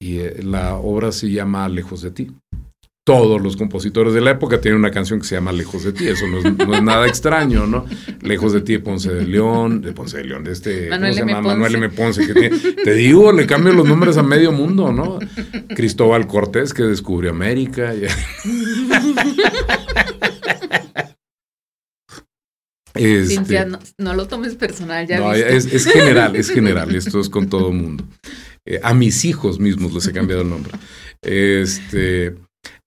[0.00, 2.30] Y eh, la obra se llama Lejos de ti.
[3.04, 6.06] Todos los compositores de la época tienen una canción que se llama Lejos de ti,
[6.06, 7.84] eso no es, nada extraño, ¿no?
[8.20, 11.26] Lejos de ti de Ponce de León, de Ponce de León, de este, Manuel ¿cómo
[11.26, 11.48] se llama?
[11.48, 11.88] Manuel M.
[11.88, 15.18] Ponce, que te digo, le cambio los nombres a medio mundo, ¿no?
[15.74, 17.92] Cristóbal Cortés, que descubrió América.
[22.94, 23.66] Este,
[23.98, 25.18] no, lo tomes personal, ya.
[25.18, 28.04] No, es, general, es general, esto es con todo mundo.
[28.64, 30.72] Eh, a mis hijos mismos les he cambiado el nombre.
[31.20, 32.36] Este,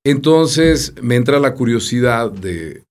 [0.06, 2.84] entonces me entra la curiosidad de,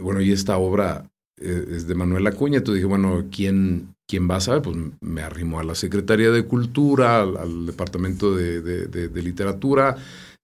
[0.00, 1.04] bueno, y esta obra
[1.40, 4.62] eh, es de Manuel Acuña, entonces dije, bueno, ¿quién, quién va a saber?
[4.62, 9.96] Pues me arrimó a la Secretaría de Cultura, al, Departamento de, Literatura,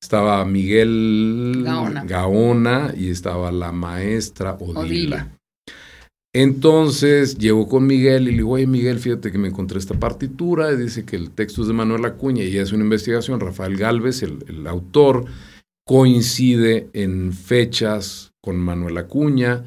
[0.03, 1.65] estaba Miguel
[2.07, 2.93] Gaona.
[2.97, 5.31] y estaba la maestra Odila.
[6.35, 10.73] Entonces llegó con Miguel y le digo, oye Miguel, fíjate que me encontré esta partitura,
[10.73, 14.25] y dice que el texto es de Manuel Acuña y es una investigación, Rafael Galvez,
[14.25, 15.27] el, autor,
[15.87, 19.65] coincide en fechas con Manuel Acuña,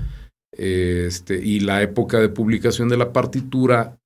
[0.52, 3.98] este, y la época de publicación de la partitura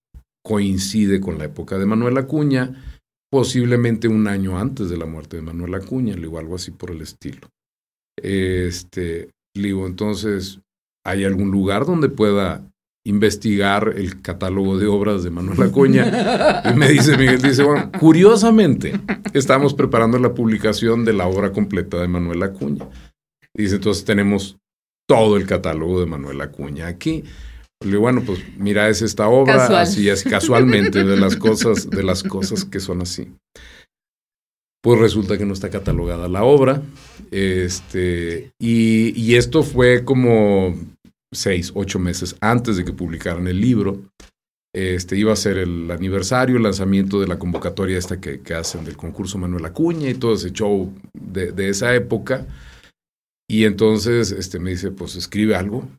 [0.44, 2.84] coincide con la época de Manuel Acuña,
[3.32, 7.02] posiblemente un año antes de la muerte de Manuel Acuña, digo algo así por el
[7.02, 7.48] estilo.
[8.18, 10.60] Este, digo, entonces,
[11.06, 12.71] ¿hay algún lugar donde pueda
[13.04, 16.62] investigar el catálogo de obras de Manuel Acuña?
[16.72, 19.00] Y me dice Miguel, dice, bueno, curiosamente,
[19.34, 22.88] estamos preparando la publicación de la obra completa de Manuel Acuña.
[23.56, 24.58] Dice, entonces tenemos
[25.08, 27.24] todo el catálogo de Manuel Acuña aquí.
[27.82, 32.04] Le digo, bueno, pues mira, es esta obra, así, así casualmente, de las cosas, de
[32.04, 33.28] las cosas que son así.
[34.84, 36.82] Pues resulta que no está catalogada la obra.
[37.32, 40.76] Este, y, y esto fue como
[41.34, 44.02] seis, ocho meses antes de que publicaran el libro.
[44.74, 48.96] Este, iba a ser el aniversario, el lanzamiento de la convocatoria esta que, hacen del
[48.96, 52.48] concurso Manuel Acuña y todo ese show de, de, esa época.
[53.50, 55.90] Y entonces este, me dice, pues escribe algo.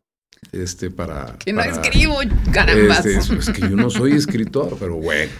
[0.50, 1.36] Este, para.
[1.38, 2.16] Que no escribo,
[2.52, 2.96] caramba.
[2.96, 5.30] Este, es que yo no soy escritor, pero bueno.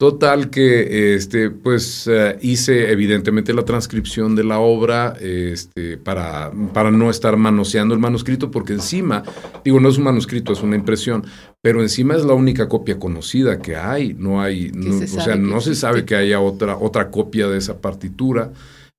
[0.00, 6.90] Total que este, pues eh, hice evidentemente la transcripción de la obra este, para, para
[6.90, 9.22] no estar manoseando el manuscrito, porque encima,
[9.62, 11.26] digo, no es un manuscrito, es una impresión,
[11.60, 14.14] pero encima es la única copia conocida que hay.
[14.14, 18.54] No hay, o sea, no se sabe que haya otra, otra copia de esa partitura.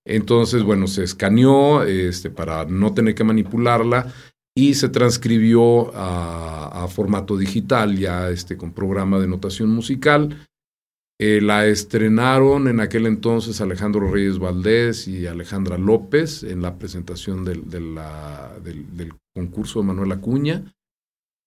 [0.06, 4.14] Entonces, bueno, se escaneó este, para no tener que manipularla
[4.56, 10.38] y se transcribió a, a formato digital, ya este, con programa de notación musical
[11.24, 17.46] eh, la estrenaron en aquel entonces Alejandro Reyes Valdés y Alejandra López en la presentación
[17.46, 20.74] del, concurso de Manuel Acuña.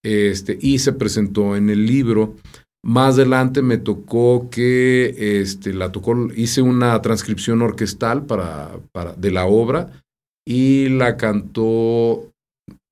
[0.05, 2.36] Este, y se presentó en el libro.
[2.84, 8.78] Más adelante me tocó que este, la tocó, hice una transcripción orquestal para,
[9.16, 10.05] de la obra
[10.46, 12.32] y la cantó,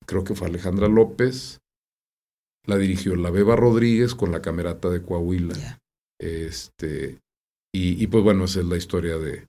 [0.05, 1.61] creo que fue Alejandra López,
[2.67, 5.79] la dirigió la Beba Rodríguez con la camerata de Coahuila.
[6.23, 7.19] Este,
[7.75, 9.47] y, pues bueno, esa es la historia de,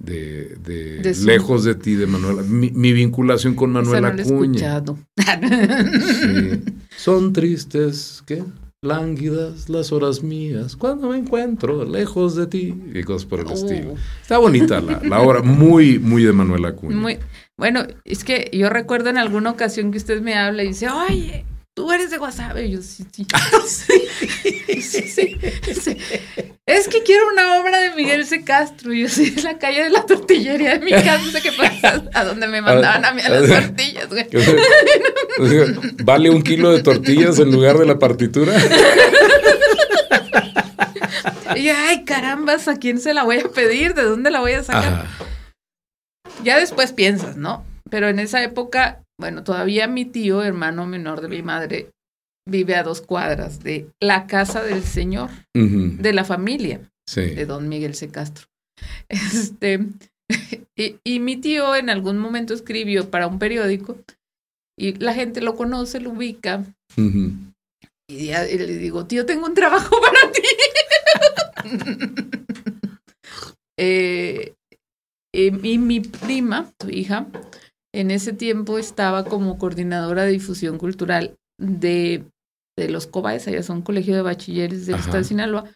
[0.00, 2.42] de, Lejos de ti, de Manuela.
[2.42, 4.82] Mi, vinculación con Manuela Acuña.
[6.96, 8.44] Son tristes, ¿qué?
[8.84, 13.52] Lánguidas las horas mías cuando me encuentro lejos de ti y cosas por el oh.
[13.52, 13.94] estilo.
[14.20, 16.96] Está bonita la, la, obra, muy, muy de Manuela Acuña.
[16.96, 17.18] Muy,
[17.56, 21.44] bueno, es que yo recuerdo en alguna ocasión que usted me habla y dice, oye,
[21.74, 22.70] tú eres de Guasave.
[22.70, 23.04] Yo, sí,
[23.66, 24.80] sí.
[24.80, 25.34] sí, sí,
[25.74, 25.96] sí,
[26.66, 28.44] Es que quiero una obra de Miguel C.
[28.44, 28.92] Castro.
[28.92, 32.04] Yo, sí, en la calle de la tortillería de mi casa, no sé qué pasa,
[32.12, 34.26] a donde me mandaban a mí a las tortillas, güey.
[36.04, 38.52] ¿Vale un kilo de tortillas en lugar de la partitura?
[41.56, 43.94] Y ay, carambas, ¿a quién se la voy a pedir?
[43.94, 45.06] ¿De dónde la voy a sacar?
[46.42, 47.64] Ya después piensas, ¿no?
[47.88, 51.92] Pero en esa época bueno, todavía mi tío, hermano menor de mi madre,
[52.44, 56.80] vive a dos cuadras de la casa del señor, de la familia
[57.14, 58.08] de don Miguel C.
[58.08, 58.48] Castro.
[59.08, 59.78] Este,
[61.04, 63.96] y, mi tío en algún momento escribió para un periódico
[64.76, 66.64] y la gente lo conoce, lo ubica.
[68.08, 70.42] Y, le digo, tío, tengo un trabajo para ti.
[73.78, 74.54] Eh,
[75.32, 77.28] y mi prima, tu hija,
[77.94, 82.24] en ese tiempo estaba como coordinadora de difusión cultural de,
[82.78, 85.70] de los COBAES, allá son colegio de bachilleres del estado de Sinaloa,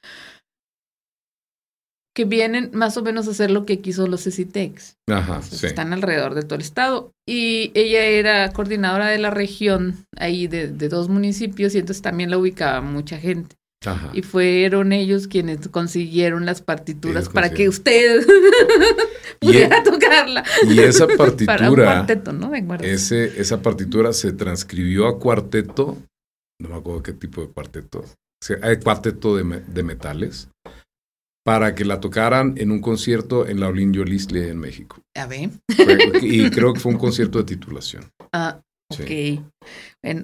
[2.16, 4.96] que vienen más o menos a hacer lo que quiso los CECITEX.
[5.06, 5.66] Ajá, sí.
[5.66, 7.12] Están alrededor de todo el estado.
[7.28, 12.30] Y ella era coordinadora de la región ahí de, de dos municipios y entonces también
[12.30, 13.56] la ubicaba mucha gente.
[14.12, 18.26] Y fueron ellos quienes consiguieron las partituras para que usted
[19.40, 20.44] pudiera tocarla.
[20.68, 22.52] Y esa partitura, para un cuarteto, ¿no?
[22.80, 25.96] Ese, esa partitura se transcribió a cuarteto,
[26.60, 28.04] no me acuerdo qué tipo de cuarteto,
[28.62, 30.48] hay cuarteto de, de metales
[31.46, 35.00] para que la tocaran en un concierto en la Olinio Lisle en México.
[35.14, 35.50] A ver.
[36.20, 38.02] y creo que fue un concierto de titulación.
[38.32, 38.60] Ah,
[39.00, 39.42] ok.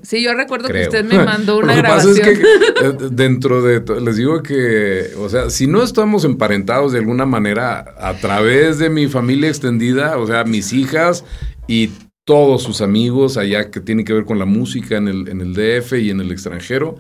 [0.03, 3.63] Sí, yo recuerdo que usted me mandó una Lo que Pasa es que eh, dentro
[3.63, 8.79] de, les digo que, o sea, si no estamos emparentados de alguna manera a través
[8.79, 11.25] de mi familia extendida, o sea, mis hijas
[11.67, 11.91] y
[12.25, 15.55] todos sus amigos allá que tienen que ver con la música en el, en el
[15.55, 16.97] DF y en el extranjero,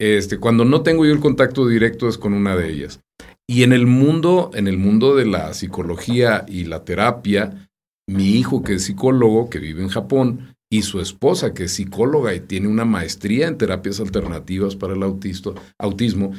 [0.00, 3.00] este, cuando no tengo yo el contacto directo es con una de ellas.
[3.48, 7.68] Y en el mundo, en el mundo de la psicología y la terapia,
[8.08, 12.34] mi hijo que es psicólogo, que vive en Japón, y su esposa que es psicóloga
[12.34, 16.32] y tiene una maestría en terapias alternativas para el autismo,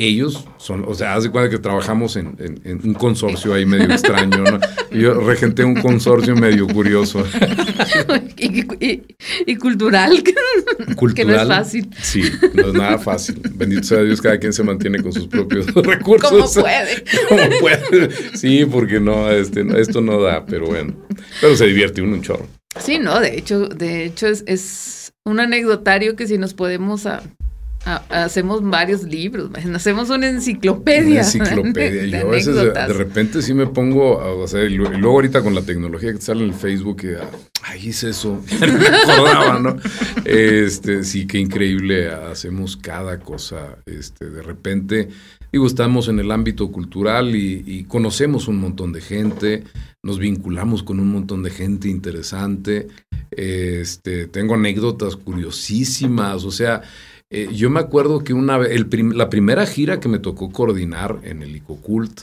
[0.00, 2.36] ellos son, o sea, hace cuenta que trabajamos en,
[2.84, 4.58] un consorcio ahí medio extraño, ¿no?
[4.90, 7.22] Yo regenté un consorcio medio curioso.
[8.38, 10.24] y, cultural,
[10.96, 11.90] cultural, que no es fácil.
[12.00, 12.22] Sí,
[12.54, 13.42] no es nada fácil.
[13.54, 16.30] Bendito sea Dios, cada quien se mantiene con sus propios recursos.
[16.30, 17.04] Como puede.
[17.28, 18.10] Como puede.
[18.36, 20.94] Sí, porque no, este, esto no da, pero bueno.
[21.42, 22.59] Pero se divierte uno un chorro.
[22.78, 27.22] Sí, no, de hecho, de hecho es, es un anecdotario que si nos podemos a,
[28.10, 31.04] hacemos varios libros, hacemos una enciclopedia.
[31.12, 32.20] Una enciclopedia.
[32.20, 35.62] Yo a veces de, repente sí me pongo, o sea, y luego ahorita con la
[35.62, 37.16] tecnología que sale en el Facebook, que,
[37.62, 39.76] ay, hice eso, no me acordaba, ¿no?
[40.24, 45.08] Este, sí, qué increíble, hacemos cada cosa, este, de repente,
[45.50, 49.64] digo, estamos en el ámbito cultural y, y conocemos un montón de gente,
[50.04, 52.88] nos vinculamos con un montón de gente interesante,
[53.30, 56.82] este, tengo anécdotas curiosísimas, o sea,
[57.30, 61.42] eh, yo me acuerdo que una vez, la primera gira que me tocó coordinar en
[61.42, 62.22] el Icocult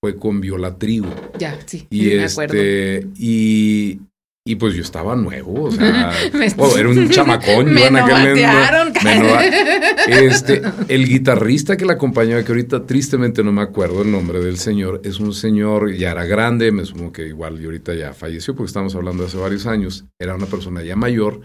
[0.00, 1.14] fue con Viola Trigo.
[1.38, 2.54] Ya, sí, y me acuerdo.
[2.54, 4.00] Este, y,
[4.48, 6.12] y pues yo estaba nuevo, o sea,
[6.56, 7.74] oh, era un chamacón.
[7.74, 8.38] me en aquel
[10.06, 14.56] este, el guitarrista que la acompañaba, que ahorita tristemente no me acuerdo el nombre del
[14.56, 18.54] señor, es un señor, ya era grande, me supongo que igual y ahorita ya falleció
[18.54, 21.40] porque estamos hablando de hace varios años, era una persona ya mayor,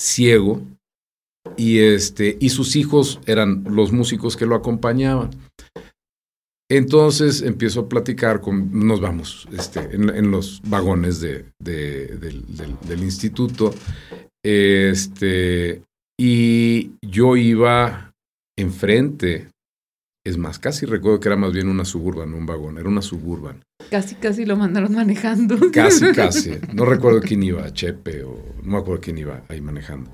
[0.00, 0.62] ciego,
[1.56, 5.30] y, este, y sus hijos eran los músicos que lo acompañaban.
[6.70, 12.44] Entonces empiezo a platicar con, nos vamos este, en, los vagones de, del,
[12.86, 13.74] del, instituto,
[14.44, 15.82] este,
[16.20, 18.12] y yo iba
[18.58, 19.48] enfrente
[20.28, 23.62] es más, casi recuerdo que era más bien una suburban, un vagón, era una suburban.
[23.90, 25.56] Casi, casi lo mandaron manejando.
[25.72, 26.52] Casi, casi.
[26.74, 30.10] No recuerdo quién iba, Chepe, o no me acuerdo quién iba ahí manejando.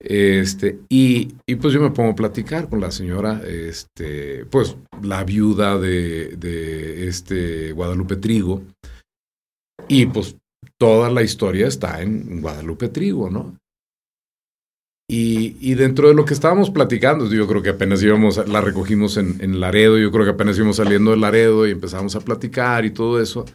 [0.00, 5.24] Este, y, y pues yo me pongo a platicar con la señora, este, pues la
[5.24, 8.62] viuda de, de este Guadalupe Trigo.
[9.88, 10.36] Y pues
[10.78, 13.56] toda la historia está en Guadalupe Trigo, ¿no?
[15.10, 19.58] Y, dentro de lo que estábamos platicando, yo creo que apenas íbamos, la recogimos en,
[19.58, 23.20] Laredo, yo creo que apenas íbamos saliendo de Laredo y empezamos a platicar y todo
[23.20, 23.46] eso.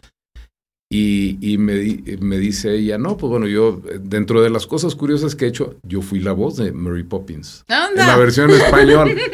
[0.91, 5.45] Y, me, me, dice ella, no, pues bueno, yo, dentro de las cosas curiosas que
[5.45, 7.65] he hecho, yo fui la voz de Mary Poppins.
[7.67, 9.15] En la versión español.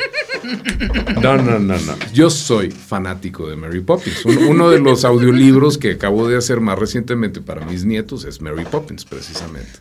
[1.21, 1.95] No, no, no, no.
[2.13, 4.25] Yo soy fanático de Mary Poppins.
[4.25, 8.65] uno de los audiolibros que acabo de hacer más recientemente para mis nietos es Mary
[8.65, 9.79] Poppins, precisamente.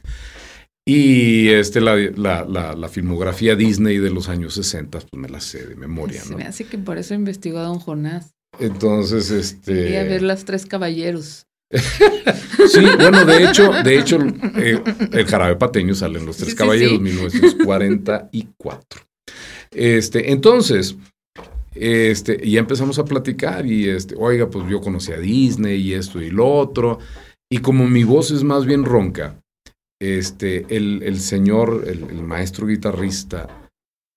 [0.89, 5.67] Y este, la, la, la, filmografía Disney de los años 60, pues me la sé
[5.67, 6.39] de memoria, ¿no?
[6.39, 8.31] me hace que por eso investigó a Don Jonás.
[8.59, 9.75] Entonces, este...
[9.75, 11.45] Quería ver las tres caballeros.
[11.71, 14.19] sí, bueno, de hecho, de hecho,
[14.57, 14.83] eh,
[15.13, 19.03] el jarabe pateño sale en Los Tres Caballeros, 1944.
[19.73, 20.97] Este, entonces,
[21.75, 26.23] este, ya empezamos a platicar y este, oiga, pues yo conocí a Disney y esto
[26.23, 26.99] y lo otro.
[27.51, 29.39] Y como mi voz es más bien ronca,
[30.01, 33.69] este, el, el señor, el, maestro guitarrista,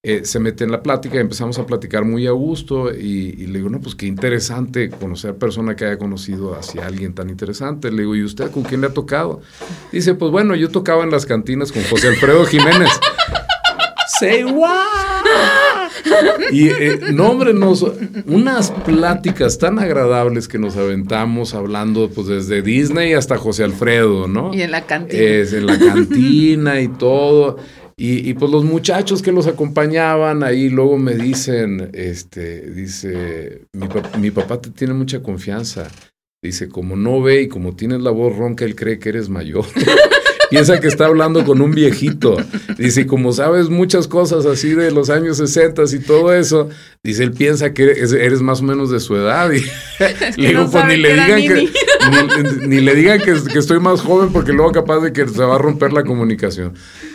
[0.03, 3.59] eh, se mete en la plática y empezamos a platicar muy a gusto y, le
[3.59, 7.91] digo, no, pues qué interesante conocer persona que haya conocido hacia alguien tan interesante.
[7.91, 9.41] Le digo, ¿y usted con quién le ha tocado?
[9.91, 12.89] Dice, pues bueno, yo tocaba en las cantinas con José Alfredo Jiménez.
[14.19, 15.70] Say what?
[16.51, 17.85] Y eh, no, hombre, nos,
[18.25, 24.53] unas pláticas tan agradables que nos aventamos hablando pues desde Disney hasta José Alfredo, ¿no?
[24.53, 25.21] Y en la cantina.
[25.21, 27.57] Es, en la cantina y todo.
[28.03, 33.87] Y, pues los muchachos que los acompañaban ahí luego me dicen, este, dice, mi,
[34.19, 35.87] mi papá te tiene mucha confianza.
[36.41, 39.65] Dice, como no ve y como tienes la voz ronca, él cree que eres mayor.
[40.51, 42.37] piensa que está hablando con un viejito.
[42.77, 46.69] Dice, como sabes muchas cosas así de los años 60 y todo eso,
[47.03, 49.49] dice, él piensa que eres, más o menos de su edad.
[49.51, 51.69] Y le digo, pues ni le, digan que,
[52.67, 55.59] ni, le digan que, estoy más joven porque luego capaz de que se va a
[55.59, 56.73] romper la comunicación.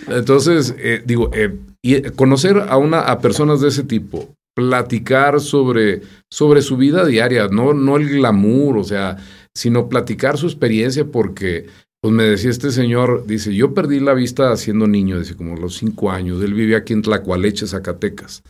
[0.08, 6.00] Entonces, eh, digo, eh, y conocer a, una, a personas de ese tipo, platicar sobre,
[6.30, 9.18] sobre su vida diaria, no, no el glamour, o sea,
[9.56, 11.66] sino platicar su experiencia porque,
[12.06, 15.74] pues me decía este señor, dice, yo perdí la vista siendo niño, dice, como los
[15.74, 18.44] cinco años, él vivía aquí en Tlacualeche, Zacatecas.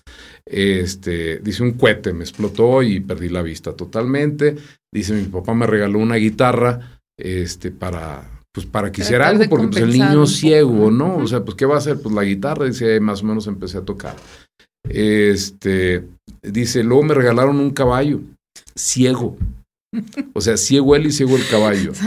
[0.44, 4.56] Este, dice, un cohete me explotó y perdí la vista totalmente.
[4.92, 9.68] Dice, mi papá me regaló una guitarra, este, para, pues para que hiciera algo, porque
[9.68, 11.16] pues el niño ciego, ¿no?
[11.16, 11.98] O sea, pues ¿qué va a hacer?
[12.02, 14.16] Pues la guitarra, dice, más o menos empecé a tocar.
[14.86, 16.04] Este,
[16.42, 18.20] dice, luego me regalaron un caballo
[18.74, 19.38] ciego.
[20.32, 21.92] O sea, ciego él y ciego el caballo.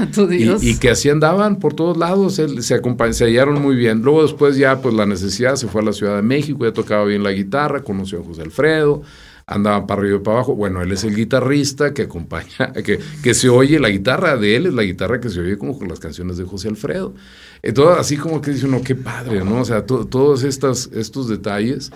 [0.61, 4.01] Y, que así andaban por todos lados, se, se, se hallaron muy bien.
[4.01, 7.05] Luego después ya, pues la necesidad, se fue a la Ciudad de México, ya tocaba
[7.05, 9.01] bien la guitarra, conoció a José Alfredo,
[9.45, 10.55] andaba para arriba y para abajo.
[10.55, 14.67] Bueno, él es el guitarrista que acompaña, que, que se oye, la guitarra de él
[14.67, 17.13] es la guitarra que se oye como con las canciones de José Alfredo.
[17.61, 19.61] Entonces, así como que dice uno, qué padre, ¿no?
[19.61, 21.91] O sea, todos estas, estos detalles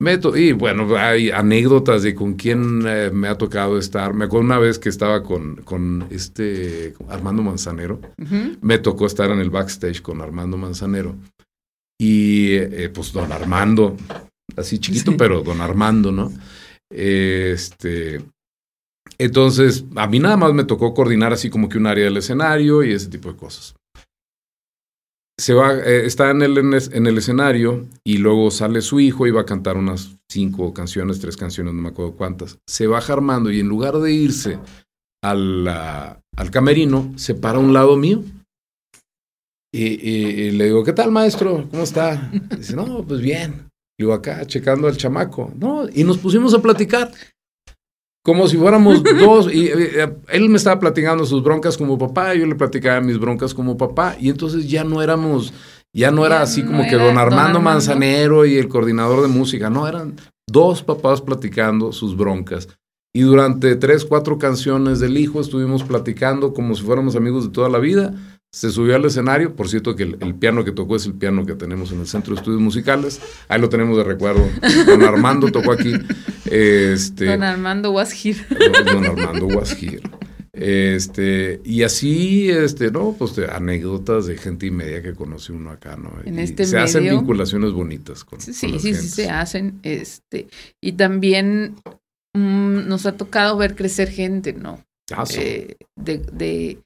[0.00, 4.14] Meto, y bueno, hay anécdotas de con quién eh, me ha tocado estar.
[4.14, 8.00] Me acuerdo una vez que estaba con, con este Armando Manzanero.
[8.62, 11.16] Me tocó estar en el backstage con Armando Manzanero.
[12.00, 13.94] Y eh, pues don Armando,
[14.56, 16.32] así chiquito, pero don Armando, ¿no?
[16.90, 18.22] Este.
[19.18, 22.82] Entonces, a mí nada más me tocó coordinar así como que un área del escenario
[22.82, 23.74] y ese tipo de cosas
[25.40, 29.30] se va, eh, está en el, en el escenario y luego sale su hijo y
[29.30, 32.58] va a cantar unas cinco canciones, tres canciones, no me acuerdo cuántas.
[32.66, 34.58] Se baja Armando y en lugar de irse
[35.24, 38.22] al, al camerino, se para a un lado mío.
[39.72, 41.66] Y, le digo, ¿qué tal, maestro?
[41.70, 42.30] ¿Cómo está?
[42.58, 43.70] dice, no, pues bien.
[43.98, 45.52] Digo, acá checando al chamaco.
[45.56, 47.12] No, y nos pusimos a platicar
[48.22, 49.52] como si fuéramos dos.
[49.52, 53.54] Y eh, él me estaba platicando sus broncas como papá, yo le platicaba mis broncas
[53.54, 55.52] como papá, y entonces ya no éramos,
[55.92, 59.86] ya no era así como que don Armando, Manzanero y el coordinador de música, no,
[59.88, 60.16] eran
[60.48, 62.68] dos papás platicando sus broncas.
[63.12, 67.68] Y durante tres, cuatro canciones del hijo estuvimos platicando como si fuéramos amigos de toda
[67.68, 68.14] la vida
[68.52, 71.54] se subió al escenario, por cierto que el, piano que tocó es el piano que
[71.54, 74.44] tenemos en el Centro de Estudios Musicales, ahí lo tenemos de recuerdo,
[74.86, 75.92] don Armando tocó aquí.
[76.46, 78.40] Este, don Armando was here.
[78.84, 80.02] Don, Armando was here.
[80.52, 85.70] Este, y así, este, no, pues de anécdotas de gente y media que conoce uno
[85.70, 86.12] acá, ¿no?
[86.24, 90.48] En este se hacen vinculaciones bonitas con Sí, sí, sí, se hacen, este,
[90.82, 91.76] y también
[92.34, 94.84] mm, nos ha tocado ver crecer gente, ¿no?
[95.12, 96.78] Ah, eh, de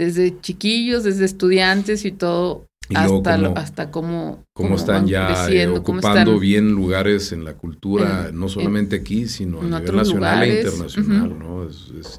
[0.00, 6.70] desde chiquillos, desde estudiantes y todo, hasta, hasta cómo, cómo, están ya eh, ocupando bien
[6.70, 11.68] lugares en la cultura, no solamente aquí, sino a nivel nacional e internacional, ¿no?
[11.68, 12.18] Es,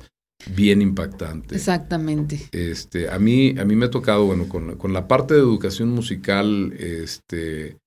[0.56, 1.56] bien impactante.
[1.56, 2.50] Exactamente.
[2.52, 5.90] Este, a mí, a mí me ha tocado, bueno, con, con la parte de educación
[5.90, 7.78] musical, este,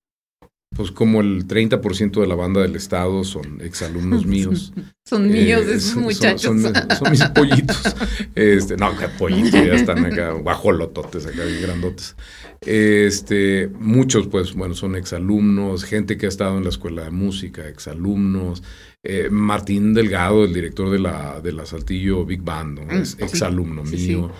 [0.76, 4.72] pues como el 30% de la banda del estado son exalumnos míos.
[5.04, 6.42] son míos eh, esos muchachos.
[6.42, 7.96] Son, mis pollitos.
[8.34, 12.16] Este, no, pollitos, ya están acá, guajolototes, acá bien grandotes.
[12.60, 17.68] Este, muchos, pues, bueno, son exalumnos, gente que ha estado en la escuela de música,
[17.68, 18.62] exalumnos.
[19.02, 23.84] Eh, Martín Delgado, el director de la, de la Saltillo Big Band, mm, es exalumno
[23.84, 24.32] mío.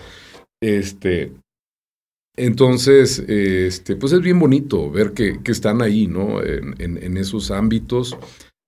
[0.59, 1.31] Este,
[2.37, 6.43] entonces, este, pues es bien bonito ver que, que están ahí, ¿no?
[6.43, 8.17] En, en, esos ámbitos,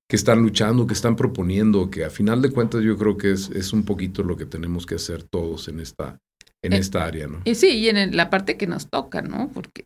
[0.10, 3.50] que están luchando, que están proponiendo, que a final de cuentas yo creo que es,
[3.50, 6.18] es un poquito lo que tenemos que hacer todos en esta,
[6.64, 7.42] en eh, esta área, ¿no?
[7.44, 9.52] Y sí, y en la parte que nos toca, ¿no?
[9.54, 9.84] Porque,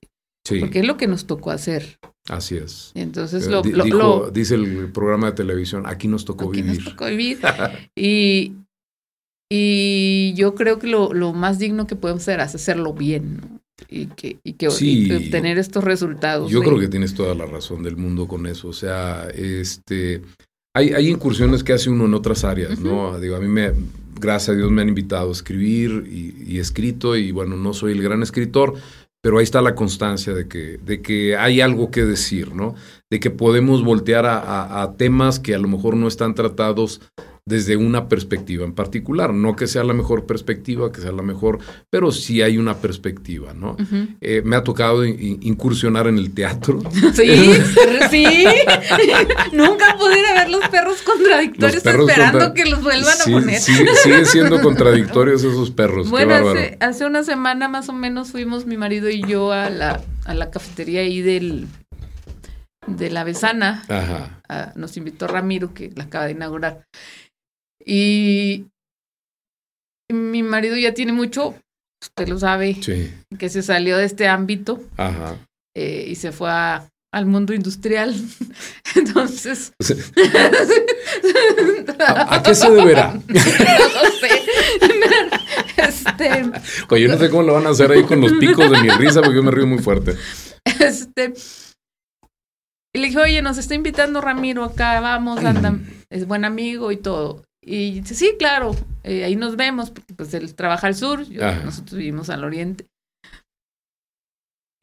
[0.59, 1.97] porque es lo que nos tocó hacer.
[2.29, 2.91] Así es.
[2.93, 6.83] Entonces, eh, lo, lo, dice el programa de televisión, aquí nos tocó aquí vivir.
[6.83, 7.39] Nos tocó vivir.
[7.95, 8.53] y,
[9.51, 13.60] y yo creo que lo, lo más digno que podemos hacer es hacerlo bien, ¿no?
[13.91, 16.49] Y que, y que, obtener estos resultados.
[16.49, 18.69] Yo creo que tienes toda la razón del mundo con eso.
[18.69, 20.21] O sea, este
[20.73, 23.19] hay, hay incursiones que hace uno en otras áreas, ¿no?
[23.19, 23.73] Digo, a mí me,
[24.19, 27.91] gracias a Dios me han invitado a escribir y, he escrito, y bueno, no soy
[27.91, 28.75] el gran escritor,
[29.21, 32.75] pero ahí está la constancia de que, de que hay algo que decir, ¿no?
[33.11, 37.01] De que podemos voltear a, a, temas que a lo mejor no están tratados
[37.45, 39.33] desde una perspectiva en particular.
[39.33, 41.59] No que sea la mejor perspectiva, que sea la mejor,
[41.89, 43.75] pero sí hay una perspectiva, ¿no?
[44.21, 46.81] Eh, me ha tocado incursionar en el teatro.
[47.13, 47.27] Sí,
[48.09, 48.25] sí.
[49.51, 53.59] Nunca pudiera ver los perros contradictorios esperando que los vuelvan a poner.
[53.59, 53.73] Sí,
[54.03, 56.09] sigue siendo contradictorios esos perros.
[56.09, 60.01] Bueno, hace, hace, una semana más o menos fuimos mi marido y yo a la,
[60.25, 61.67] a la cafetería ahí del
[62.87, 63.83] de la Besana.
[63.87, 64.73] Ajá.
[64.75, 66.85] nos invitó Ramiro, que la acaba de inaugurar.
[67.85, 68.67] Y
[70.11, 71.55] mi marido ya tiene mucho,
[72.03, 72.77] usted lo sabe,
[73.37, 75.37] que se salió de este ámbito Ajá.
[75.75, 78.13] Eh, y se fue al mundo industrial.
[78.95, 79.73] Entonces.
[81.99, 83.13] ¿A, qué se deberá?
[83.13, 83.21] no
[84.19, 84.29] sé.
[85.77, 86.51] Este,
[86.89, 88.89] Oye, yo no sé cómo lo van a hacer ahí con los picos de mi
[88.89, 90.15] risa, porque yo me río muy fuerte.
[90.79, 91.33] Este.
[92.93, 96.97] Y le dije, oye, nos está invitando Ramiro acá, vamos, anda, es buen amigo y
[96.97, 97.43] todo.
[97.63, 101.97] Y dice, sí, claro, eh, ahí nos vemos, porque pues él trabaja al sur, nosotros
[101.97, 102.87] vivimos al oriente.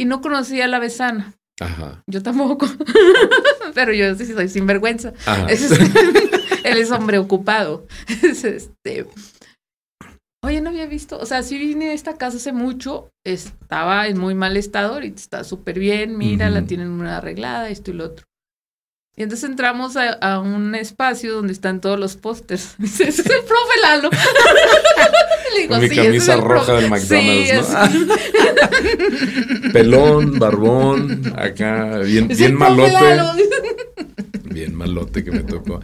[0.01, 1.35] Y no conocía a la Besana.
[1.61, 2.03] Ajá.
[2.07, 2.69] Yo tampoco.
[3.75, 5.13] Pero yo sí soy sinvergüenza.
[5.49, 7.87] él es hombre ocupado.
[8.23, 9.07] este.
[10.79, 14.57] Había visto, o sea, sí vine a esta casa hace mucho, estaba en muy mal
[14.57, 18.25] estado, ahorita está súper bien, mira, la tienen muy arreglada, esto y lo otro.
[19.17, 22.75] Y entonces entramos a, un espacio donde están todos los pósters.
[22.79, 24.11] Dice, ese es el profe Lalo.
[25.57, 28.15] Le digo, mi camisa roja del McDonald's, ¿no?
[29.73, 32.95] Pelón, barbón, acá, bien, bien malote.
[34.89, 35.81] Malote que me tocó.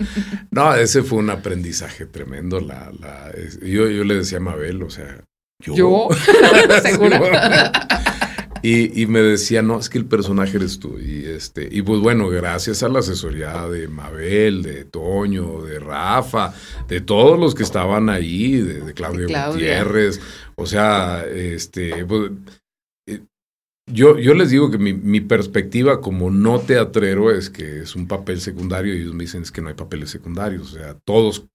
[0.51, 2.61] No, ese fue un aprendizaje tremendo.
[2.61, 5.25] La, la, yo, yo le decía a Mabel, o sea,
[5.61, 5.75] yo.
[5.75, 6.09] Yo,
[6.83, 7.17] seguro.
[8.67, 10.99] Y, me decía, no, es que el personaje eres tú.
[10.99, 16.55] Y, este, y pues bueno, gracias a la asesoría de Mabel, de Toño, de Rafa,
[16.89, 20.19] de todos los que estaban ahí, de, Claudio Gutiérrez.
[20.55, 22.31] O sea, este, pues,
[23.87, 28.09] yo, yo les digo que mi, mi, perspectiva como no teatrero es que es un
[28.09, 30.73] papel secundario y ellos me dicen es que no hay papeles secundarios.
[30.73, 31.47] O sea, todos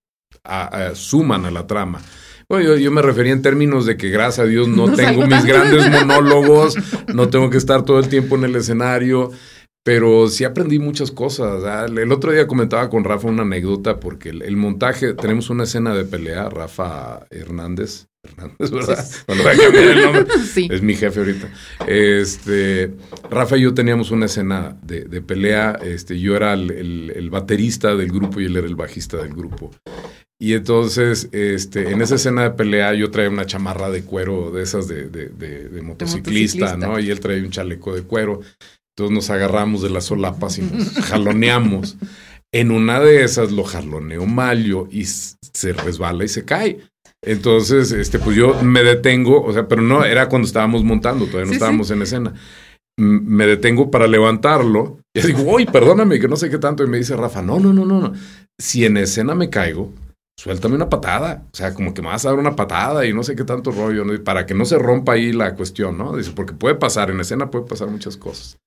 [0.93, 2.01] suman a la trama.
[2.47, 5.89] Bueno, yo, me refería en términos de que gracias a Dios no, tengo mis grandes
[5.91, 6.75] monólogos,
[7.13, 9.31] no tengo que estar todo el tiempo en el escenario,
[9.83, 11.89] pero sí aprendí muchas cosas.
[11.89, 16.05] El otro día comentaba con Rafa una anécdota porque el, montaje, tenemos una escena de
[16.05, 19.05] pelea, Rafa Hernández, Hernández, ¿verdad?
[19.27, 20.25] el nombre.
[20.75, 21.49] Es mi jefe ahorita.
[21.87, 22.91] Este,
[23.29, 25.79] Rafa y yo teníamos una escena de, pelea.
[25.81, 29.71] Este, yo era el, el, baterista del grupo y él era el bajista del grupo.
[30.41, 34.63] Y entonces, este, en esa escena de pelea, yo traía una chamarra de cuero de
[34.63, 36.97] esas de, de, de, motociclista, ¿no?
[36.97, 38.39] Y él traía un chaleco de cuero.
[38.99, 41.95] Entonces nos agarramos de las solapas y nos jaloneamos.
[42.51, 46.79] En una de esas lo jaloneo Malio y se resbala y se cae.
[47.23, 51.45] Entonces, este, pues yo me detengo, o sea, pero no, era cuando estábamos montando, todavía
[51.45, 52.33] no estábamos en escena.
[52.97, 56.83] Me detengo para levantarlo y digo, uy, perdóname, que no sé qué tanto.
[56.83, 58.13] Y me dice Rafa, no, no, no, no, no.
[58.59, 59.93] Si en escena me caigo,
[60.37, 61.45] suéltame una patada.
[61.53, 63.71] O sea, como que me vas a dar una patada y no sé qué tanto
[63.71, 64.21] rollo, ¿no?
[64.25, 66.17] para que no se rompa ahí la cuestión, ¿no?
[66.17, 68.57] Dice, porque puede pasar, en escena puede pasar muchas cosas.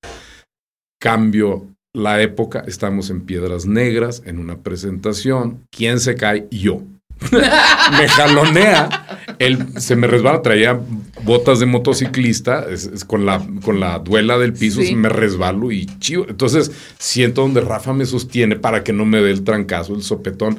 [1.03, 5.67] Cambio la época, estamos en Piedras Negras, en una presentación.
[5.69, 6.47] ¿Quién se cae?
[6.49, 6.81] Yo.
[7.31, 10.79] me jalonea, él se me resbala, traía
[11.23, 16.25] botas de motociclista, es, con, la, con la duela del piso, me resbalo y chivo.
[16.29, 20.57] Entonces siento donde Rafa me sostiene para que no me dé el trancazo, el sopetón.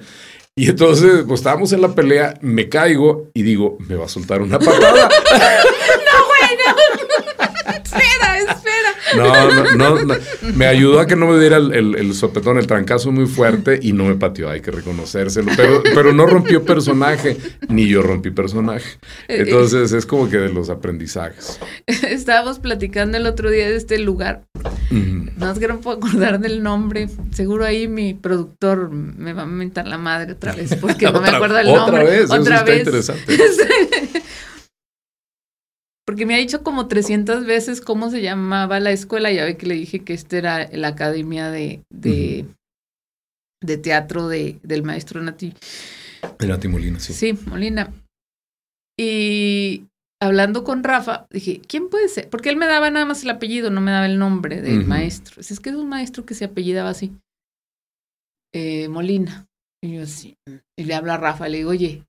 [0.56, 4.42] Y entonces, pues estábamos en la pelea, me caigo y digo, me va a soltar
[4.42, 5.08] una patada.
[5.32, 6.76] no, bueno.
[7.82, 10.14] espera, No, no, no,
[10.54, 14.04] Me ayudó a que no me diera el, sopetón, el trancazo muy fuerte y no
[14.04, 15.52] me pateó, hay que reconocérselo.
[15.56, 17.36] Pero, pero no rompió personaje,
[17.68, 18.98] ni yo rompí personaje.
[19.28, 21.60] Eh, entonces es como que de los aprendizajes.
[21.86, 24.44] Estábamos platicando el otro día de este lugar.
[24.90, 27.08] No es que no puedo acordar del nombre.
[27.32, 31.28] Seguro ahí mi productor me va a mentar la madre otra vez porque no me
[31.28, 32.02] acuerdo el nombre.
[32.02, 32.78] Otra vez, otra vez.
[32.78, 33.36] interesante.
[36.06, 39.32] Porque me ha dicho como 300 veces cómo se llamaba la escuela.
[39.32, 42.46] Ya ve que le dije que esta era la academia de, de,
[43.62, 45.54] de teatro de, del maestro Nati.
[46.38, 47.14] De Nati Molina, sí.
[47.14, 47.92] Sí, Molina.
[48.98, 49.84] Y
[50.20, 52.28] hablando con Rafa, dije, ¿quién puede ser?
[52.28, 55.40] Porque él me daba nada más el apellido, no me daba el nombre del maestro.
[55.40, 57.12] Es que es un maestro que se apellidaba así.
[58.54, 59.46] Eh, Molina.
[59.82, 60.36] Y yo así.
[60.78, 62.04] Y le hablo a Rafa, le digo, oye,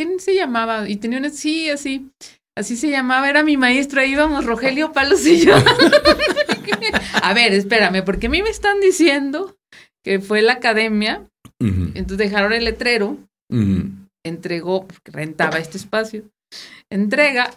[0.00, 0.88] ¿quién se llamaba?
[0.88, 2.10] Y tenía una, sí, así,
[2.56, 5.54] así se llamaba, era mi maestro, ahí íbamos Rogelio Palos y yo.
[7.22, 9.58] a ver, espérame, porque a mí me están diciendo
[10.02, 11.28] que fue la academia
[11.60, 13.18] Entonces dejaron el letrero,
[14.24, 16.24] entregó, porque rentaba este espacio,
[16.90, 17.50] entrega.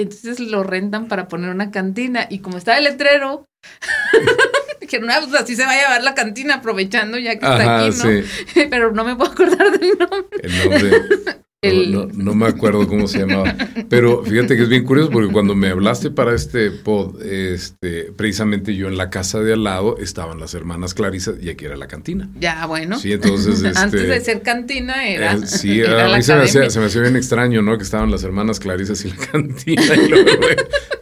[0.00, 2.26] Entonces lo rentan para poner una cantina.
[2.28, 3.46] Y como estaba el letrero,
[4.86, 7.96] dijeron, ah, pues así se va a llevar la cantina, aprovechando ya que está aquí,
[7.98, 8.04] ¿no?
[8.04, 8.66] sí.
[8.70, 10.40] Pero no me puedo acordar del nombre.
[10.42, 10.90] El nombre.
[11.62, 13.56] El- No, no- no me acuerdo cómo se llamaba.
[13.88, 18.76] Pero fíjate que es bien curioso porque cuando me hablaste para este pod, este, precisamente
[18.76, 21.88] yo en la casa de al lado estaban las hermanas Clarisa y aquí era la
[21.88, 22.28] cantina.
[22.38, 22.98] Ya, bueno.
[23.00, 25.32] Sí, entonces, este, Antes de ser cantina era.
[25.32, 27.76] Eh, sí, era a mí se me, hacía, se me hacía bien extraño, ¿no?
[27.78, 29.82] Que estaban las hermanas Clarisas y la cantina.
[29.82, 30.30] Y luego,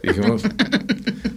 [0.03, 0.43] dijimos,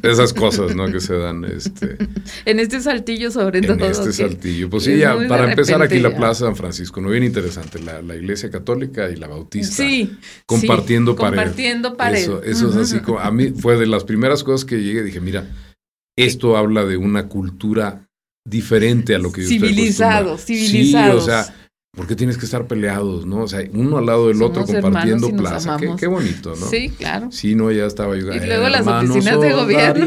[0.02, 0.90] esas cosas, ¿no?
[0.90, 1.96] Que se dan este,
[2.44, 3.84] En este saltillo, sobre todo.
[3.84, 4.70] en este saltillo.
[4.70, 6.08] Pues sí, ya, para empezar aquí la.
[6.18, 7.10] Plaza San Francisco, ¿no?
[7.10, 9.76] Bien interesante, la, la iglesia católica y la bautista.
[9.76, 10.16] Sí.
[10.46, 11.36] Compartiendo sí, pared.
[11.36, 12.18] Compartiendo pared.
[12.18, 15.20] Eso, eso es así como, a mí fue de las primeras cosas que llegué, dije,
[15.20, 15.46] mira,
[16.16, 18.08] esto habla de una cultura
[18.44, 20.38] diferente a lo que yo estoy acostumbrado.
[20.38, 21.10] civilizados.
[21.10, 21.54] Sí, o sea,
[21.96, 23.42] ¿por qué tienes que estar peleados, no?
[23.42, 25.76] O sea, uno al lado del otro compartiendo plaza.
[25.98, 26.66] Qué, bonito, ¿no?
[26.66, 27.30] Sí, claro.
[27.32, 28.32] Sí, no, ya estaba yo.
[28.32, 30.06] Y luego las oficinas de oh, gobierno.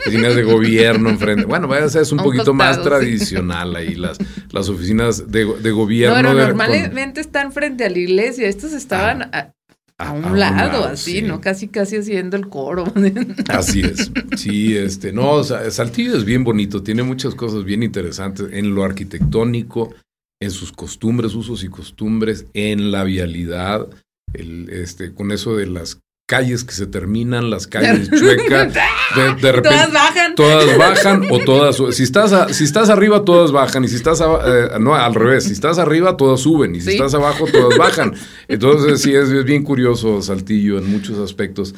[0.00, 1.44] Oficinas de gobierno enfrente.
[1.46, 2.82] Bueno, vaya a ser es un un poquito más sí.
[2.82, 4.18] tradicional ahí, las,
[4.50, 6.16] las oficinas de, de No, gobierno.
[6.16, 8.48] pero de- normalmente están frente a la iglesia.
[8.48, 9.52] Estos estaban a,
[9.98, 11.40] a un lado, así, ¿no?
[11.40, 12.84] Casi, casi haciendo el coro.
[13.48, 14.10] Así es.
[14.36, 18.74] Sí, este, no, o sea, Saltillo es bien bonito, tiene muchas cosas bien interesantes en
[18.74, 19.94] lo arquitectónico,
[20.42, 23.88] en sus costumbres, usos y costumbres, en la vialidad,
[24.34, 29.52] el, este, con eso de las calles que se terminan, las calles chuecas, de, de
[29.52, 30.34] repente Todas bajan.
[30.34, 31.92] todas bajan o todas suben.
[31.92, 33.84] Si estás, a- si estás arriba, todas bajan.
[33.84, 35.44] Y si estás eh, no, al revés.
[35.44, 36.74] Si estás arriba, todas suben.
[36.74, 36.92] Y si Sí.
[36.94, 38.14] estás abajo, todas bajan.
[38.48, 41.74] Entonces, sí, es, es bien curioso Saltillo en muchos aspectos.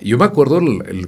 [0.00, 0.60] Yo me acuerdo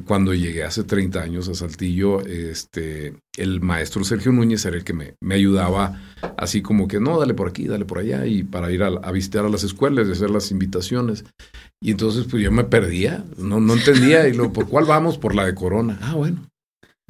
[0.07, 4.93] cuando llegué hace 30 años a Saltillo, este, el maestro Sergio Núñez era el que
[4.93, 6.01] me, me ayudaba
[6.36, 9.12] así como que, no, dale por aquí, dale por allá, y para ir a, a
[9.12, 11.24] visitar a las escuelas y hacer las invitaciones.
[11.82, 14.28] Y entonces, pues yo me perdía, no, no entendía.
[14.28, 15.16] Y luego, ¿por cuál vamos?
[15.16, 15.98] Por la de Corona.
[16.02, 16.47] Ah, bueno.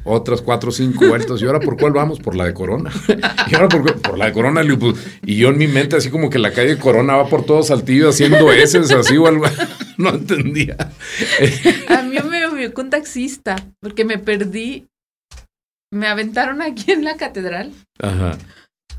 [0.05, 1.43] Otras cuatro o cinco vueltas.
[1.43, 2.21] ¿Y ahora por cuál vamos?
[2.21, 2.91] Por la de Corona.
[3.51, 4.63] ¿Y ahora por, por la de Corona?
[4.79, 7.63] Pues, y yo en mi mente, así como que la calle Corona va por todo
[7.63, 9.45] Saltillo haciendo S, así o algo.
[10.05, 10.77] No entendía.
[11.89, 14.89] A mí me vio con taxista porque me perdí.
[15.93, 17.73] Me aventaron aquí en la catedral.
[17.99, 18.39] Ajá.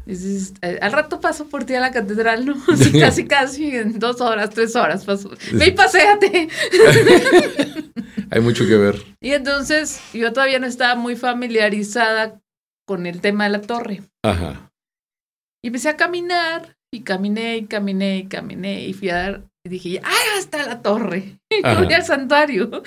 [0.06, 2.56] Dices, eh, al rato paso por ti a la catedral, ¿no?
[2.68, 5.32] Así, casi, casi en dos horas, tres horas paso.
[5.54, 6.50] Ve y paséate.
[8.30, 9.02] Hay mucho que ver.
[9.22, 12.40] Y entonces yo todavía no estaba muy familiarizada
[12.86, 14.02] con el tema de la torre.
[14.24, 14.72] Ajá.
[15.64, 19.70] Y empecé a caminar y caminé y caminé y caminé y fui a dar y
[19.70, 21.38] dije, ¡ay, hasta la torre!
[21.52, 22.70] Y fui al santuario.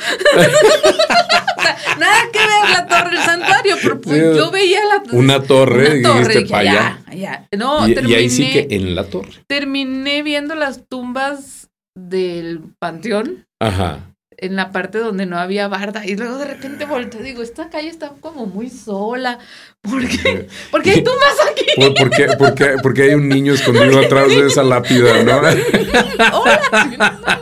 [1.99, 6.01] Nada que ver la torre, el santuario, pero pues Sí, yo veía la Una torre,
[6.01, 7.03] una torre, dijiste dije, para allá.
[7.11, 7.49] "Ya, ya".
[7.57, 9.33] No, y, y terminé, ahí sí que en la torre.
[9.47, 14.14] terminé viendo las tumbas del panteón Ajá.
[14.45, 17.71] En la parte donde no había barda y luego de repente volteo y digo, esta
[17.71, 19.39] calle está como muy sola.
[19.83, 20.49] ¿Por qué?
[20.71, 21.65] Porque hay tumbas aquí.
[21.77, 25.23] ¿Por, por qué, por qué- por qué hay un niño escondido atrás de esa lápida,
[25.23, 25.41] no?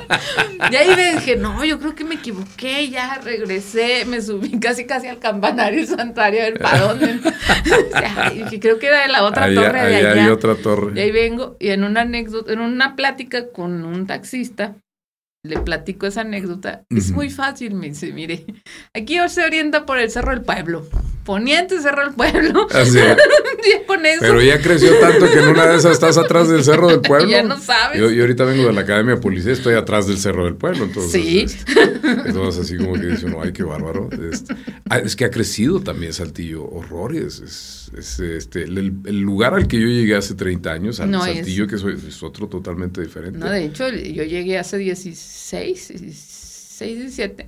[0.71, 5.09] Y ahí dije, no, yo creo que me equivoqué, ya regresé, me subí casi casi
[5.09, 7.21] al campanario del santuario a ver para dónde.
[7.95, 10.25] Ay, dije, creo que era de la otra Allá- torre de allá allá.
[10.25, 10.93] hay otra torre.
[10.95, 14.77] Y ahí vengo, y en una anécdota, en una plática con un taxista,
[15.45, 16.85] le platico esa anécdota.
[16.89, 18.47] Es muy fácil, me dice, mire,
[18.95, 20.87] aquí se orienta por el Cerro del Pueblo.
[21.25, 22.69] Poniente Cerro del Pueblo.
[22.75, 22.99] Así.
[23.65, 26.65] Y con eso Pero ya creció tanto que en una de esas estás atrás del
[26.65, 27.29] cerro del pueblo.
[27.29, 27.97] ya no sabes.
[28.01, 30.83] Yo, yo ahorita vengo de la Academia de Policía, estoy atrás del cerro del pueblo.
[30.87, 31.41] Entonces, Sí.
[31.43, 31.81] este,
[32.27, 34.09] entonces así como que dice uno, ay, qué bárbaro.
[34.33, 34.57] Este,
[34.91, 37.39] ah, es que ha crecido también Saltillo, horrores.
[37.39, 41.25] Es, es, este, el, el lugar al que yo llegué hace 30 años, al No,
[41.27, 43.39] es- Saltillo, que soy- es otro totalmente diferente.
[43.39, 47.47] No, de hecho, yo llegué hace 16, 16, 17.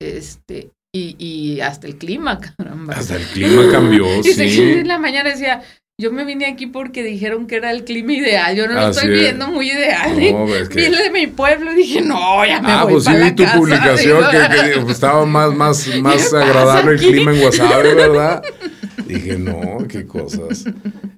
[0.00, 2.94] Este, y, y hasta el clima, caramba.
[2.94, 4.60] Hasta el clima cambió, que sí.
[4.62, 5.62] en la mañana decía,
[6.00, 8.54] yo me vine aquí porque dijeron que era el clima ideal.
[8.56, 9.20] Yo no lo Así estoy es.
[9.20, 10.10] viendo muy ideal.
[10.32, 12.94] No, es que- Vi el de mi pueblo y dije, no, ya me Ah, voy
[12.94, 13.56] pues sí para vi la tu casa".
[13.58, 18.42] publicación Digo, que, que pues, estaba más, más, más agradable el clima en Guasave, ¿verdad?
[19.06, 20.64] Dije, no, qué cosas.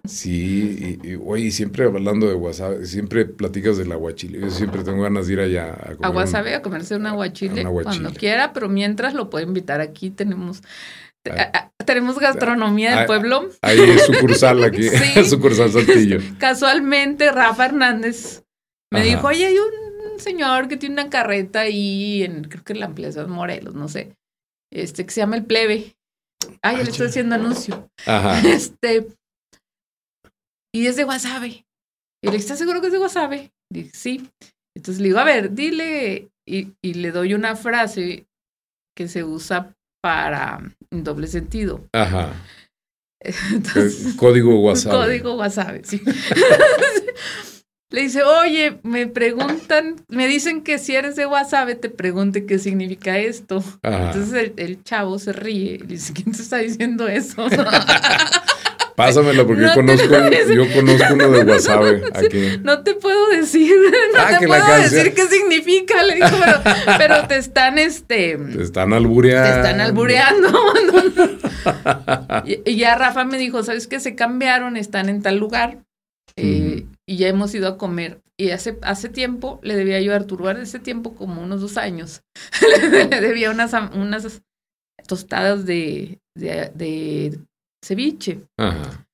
[0.06, 4.40] Sí, y, y, oye, siempre hablando de Guasave, siempre platicas del aguachile.
[4.40, 7.60] Yo siempre tengo ganas de ir allá a comer A un- a comerse un aguachile,
[7.60, 8.02] Un aguachile.
[8.02, 10.10] cuando quiera, pero mientras lo puede invitar aquí.
[10.10, 10.62] Tenemos,
[11.28, 11.50] Ah.
[11.52, 13.48] a- a- tenemos gastronomía del Ah, pueblo.
[13.62, 14.82] Ahí es sucursal aquí,
[15.24, 15.24] Sí.
[15.24, 16.18] sucursal Saltillo.
[16.38, 18.44] Casualmente, Rafa Hernández
[18.92, 19.08] me Ajá.
[19.08, 22.86] dijo, oye, hay un señor que tiene una carreta ahí en, creo que en la
[22.86, 24.16] ampliación Morelos, no sé,
[24.72, 25.95] este, que se llama El Plebe.
[26.62, 27.90] Ay, ya le estoy haciendo anuncio.
[28.06, 28.40] Ajá.
[28.46, 29.06] Este,
[30.74, 31.64] y es de wasabi.
[32.22, 33.50] Y le ¿estás seguro que es de wasabi?
[33.72, 34.30] Dije, sí.
[34.76, 38.26] Entonces le digo, a ver, dile, y, y le doy una frase
[38.96, 40.60] que se usa para
[40.90, 41.88] en doble sentido.
[41.92, 42.32] Ajá.
[43.52, 44.92] Entonces, Código WhatsApp.
[44.92, 46.00] Código wasabi, sí.
[47.90, 52.58] Le dice, oye, me preguntan, me dicen que si eres de wasabi, te pregunte qué
[52.58, 53.62] significa esto.
[53.82, 54.06] Ajá.
[54.06, 57.46] Entonces el, el chavo se ríe y le dice, ¿quién te está diciendo eso?
[58.96, 60.08] Pásamelo porque No yo conozco,
[60.54, 61.82] yo conozco uno de WhatsApp
[62.14, 62.58] aquí.
[62.64, 63.70] No te puedo decir,
[64.14, 68.38] no Ah, te que puedo decir qué significa, le dijo, pero, pero te están, este,
[68.38, 69.50] Te están albureando.
[69.50, 70.48] te están albureando.
[72.46, 74.00] y, y ya Rafa me dijo, ¿sabes qué?
[74.00, 75.78] Se cambiaron, están en tal lugar
[76.36, 76.86] eh.
[77.08, 78.20] Y ya hemos ido a comer.
[78.38, 82.22] Y hace, hace tiempo le debía yo a Arturo, hace tiempo como unos dos años,
[83.10, 84.42] le debía unas, unas
[85.06, 87.38] tostadas de, de, de
[87.84, 89.06] ceviche, Ajá.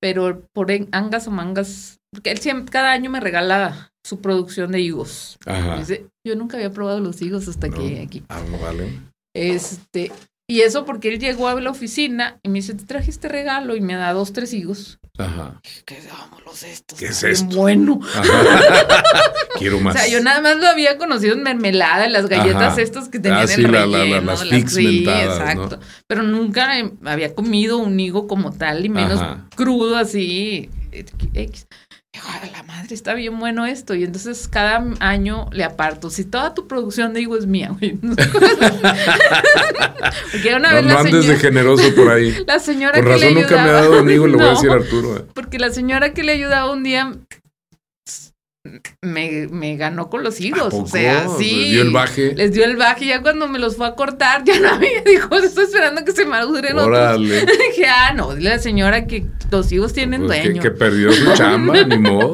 [0.00, 4.72] pero por en- angas o mangas, porque él siempre, cada año me regala su producción
[4.72, 5.38] de higos.
[5.46, 5.78] Ajá.
[5.78, 8.02] Dice, yo nunca había probado los higos hasta que No.
[8.02, 8.24] aquí.
[8.28, 8.90] Ah, no, vale.
[9.34, 10.10] Este,
[10.50, 13.76] y eso porque él llegó a la oficina y me dice, te traje este regalo
[13.76, 14.98] y me da dos, tres higos.
[15.18, 15.60] Ajá.
[15.84, 16.98] ¿Qué vámonos estos?
[16.98, 17.54] ¿Qué es esto?
[17.56, 18.00] Bueno.
[18.14, 18.22] Ajá.
[19.58, 19.96] Quiero más.
[19.96, 22.80] O sea, yo nada más lo había conocido en mermelada, en las galletas Ajá.
[22.82, 23.98] estas que tenían Ah, el sí, la- relleno.
[23.98, 25.80] la- la- las las- sí, exacto.
[26.06, 26.68] Pero nunca
[27.04, 29.48] había comido un higo como tal y menos Ajá.
[29.56, 30.70] crudo así.
[30.92, 31.66] X.
[32.14, 33.94] "A la madre, está bien bueno esto.
[33.94, 36.08] Y entonces cada año le aparto.
[36.10, 37.96] Si toda tu producción de higo es mía, güey.
[40.32, 42.34] Porque una No, vez no la andes de señora, generoso por ahí.
[42.46, 44.42] la señora Por que razón le nunca me ha ayudaba- dado un higo, le voy
[44.42, 45.16] a No, decir a Arturo.
[45.18, 45.24] eh.
[45.34, 47.12] Porque la señora que le ayudaba un día
[49.02, 50.74] me, me ganó con los ¿A higos.
[50.74, 51.54] O sea, sí.
[51.62, 52.34] Les dio el baje.
[52.34, 55.02] Les dio el baje ya cuando me los fue a cortar, ya no había.
[55.02, 56.86] Dijo, estoy esperando que se maduren otros.
[56.86, 57.40] Órale.
[57.46, 60.62] Dije, ah, no, dile a la señora que los higos tienen Pues dueño.
[60.62, 62.32] que perdió su chamba, ni modo.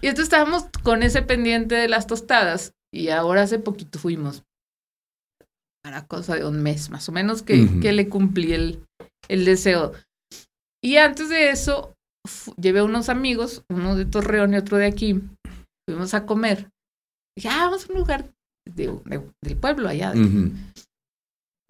[0.00, 2.72] Y entonces estábamos con ese pendiente de las tostadas.
[2.92, 4.44] Y ahora hace poquito fuimos.
[5.82, 8.84] Para cosa de un mes, más o menos, que, que le cumplí el,
[9.28, 9.92] el deseo.
[10.82, 11.93] Y antes de eso,
[12.60, 15.20] llevé a unos amigos, uno de Torreón y otro de aquí.
[15.88, 16.70] Fuimos a comer.
[17.36, 18.30] Dije, ah, vamos a un lugar
[18.66, 20.12] de- de- del pueblo allá.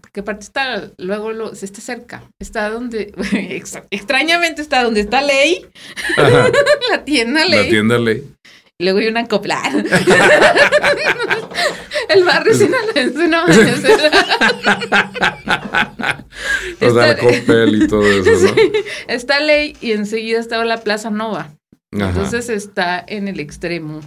[0.00, 2.30] Porque aparte está, luego lo, está cerca.
[2.40, 3.12] Está donde,
[3.90, 5.66] extrañamente está donde está Ley,
[6.90, 7.70] la tienda La Ley.
[7.70, 8.34] tienda ley.
[8.80, 9.72] Luego hay una coplar.
[12.08, 13.44] El barrio sinaloense, no.
[13.44, 13.74] O sea,
[16.80, 18.54] Está- Coppel y todo eso, ¿no?
[18.54, 18.72] Sí,
[19.08, 21.56] está Ley y enseguida estaba la Plaza Nova.
[21.92, 24.00] Ajá, Entonces está en el extremo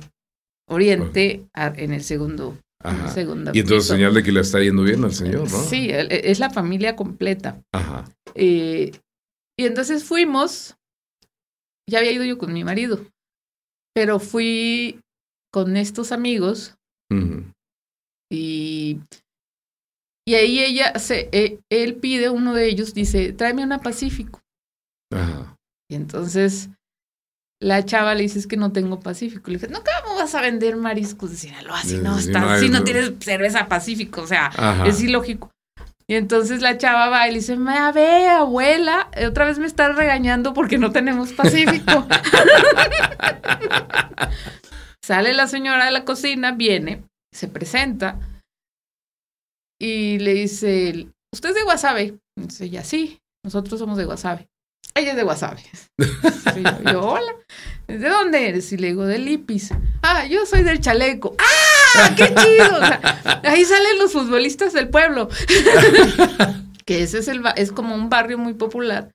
[0.67, 2.57] oriente, en el segundo.
[2.83, 3.07] el ajá.
[3.13, 5.63] segundo Y entonces señal de que le está yendo bien al señor, ¿no?
[5.63, 7.61] Sí, el- es la familia completa.
[7.73, 8.03] Ajá.
[8.35, 8.91] Eh,
[9.57, 10.75] y entonces fuimos,
[11.89, 12.99] ya había ido yo con mi marido,
[13.97, 15.01] pero fui
[15.51, 16.75] con estos amigos
[18.31, 18.99] y,
[20.27, 24.39] y ahí ella, se, eh, él pide, uno de ellos dice, tráeme una Pacífico.
[25.11, 25.55] Ajá.
[25.89, 26.69] Y entonces
[27.59, 29.49] la chava le dice, es que no tengo Pacífico.
[29.49, 32.69] Le dije, no, ¿cómo vas a vender mariscos de Sinaloa si no, estás- no si
[32.69, 34.21] no tienes cerveza Pacífico?
[34.21, 34.85] O sea, Ajá.
[34.85, 35.49] es ilógico.
[36.09, 39.95] Y entonces la chava va y le dice, "Ma, ve, abuela, otra vez me estás
[39.95, 42.07] regañando porque no tenemos Pacífico.
[45.03, 47.03] Sale la señora de la cocina, viene,
[47.33, 48.19] se presenta
[49.79, 52.19] y le dice, ¿usted es de Guasave?
[52.37, 54.47] Y dice ella, sí, nosotros somos de Guasave.
[54.97, 55.61] Ella es de Guasave.
[55.97, 57.35] Yo, yo, hola.
[57.87, 58.71] ¿De dónde eres?
[58.71, 59.71] Y le digo, de Lipis.
[60.01, 61.35] Ah, yo soy del Chaleco.
[61.39, 62.15] ¡Ah!
[62.15, 62.75] ¡Qué chido!
[62.75, 65.29] O sea, ahí salen los futbolistas del pueblo.
[66.85, 69.11] que ese es el es como un barrio muy popular.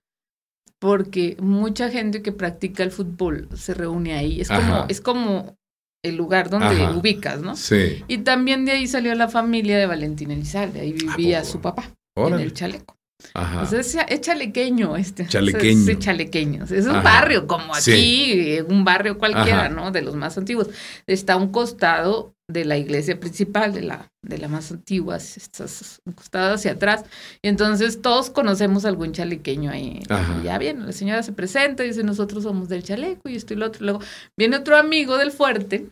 [0.78, 4.40] Porque mucha gente que practica el fútbol se reúne ahí.
[4.40, 4.86] Es como, Ajá.
[4.88, 5.56] es como
[6.04, 6.96] el lugar donde Ajá.
[6.96, 7.56] ubicas, ¿no?
[7.56, 8.04] Sí.
[8.08, 10.80] Y también de ahí salió la familia de Valentín Elizalde.
[10.80, 12.96] Ahí vivía su papá en el chaleco.
[13.34, 13.62] Ajá.
[13.62, 15.26] O sea, es, es chalequeño este.
[15.26, 15.86] Chalequeño.
[15.86, 16.64] Sí, chalequeño.
[16.64, 17.02] Es un Ajá.
[17.02, 19.68] barrio como aquí, un barrio cualquiera, Ajá.
[19.70, 19.90] ¿no?
[19.90, 20.68] De los más antiguos.
[21.06, 26.00] Está a un costado de la iglesia principal, de la, de la más antigua, estás
[26.04, 27.04] un costado hacia atrás.
[27.42, 30.02] Y entonces todos conocemos algún chalequeño ahí.
[30.40, 33.54] Y ya viene, la señora se presenta y dice, nosotros somos del chaleco y esto
[33.54, 33.84] y lo otro.
[33.84, 34.00] Luego
[34.38, 35.86] viene otro amigo del fuerte,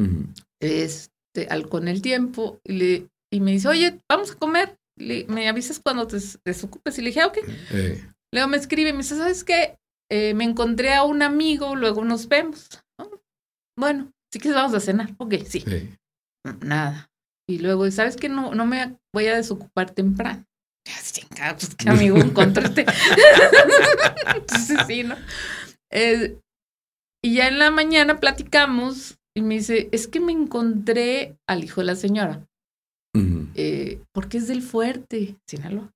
[0.00, 0.26] Ujú.
[0.62, 4.76] este, al, con el tiempo, y, le, y me dice, oye, vamos a comer.
[5.02, 6.98] Le- me avisas cuando te des- desocupes.
[6.98, 7.38] Y le dije, ah, ok.
[7.72, 9.76] Eh, Luego me escribe y me dice, ¿sabes qué?
[10.10, 12.68] Eh, me encontré a un amigo, luego nos vemos.
[12.98, 13.06] "Ah,
[13.78, 15.14] Bueno, sí que vamos a cenar.
[15.18, 15.60] Ok, sí.
[15.60, 15.90] sí.
[16.60, 17.10] Nada.
[17.48, 18.28] Y luego, ¿sabes qué?
[18.28, 20.44] No, no me voy a desocupar temprano.
[21.58, 22.86] Pues qué amigo encontraste.
[24.34, 25.16] Entonces, sí, ¿no?
[25.90, 26.38] Eh,
[27.24, 31.80] y ya en la mañana platicamos y me dice, es que me encontré al hijo
[31.80, 32.46] de la señora.
[33.54, 35.90] Eh, porque es del fuerte, Sinaloa.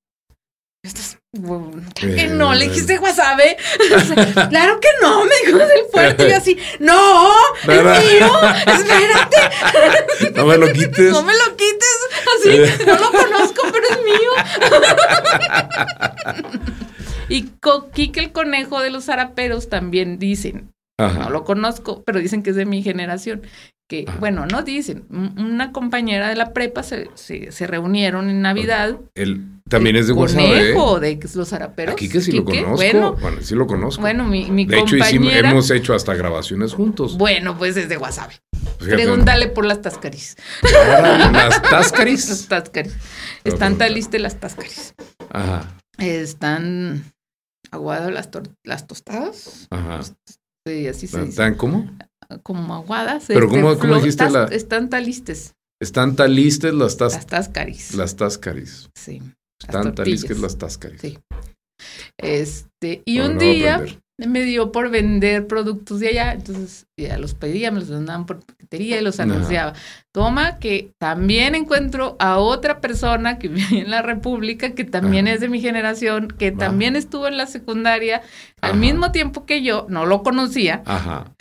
[0.84, 1.72] Estás, bueno,
[2.02, 2.98] Eh, que no, le dijiste.
[3.00, 6.26] O sea, claro que no, me dijo es del fuerte.
[6.26, 7.32] Y yo así, no,
[7.62, 8.30] es mío,
[8.66, 11.10] espérate, No me lo quites.
[11.12, 11.98] no me lo quites.
[12.38, 14.32] Así, no lo conozco, pero es mío.
[17.28, 21.24] Y Co- Quique el conejo de los zaraperos también dicen, Ajá.
[21.24, 23.42] no lo conozco, pero dicen que es de mi generación.
[23.88, 24.18] Que, Ajá.
[24.18, 28.96] bueno, no dicen, un- una compañera de la prepa se, se, se reunieron en Navidad.
[29.14, 30.44] Él también El es de Guasave.
[30.74, 31.92] Conejo de los zaraperos.
[31.94, 32.74] Aquí que sí lo conozco.
[32.74, 34.00] Bueno, Bueno, sí lo conozco.
[34.00, 35.50] bueno, mi, mi de hecho, hicimos- compañera.
[35.52, 37.16] hemos hecho hasta grabaciones juntos.
[37.16, 38.34] Bueno, pues es de Guasave.
[38.80, 40.36] Fíjate, Pregúntale por las tascaris.
[40.62, 42.48] Las Las táscaris.
[42.48, 42.96] tascaris.
[43.44, 44.94] Están talistes las tascaris.
[45.30, 47.04] Ajá, Están
[47.70, 48.30] aguadas las,
[48.64, 49.68] las tostadas.
[49.70, 50.00] ajá.
[50.66, 51.30] Sí, así se dice.
[51.30, 51.90] ¿Están cómo?
[52.42, 53.24] Como aguadas.
[53.28, 55.54] Pero este, ¿cómo- cómo dijiste la- Están talistes.
[55.80, 57.94] Están talistes las, tas- Las tascaris.
[57.94, 58.88] las táscaris.
[58.94, 59.22] Sí.
[59.62, 61.00] Están talistes las táscaris.
[61.00, 61.18] Sí.
[62.18, 63.84] Este, y un día.
[64.18, 68.40] Me dio por vender productos de allá, entonces ya los pedía, me los mandaban por
[68.40, 69.74] paquetería y los anunciaba.
[70.12, 75.34] Toma que también encuentro a otra persona que vive en la República, que también Ajá.
[75.34, 78.22] es de mi generación, que también estuvo en la secundaria
[78.62, 81.34] al mismo tiempo que yo, no lo conocía, Ajá.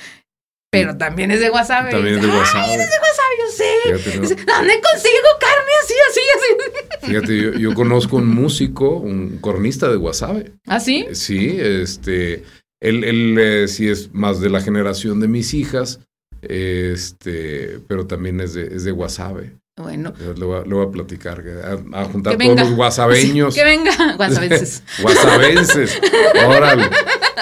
[0.70, 1.92] pero también es de WhatsApp.
[1.92, 2.68] También es de WhatsApp.
[2.68, 3.64] yo sé.
[3.84, 4.22] Fíjate, ¿no?
[4.22, 7.06] Dice, ¿Dónde consigo carne así, así, así?
[7.08, 10.52] Fíjate, yo, yo conozco un músico, un cornista de Guasave.
[10.68, 11.08] ¿Así?
[11.14, 12.44] Sí, este,
[12.86, 16.00] él, él eh, sí es más de la generación de mis hijas,
[16.42, 19.58] este, pero también es de, es de Guasave.
[19.78, 21.44] Bueno, Le voy a, le voy a platicar,
[21.92, 23.54] a, a juntar todos los guasaveños.
[23.54, 24.84] que venga, guasavenses.
[25.02, 26.00] Guasavenses.
[26.48, 26.90] Órale.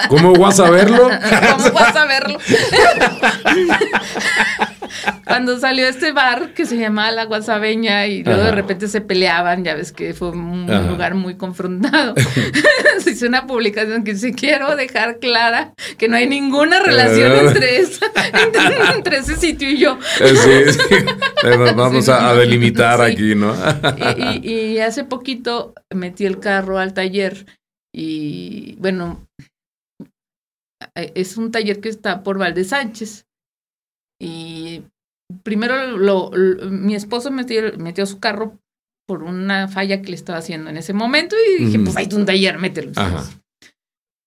[0.08, 1.08] ¿Cómo vas a verlo?
[1.56, 2.38] ¿Cómo vas a verlo?
[5.26, 9.64] Cuando salió este bar que se llamaba La Guasabeña y luego de repente se peleaban,
[9.64, 10.82] ya ves que fue un Ajá.
[10.88, 12.14] lugar muy confrontado.
[13.00, 17.78] se hizo una publicación que dice, quiero dejar clara que no hay ninguna relación entre,
[17.78, 18.06] esa-
[18.42, 19.98] entre, entre ese sitio y yo.
[20.20, 20.94] Eh, Sí, sí.
[21.44, 22.10] Nos Vamos Sí.
[22.10, 23.12] a, a delimitar Sí.
[23.12, 23.54] aquí, ¿no?
[24.42, 27.46] Y, y- y hace poquito metí el carro al taller
[27.94, 29.26] y bueno,
[30.94, 33.26] eh, es un taller que está por Valde Sánchez.
[34.20, 34.82] Y
[35.42, 38.58] primero lo, lo- mi esposo metió, metió su carro
[39.06, 42.24] por una falla que le estaba haciendo en ese momento y dije, pues hay un
[42.26, 42.92] taller, mételo.
[42.96, 43.24] Ajá.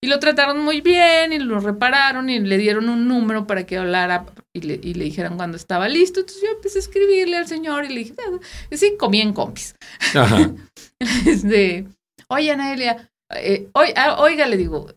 [0.04, 3.78] Y lo trataron muy bien y lo repararon y le dieron un número para que
[3.78, 6.20] hablara y le, y le dijeran cuando estaba listo.
[6.20, 8.38] Entonces yo empecé a escribirle al señor y le dije, "Ah,
[8.72, 9.76] sí, comí en compis.
[10.14, 10.52] Ajá.
[11.28, 11.88] Este,
[12.28, 14.88] oye, Anaelia, eh, ah, oiga, le digo,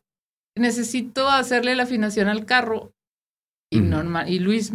[0.57, 2.93] necesito hacerle la afinación al carro.
[3.73, 4.73] Y, normal, y Luis,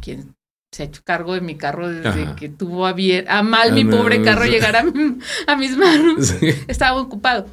[0.00, 0.34] quien
[0.74, 2.36] se ha hecho cargo de mi carro desde Ajá.
[2.36, 5.56] que tuvo a, bien, a mal Ah, mi no, pobre carro llegar a, mi- a
[5.56, 6.26] mis manos.
[6.40, 6.48] Sí.
[6.68, 7.46] Estaba ocupado.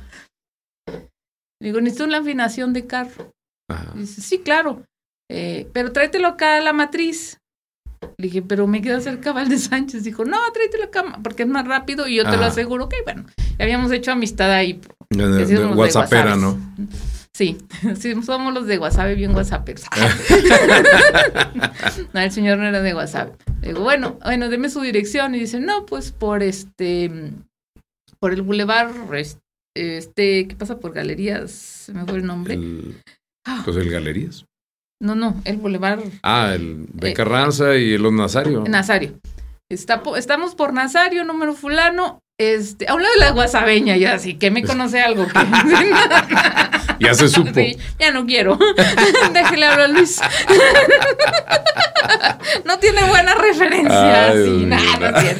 [1.61, 3.31] Digo, necesito una afinación de carro.
[3.69, 3.93] Ajá.
[3.95, 4.83] Dice, sí, claro.
[5.29, 7.37] Eh, pero tráetelo acá a la matriz.
[8.17, 10.03] Le dije, pero me queda cerca Valde Sánchez.
[10.03, 12.85] Dijo, no, tráetelo acá porque es más rápido y yo te lo aseguro.
[12.85, 13.25] Ok, bueno,
[13.57, 14.79] ya habíamos hecho amistad ahí.
[15.09, 16.13] De, de- de WhatsApp.
[16.37, 16.57] ¿no?
[17.37, 17.55] Sí,
[17.99, 19.83] sí, somos los de WhatsApp bien WhatsApperos.
[22.13, 23.39] no, el señor no era de WhatsApp.
[23.61, 25.35] Digo, bueno, bueno, deme su dirección.
[25.35, 27.11] Y dice, no, pues por este,
[28.19, 28.89] por el bulevar,
[29.75, 31.51] este, ¿qué pasa por galerías?
[31.51, 32.55] Se me fue el nombre.
[32.55, 33.03] El-
[33.49, 34.43] Ah, pues el Galerías.
[35.01, 38.65] no, no, el bulevar Ah, el de Eh, Carranza y los Nazario.
[38.67, 39.17] Nazario.
[39.71, 44.35] Está estamos por Nazario, número fulano, este, a un lado de la guasabeña, ya así,
[44.35, 45.25] que me conoce algo.
[45.27, 45.33] que-
[46.99, 47.51] Ya se supo.
[47.53, 48.57] Sí, ya no quiero.
[49.33, 50.19] Déjele hablar a Luis.
[52.65, 54.29] no tiene buena referencia.
[54.31, 55.37] Ay, sí, nada, no, es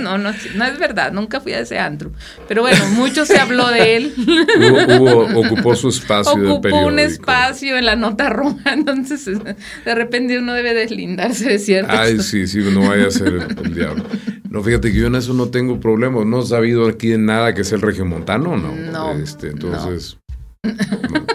[0.00, 1.12] no, no, no es verdad.
[1.12, 2.12] Nunca fui a ese antro.
[2.46, 4.12] Pero bueno, mucho se habló de él.
[4.18, 6.88] Hubo- hubo- ocupó su espacio del Ocupó periódico.
[6.88, 8.74] un espacio en la nota roja.
[8.74, 11.90] Entonces, de repente uno debe deslindarse de cierto.
[11.96, 14.04] Ay, sí, sí, no vaya a ser el, el diablo.
[14.50, 16.24] No, fíjate que yo en eso no tengo problema.
[16.24, 18.74] No he sabido aquí de nada que es el regiomontano, ¿no?
[18.74, 20.18] No, Este, entonces.
[20.64, 21.26] no.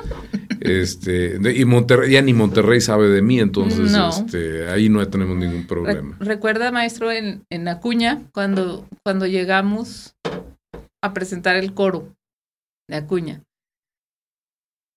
[0.60, 4.10] Este, y Monterrey, ya ni Monterrey sabe de mí, entonces No.
[4.10, 6.16] este, ahí no tenemos ningún Re- problema.
[6.20, 10.16] recuerda, maestro, en, en Acuña, cuando, cuando llegamos
[11.04, 12.14] a presentar el coro
[12.90, 13.42] de Acuña.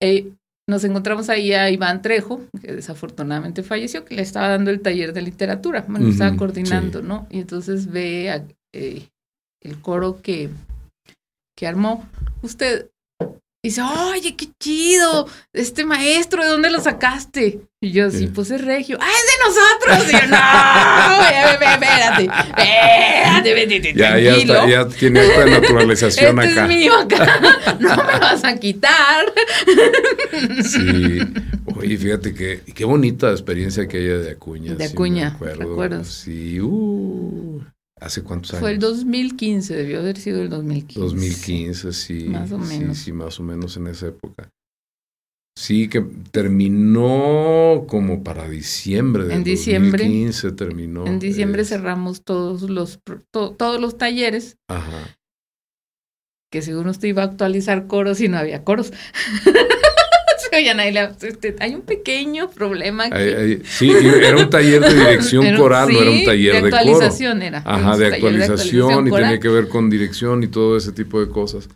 [0.01, 0.33] Eh,
[0.69, 5.13] nos encontramos ahí a Iván Trejo, que desafortunadamente falleció, que le estaba dando el taller
[5.13, 7.07] de literatura, bueno, Ujú, estaba coordinando, sí.
[7.09, 7.27] ¿no?
[7.31, 9.09] Y entonces ve a- eh,
[9.63, 10.51] el coro que,
[11.57, 12.09] que armó,
[12.43, 12.91] usted
[13.67, 17.61] dice, oye, qué chido, este maestro, ¿de dónde lo sacaste?
[17.81, 18.97] Y yo así, pues es regio.
[19.01, 20.09] ¡Ah, es de nosotros!
[20.09, 20.37] Y yo, no,
[21.53, 26.63] espérate, espérate, ya, ya, está, ya tiene esta naturalización este acá.
[26.63, 29.33] es mío acá, no me vas a quitar.
[30.63, 31.19] Sí,
[31.77, 34.75] oye, fíjate que qué bonita experiencia que haya de Acuña.
[34.75, 36.05] De sí, Acuña, me acuerdo.
[36.05, 37.63] Sí, uh,
[38.01, 38.61] ¿hace cuántos años?
[38.61, 41.01] Fue el 2015, debió haber sido el 2015.
[41.01, 42.25] 2015, sí.
[42.25, 42.97] Más o menos.
[42.99, 44.49] Sí, sí, más o menos en esa época.
[45.59, 46.03] Sí, que
[46.33, 50.05] terminó como para diciembre diciembre.
[50.05, 51.07] 2015 terminó.
[51.07, 53.01] En diciembre es- cerramos todos los,
[53.33, 55.17] to- todos los talleres, Ajá.
[56.53, 58.93] que según usted iba a actualizar coros y no había coros.
[60.93, 63.17] La- este, hay un pequeño problema aquí.
[63.17, 66.63] Ahí- ahí- sí, era un taller de dirección Era- coral, no era un taller de,
[66.63, 66.77] de coro.
[66.77, 67.63] actualización era.
[67.65, 69.25] Ajá, de actualización y coral.
[69.27, 71.69] tenía que ver con dirección y todo ese tipo de cosas.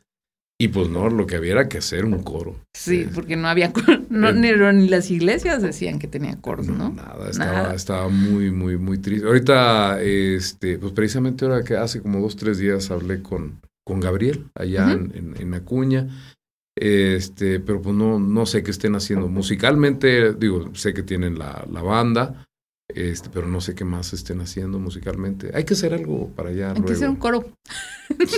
[0.63, 2.55] Y pues no, lo que había era que hacer un coro.
[2.77, 6.37] Sí, Eh, porque no había coro, no, Eh, ni, ni las iglesias decían que tenía
[6.39, 6.91] coros, ¿no?
[6.91, 7.75] Nada, estaba, Nada.
[7.75, 9.27] estaba muy, muy, muy triste.
[9.27, 14.49] Ahorita, este, pues precisamente ahora que hace como dos, tres días hablé con, con Gabriel
[14.55, 16.09] allá en Acuña.
[16.81, 19.29] Este, pero pues no, no sé qué estén haciendo.
[19.29, 22.47] Musicalmente, digo, sé que tienen la, la banda,
[22.89, 25.51] este, pero no sé qué más estén haciendo musicalmente.
[25.53, 26.73] Hay que hacer algo para allá.
[26.73, 27.53] Hay que hacer un coro.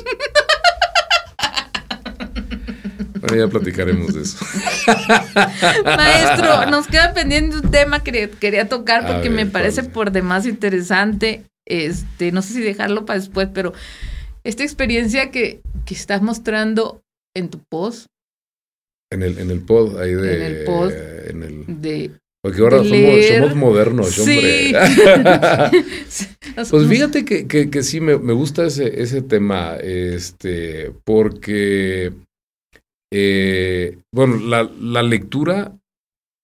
[3.20, 4.44] Bueno, ya platicaremos de eso.
[5.84, 10.44] Maestro, nos queda pendiente un tema que quería tocar porque ver, me parece por demás
[10.44, 11.44] interesante.
[11.64, 13.74] Este, no sé si dejarlo para después, pero
[14.42, 17.00] esta experiencia que, que estás mostrando
[17.32, 18.08] en tu post
[19.12, 20.36] En el, en el pod, ahí de.
[20.36, 20.92] En el pod.
[20.92, 22.10] en el- de
[22.44, 23.38] porque ahora de somos, leer.
[23.40, 24.72] somos modernos, Sí.
[24.72, 24.72] hombre.
[26.70, 32.12] Pues fíjate que, que, que sí, me, me gusta ese, ese tema, este, porque,
[33.12, 35.72] eh, bueno, la, la lectura,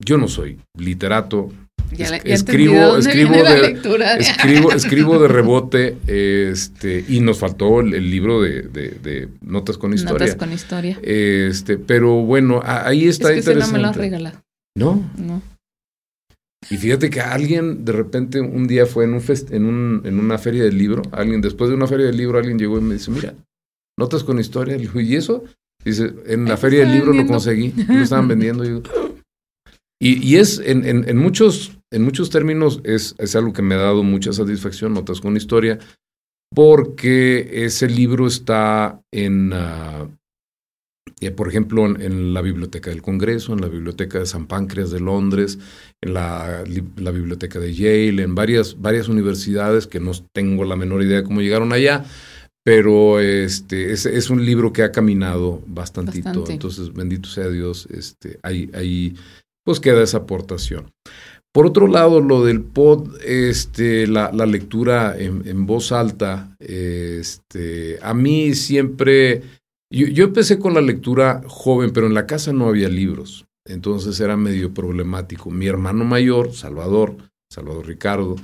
[0.02, 1.50] yo no soy literato,
[1.96, 4.16] ya ya escribo- escribo de- lectura.
[4.18, 9.78] escribo, escribo de rebote, este, y nos faltó el, el libro de, de, de Notas
[9.78, 10.26] con Historia.
[10.26, 10.98] Notas con historia.
[11.02, 14.00] Este, pero bueno, ahí está es que ese no me lo has interesante.
[14.00, 14.42] regalado.
[14.76, 15.42] no, No.
[16.70, 20.18] Y fíjate que alguien de repente un día fue en un fest- en un en
[20.18, 22.94] una feria del libro, alguien después de una feria del libro alguien llegó y me
[22.94, 23.32] dice, "Mira,
[23.96, 25.44] notas con historia." Le digo, "¿Y eso?"
[25.84, 27.32] Dice, "En la feria del libro lo vendiendo.
[27.34, 28.82] conseguí, lo estaban vendiendo." Y, digo,
[30.02, 33.74] y, y es en, en, en muchos en muchos términos es, es algo que me
[33.74, 35.78] ha dado mucha satisfacción, notas con historia,
[36.54, 39.52] porque ese libro está en
[41.20, 44.90] eh, por ejemplo, en, en la Biblioteca del Congreso, en la Biblioteca de San Páncreas
[44.90, 45.58] de Londres,
[46.00, 50.76] en la, li- la Biblioteca de Yale, en varias, varias universidades que no tengo la
[50.76, 52.04] menor idea de cómo llegaron allá,
[52.64, 56.28] pero este es, es un libro que ha caminado bastantito.
[56.28, 56.52] Bastante.
[56.52, 59.16] Entonces, bendito sea Dios, este, ahí, ahí
[59.64, 60.92] pues queda esa aportación.
[61.58, 67.98] Por otro lado, lo del pod, este, la, la lectura en, en voz alta, este,
[68.00, 69.42] a mí siempre
[69.92, 73.44] yo, yo empecé con la lectura joven, pero en la casa no había libros.
[73.66, 75.50] Entonces era medio problemático.
[75.50, 77.16] Mi hermano mayor, Salvador,
[77.52, 78.36] Salvador Ricardo,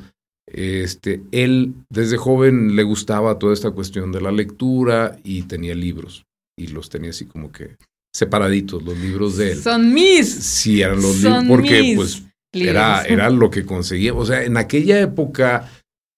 [0.52, 6.24] este, él desde joven le gustaba toda esta cuestión de la lectura y tenía libros.
[6.58, 7.76] Y los tenía así como que
[8.12, 9.62] separaditos, los libros de él.
[9.62, 12.34] Son mis Sí, eran los libros, porque mis pues.
[12.55, 14.14] Era, era lo que conseguía.
[14.14, 15.70] O sea, en aquella época,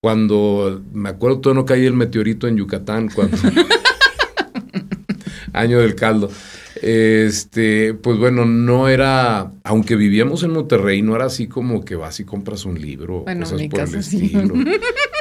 [0.02, 3.36] cuando me acuerdo todo no caía el meteorito en Yucatán, cuando
[5.52, 6.30] año del caldo.
[6.82, 12.20] Este, pues bueno, no era, aunque vivíamos en Monterrey, no era así como que vas
[12.20, 14.54] y compras un libro, Bueno, en cosas por el estilo.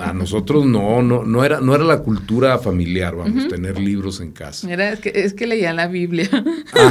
[0.00, 4.32] A nosotros no, no, no era, no era la cultura familiar, vamos, tener libros en
[4.32, 4.70] casa.
[4.70, 6.28] Era, es, que, es que leía la Biblia.
[6.74, 6.90] Ah,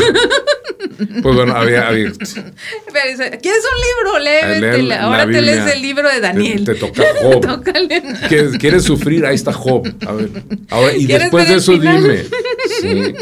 [1.22, 4.16] pues bueno, había, había- Pero ¿Quieres un libro?
[4.16, 4.84] A leer Léete.
[4.84, 6.64] la Ahora te lees el libro de Daniel.
[6.64, 7.64] Te, te toca Job.
[8.30, 9.26] ¿Quieres, quieres sufrir?
[9.26, 9.88] Ahí está Job.
[10.08, 10.30] A ver.
[10.70, 12.02] Ahora, y ¿Quieres después de eso final?
[12.04, 12.24] dime.
[12.82, 13.14] Sí.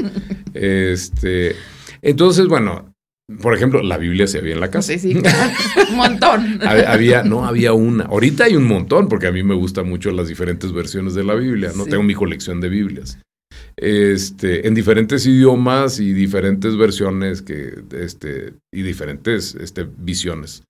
[0.53, 1.55] Este.
[2.01, 2.92] Entonces, bueno,
[3.41, 4.93] por ejemplo, la Biblia se había en la casa.
[4.93, 5.13] Sí, sí.
[5.91, 6.59] un montón.
[6.61, 8.05] Hab- Había, no había una.
[8.05, 11.35] Ahorita hay un montón, porque a mí me gustan mucho las diferentes versiones de la
[11.35, 11.71] Biblia.
[11.75, 11.89] No Sí.
[11.91, 13.19] tengo mi colección de Biblias.
[13.77, 20.63] Este, en diferentes idiomas y diferentes versiones que, este, y diferentes este, visiones.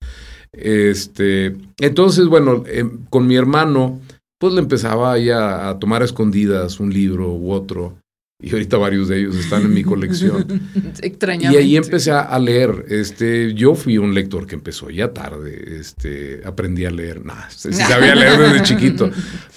[0.52, 4.00] Este, entonces, bueno, em, con mi hermano,
[4.38, 7.98] pues le empezaba ahí a, a tomar a escondidas un libro u otro.
[8.44, 10.46] Y ahorita varios de ellos están en mi colección.
[11.00, 11.54] Extrañamente.
[11.54, 12.84] Y ahí empecé a leer.
[12.88, 15.78] Este, yo fui un lector que empezó ya tarde.
[15.80, 17.22] Este, aprendí a leer.
[17.48, 19.10] Sí sabía leer desde chiquito.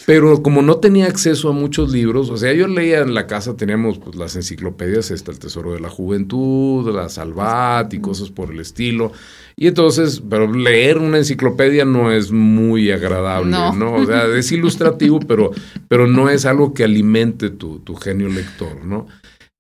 [0.06, 3.58] Pero como no tenía acceso a muchos libros, o sea, yo leía en la casa,
[3.58, 8.52] teníamos pues, las enciclopedias, está el Tesoro de la Juventud, la Salvat y cosas por
[8.52, 9.12] el estilo.
[9.60, 13.96] Y entonces, pero leer una enciclopedia no es muy agradable, ¿no?
[13.96, 15.52] O sea, es ilustrativo, pero,
[15.88, 18.77] pero no es algo que alimente tu, tu genio lector,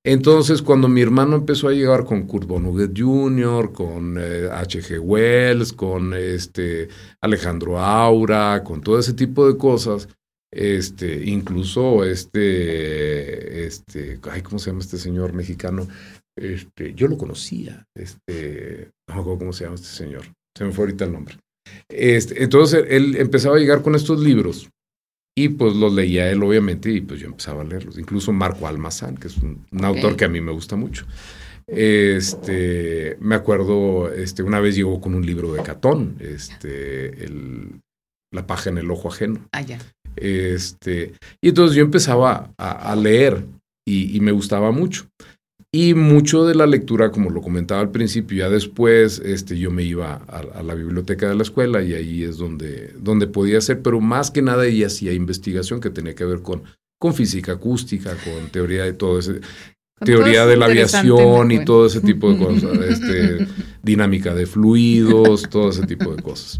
[0.07, 4.91] Entonces, cuando mi hermano empezó a llegar con Kurt Vonnegut Jr., con H.G.
[4.91, 6.87] Eh, Wells, con este
[7.21, 10.07] Alejandro Aura, con todo ese tipo de cosas,
[10.49, 15.85] este, incluso este, este, ay, ¿cómo se llama este señor mexicano?
[16.37, 20.23] Este, yo lo conocía, este, no cómo se llama este señor,
[20.57, 21.35] se me fue ahorita el nombre.
[21.89, 24.69] Este, entonces él empezaba a llegar con estos libros
[25.37, 27.99] y pues los leía él obviamente y pues yo empezaba a leerlos.
[27.99, 31.05] Incluso Marco Almazán, que es un, autor que a mí me gusta mucho.
[31.67, 37.81] Este, me acuerdo, este, una vez llegó con un libro de Catón, este, el,
[38.33, 39.47] La paja en el ojo ajeno.
[39.51, 39.77] Ah, ya.
[40.15, 43.45] Este, y entonces yo empezaba a, leer
[43.87, 45.05] y, me gustaba mucho.
[45.71, 49.83] Y mucho de la lectura, como lo comentaba al principio, ya después este, yo me
[49.83, 53.99] iba a, la biblioteca de la escuela y ahí es donde, donde podía hacer, pero
[53.99, 56.63] más que nada ella hacía investigación que tenía que ver con,
[56.97, 59.41] con física acústica, con teoría de todo ese,
[59.99, 63.47] teoría de la aviación y todo ese tipo de cosas, este,
[63.83, 66.59] dinámica de fluidos, todo ese tipo de cosas.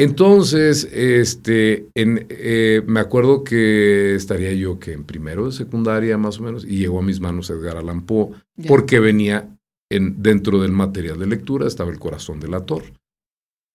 [0.00, 6.38] Entonces, este, en, eh, me acuerdo que estaría yo que en primero de secundaria más
[6.38, 8.30] o menos, y llegó a mis manos Edgar Allan Poe,
[8.68, 9.58] porque venía
[9.90, 12.84] en, dentro del material de lectura, estaba El corazón del ator.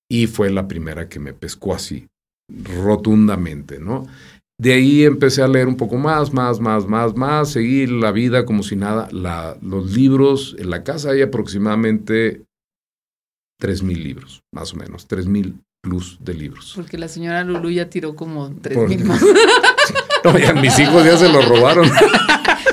[0.09, 2.07] Y fue la primera que me pescó así,
[2.49, 4.07] rotundamente, ¿no?
[4.57, 8.45] De ahí empecé a leer un poco más, más, más, más, más, seguir la vida
[8.45, 9.09] como si nada.
[9.11, 12.45] La, los libros, en la casa hay aproximadamente
[13.61, 16.71] 3.000 libros, más o menos, 3.000 plus de libros.
[16.75, 19.21] Porque la señora Lulu ya tiró como tres mil más.
[20.23, 21.91] no, ya mis hijos ya se lo robaron.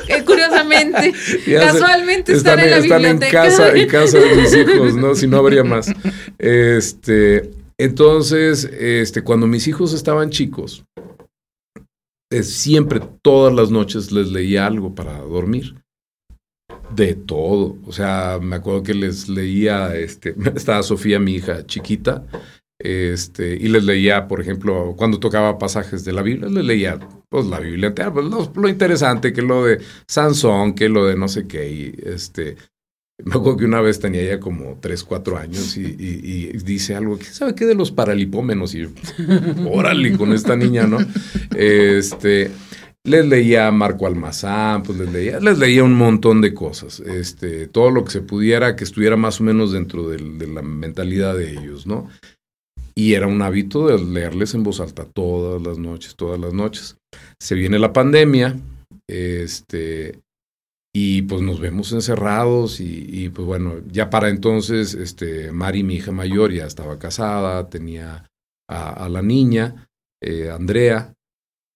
[0.09, 1.12] Eh, curiosamente,
[1.47, 5.15] casualmente están, en, la están en casa, en casa de mis hijos, ¿no?
[5.15, 5.93] Si no habría más.
[6.37, 10.85] Este, entonces, este, cuando mis hijos estaban chicos,
[12.32, 15.77] eh, siempre, todas las noches les leía algo para dormir.
[16.93, 17.77] De todo.
[17.87, 22.27] O sea, me acuerdo que les leía, este, estaba Sofía, mi hija chiquita,
[22.82, 26.98] este, y les leía, por ejemplo, cuando tocaba pasajes de la Biblia, les leía
[27.28, 31.47] pues, la Biblia, pues, lo, interesante que lo de Sansón, que lo de no sé
[31.47, 31.70] qué.
[31.70, 32.57] Y este,
[33.23, 35.93] me acuerdo que una vez tenía ya como 3, 4 años y,
[36.65, 38.74] dice algo, ¿quién sabe qué de los paralipómenos?
[38.74, 38.89] Y
[39.70, 40.98] órale con esta niña, ¿no?
[41.55, 42.51] Este,
[43.05, 47.01] les leía Marco Almazán, pues les leía, les leía un montón de cosas.
[47.01, 51.36] Este, todo lo que se pudiera que estuviera más o menos dentro de la mentalidad
[51.36, 52.09] de ellos, ¿no?
[52.95, 56.97] Y era un hábito de leerles en voz alta todas las noches, todas las noches.
[57.39, 58.57] Se viene la pandemia,
[59.09, 60.21] este,
[60.95, 66.11] y pues nos vemos encerrados y, pues bueno, ya para entonces, este, Mari, mi hija
[66.12, 68.27] mayor, ya estaba casada, tenía
[68.69, 69.89] a, la niña,
[70.23, 71.15] eh, Andrea,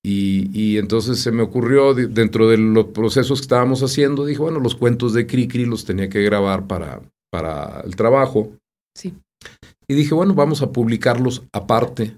[0.07, 4.74] y, entonces se me ocurrió, dentro de los procesos que estábamos haciendo, dije, bueno, los
[4.74, 7.01] cuentos de Cricri los tenía que grabar para,
[7.32, 8.53] para el trabajo.
[8.95, 9.15] Sí.
[9.86, 12.16] Y dije, bueno, vamos a publicarlos aparte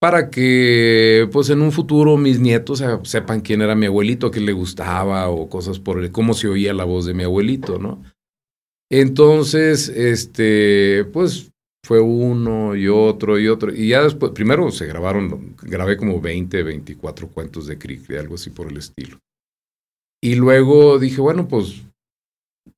[0.00, 4.52] para que pues en un futuro mis nietos sepan quién era mi abuelito, qué le
[4.52, 8.02] gustaba o cosas por el, cómo se oía la voz de mi abuelito, ¿no?
[8.90, 11.50] Entonces, este, pues
[11.84, 13.72] fue uno y otro y otro.
[13.72, 18.50] Y ya después, primero se grabaron, grabé como 20, 24 cuentos de Cricri, algo así
[18.50, 19.18] por el estilo.
[20.22, 21.84] Y luego dije, bueno, pues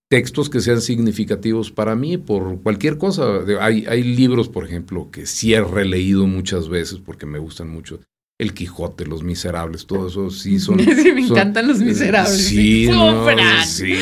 [0.08, 3.40] textos que sean significativos para mí por cualquier cosa.
[3.60, 8.00] Hay, hay libros, por ejemplo, que sí he releído muchas veces porque me gustan mucho.
[8.38, 10.78] El Quijote, Los Miserables, todo eso sí son...
[10.80, 12.46] Sí, me encantan Los Miserables.
[12.46, 13.26] Sí, no,
[13.66, 13.94] sí,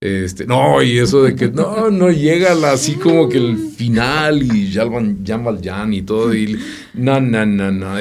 [0.00, 4.72] Este, no, y eso de que no, no llega así como que el final y
[4.72, 6.56] Jan Valjean y todo, y
[6.94, 7.96] no, no, no, no.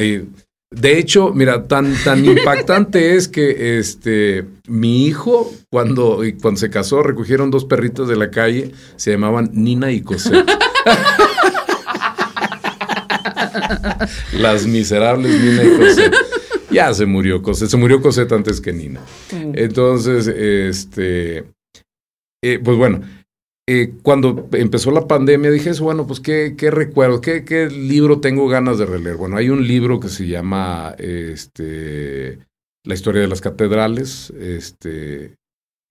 [0.75, 7.01] De hecho, mira, tan, tan impactante es que este, mi hijo, cuando, cuando se casó,
[7.01, 10.45] recogieron dos perritos de la calle, se llamaban Nina y Cosette.
[14.33, 16.15] Las miserables Nina y Cosette.
[16.71, 18.99] Ya se murió Cosette, se murió Cosette antes que Nina.
[19.31, 21.45] Entonces, este,
[22.43, 22.99] eh, pues bueno,
[23.67, 28.47] eh, cuando empezó la pandemia dije eso, bueno, pues qué, recuerdo, ¿Qué, qué, libro tengo
[28.47, 29.17] ganas de releer.
[29.17, 32.39] Bueno, hay un libro que se llama este,
[32.83, 35.35] la historia de las catedrales, este,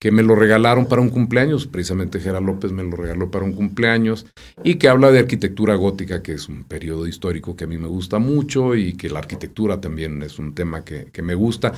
[0.01, 3.55] que me lo regalaron para un cumpleaños, precisamente Gerard López me lo regaló para un
[3.55, 4.27] cumpleaños,
[4.63, 7.89] y que habla de arquitectura gótica, que es un periodo histórico que a mí me
[7.89, 11.73] gusta mucho y que la arquitectura también es un tema que, me gusta,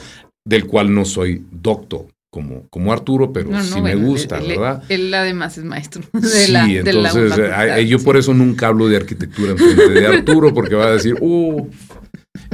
[0.44, 4.82] del cual no soy doctor, como, como Arturo, pero sí me gusta, ¿verdad?
[4.88, 6.02] Él, además es maestro.
[6.12, 10.74] De sí, entonces yo por eso nunca hablo de arquitectura en frente de Arturo, porque
[10.74, 11.68] va a decir, uh,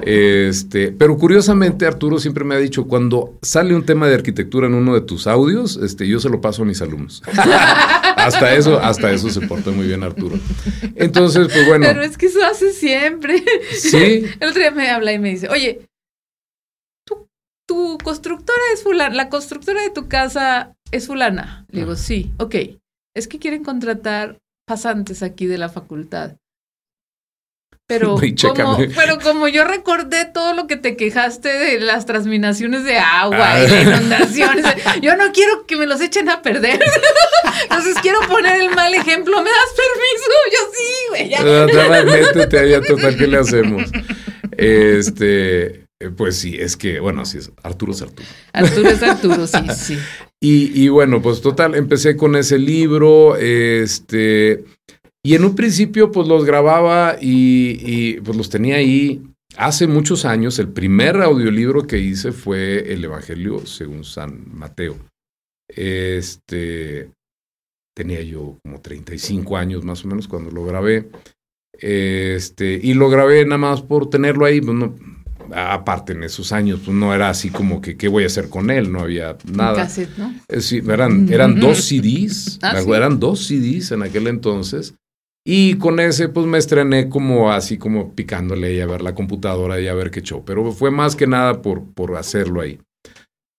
[0.02, 4.74] este, pero curiosamente Arturo siempre me ha dicho, cuando sale un tema de arquitectura en
[4.74, 7.22] uno de tus audios, este, yo se lo paso a mis alumnos.
[8.16, 10.38] hasta eso, hasta eso se porta muy bien Arturo.
[10.94, 11.86] Entonces, pues bueno.
[11.86, 13.42] Pero es que eso hace siempre.
[13.72, 14.24] Sí.
[14.40, 15.80] El otro día me habla y me dice, oye,
[17.72, 21.64] tu constructora es fulana, la constructora de tu casa es fulana.
[21.70, 22.54] Le digo, sí, ok.
[23.14, 26.36] Es que quieren contratar pasantes aquí de la facultad.
[27.86, 28.16] Pero
[28.56, 33.58] como, pero como yo recordé todo lo que te quejaste de las transminaciones de agua
[33.58, 33.82] y ah.
[33.82, 34.66] inundaciones,
[35.00, 36.78] yo no quiero que me los echen a perder.
[37.62, 39.42] Entonces quiero poner el mal ejemplo.
[39.42, 40.30] ¿Me das permiso?
[40.52, 41.28] Yo sí, güey.
[41.30, 42.04] Ya.
[42.04, 43.90] Métete allá, total, ¿qué le hacemos?
[44.58, 48.28] Este, pues sí, es que, bueno, sí, es Arturo es Arturo.
[48.52, 49.98] Arturo es Arturo, sí, sí.
[50.40, 54.64] Y, y bueno, pues total, empecé con ese libro, este,
[55.24, 59.22] y en un principio, pues los grababa y, pues los tenía ahí.
[59.56, 64.96] Hace muchos años, el primer audiolibro que hice fue El Evangelio según San Mateo.
[65.68, 67.10] Este,
[67.94, 71.08] tenía yo como 35 años más o menos cuando lo grabé.
[71.78, 74.60] Este, y lo grabé nada más por tenerlo ahí.
[74.60, 74.76] Pues
[75.55, 78.70] aparte, en esos años, pues no era así como que qué voy a hacer con
[78.70, 79.77] él, no había nada.
[79.77, 80.35] Cassette, ¿no?
[80.48, 84.94] Eh, sí, eran, eran dos CDs, ah, eran dos CDs en aquel entonces.
[85.44, 89.81] Y con ese, pues me estrené como así, como picándole y a ver la computadora
[89.81, 90.44] y a ver qué show.
[90.44, 92.78] Pero fue más que nada por, por hacerlo ahí.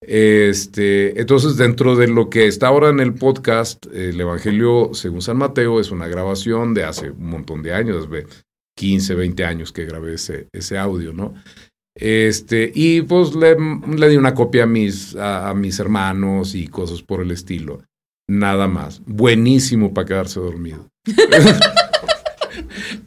[0.05, 5.37] Este, entonces, dentro de lo que está ahora en el podcast, el Evangelio según San
[5.37, 8.27] Mateo es una grabación de hace un montón de años, de
[8.75, 11.33] 15, 20 años que grabé ese, ese audio, ¿no?
[11.95, 13.55] Este, y pues le,
[13.95, 17.83] le di una copia a mis, a mis hermanos y cosas por el estilo.
[18.27, 19.01] Nada más.
[19.05, 20.87] Buenísimo para quedarse dormido.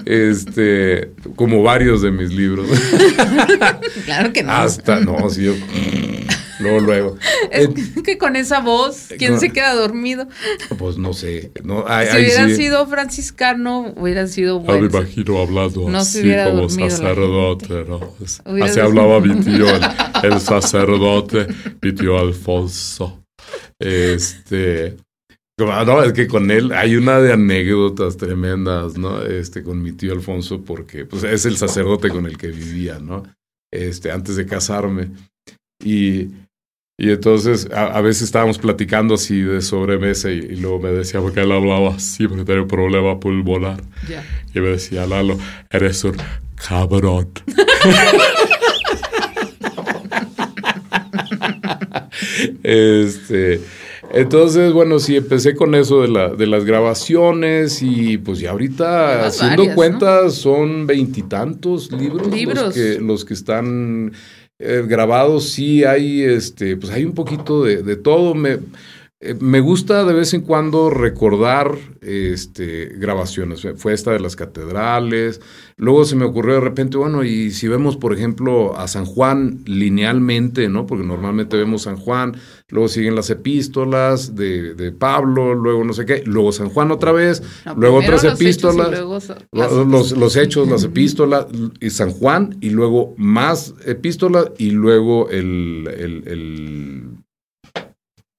[0.05, 2.69] este, como varios de mis libros.
[4.05, 4.53] claro que no.
[4.53, 5.55] Hasta, no, sí, yo,
[6.61, 7.19] luego, luego.
[7.51, 7.69] Es
[8.03, 10.29] que con esa voz, ¿quién se queda dormido?
[10.79, 11.53] Pues no sé.
[11.63, 14.89] No, si hubiera sido franciscano, hubiera sido bueno.
[14.89, 18.01] me imagino hablando no así como sacerdote, ¿no?
[18.65, 19.67] Así hablaba mi tío,
[20.23, 21.47] el sacerdote,
[21.81, 23.23] mi tío Alfonso.
[23.79, 24.97] Este,
[25.59, 29.23] no, es que con él hay una de anécdotas tremendas, ¿no?
[29.23, 33.23] Este, con mi tío Alfonso, porque pues, es el sacerdote con el que vivía, ¿no?
[33.73, 35.11] Este, antes de casarme.
[35.83, 36.29] Y,
[36.99, 41.41] y entonces a, veces estábamos platicando así de sobremesa y, y, luego me decía, porque
[41.41, 43.83] él hablaba así, porque tenía un problema pulmonar.
[44.55, 45.37] Y me decía, Lalo,
[45.71, 46.17] eres un
[46.55, 47.29] cabrón.
[52.63, 53.61] este.
[54.13, 59.27] Entonces, bueno, sí, empecé con eso de, la, de las grabaciones y pues ya ahorita,
[59.27, 64.13] haciendo cuentas, son veintitantos libros, Los, que, los que están
[64.59, 65.51] eh, grabados.
[65.51, 68.35] Sí, hay, este, pues hay un poquito de, de todo.
[68.35, 68.59] Me,
[69.19, 73.67] eh, me gusta de vez en cuando recordar este, grabaciones.
[73.77, 75.41] Fue esta de las catedrales.
[75.79, 79.63] Luego se me ocurrió de repente, bueno, y si vemos, por ejemplo, a San Juan
[79.65, 80.87] linealmente, ¿no?
[80.87, 82.37] Porque normalmente vemos San Juan,
[82.69, 87.13] luego siguen las epístolas de, de Pablo, luego no sé qué, luego San Juan otra
[87.13, 87.43] vez,
[87.75, 89.01] luego otras epístolas,
[89.53, 91.47] los, los, hechos, las epístolas,
[91.81, 95.89] y San Juan, y luego más epístolas, y luego el,
[96.27, 97.26] el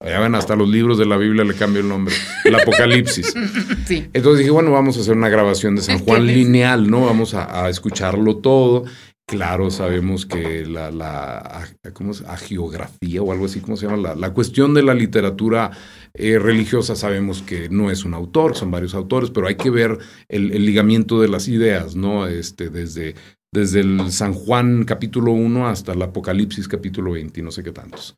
[0.08, 2.14] ya ven, hasta los libros de la Biblia le cambio el nombre.
[2.44, 3.34] El Apocalipsis.
[3.86, 4.06] Sí.
[4.12, 7.06] Entonces dije, bueno, vamos a hacer una grabación de San Juan lineal, ¿no?
[7.06, 8.84] Vamos a, escucharlo todo.
[9.26, 12.22] Claro, sabemos que la, la ¿cómo es?
[12.46, 14.14] geografía o algo así, ¿cómo se llama?
[14.14, 15.70] La, cuestión de la literatura
[16.12, 19.98] eh, religiosa sabemos que no es un autor, son varios autores, pero hay que ver
[20.28, 22.26] el, el ligamiento de las ideas, ¿no?
[22.26, 23.14] Este, desde,
[23.52, 27.72] desde el San Juan capítulo 1 hasta el Apocalipsis capítulo 20 y no sé qué
[27.72, 28.16] tantos.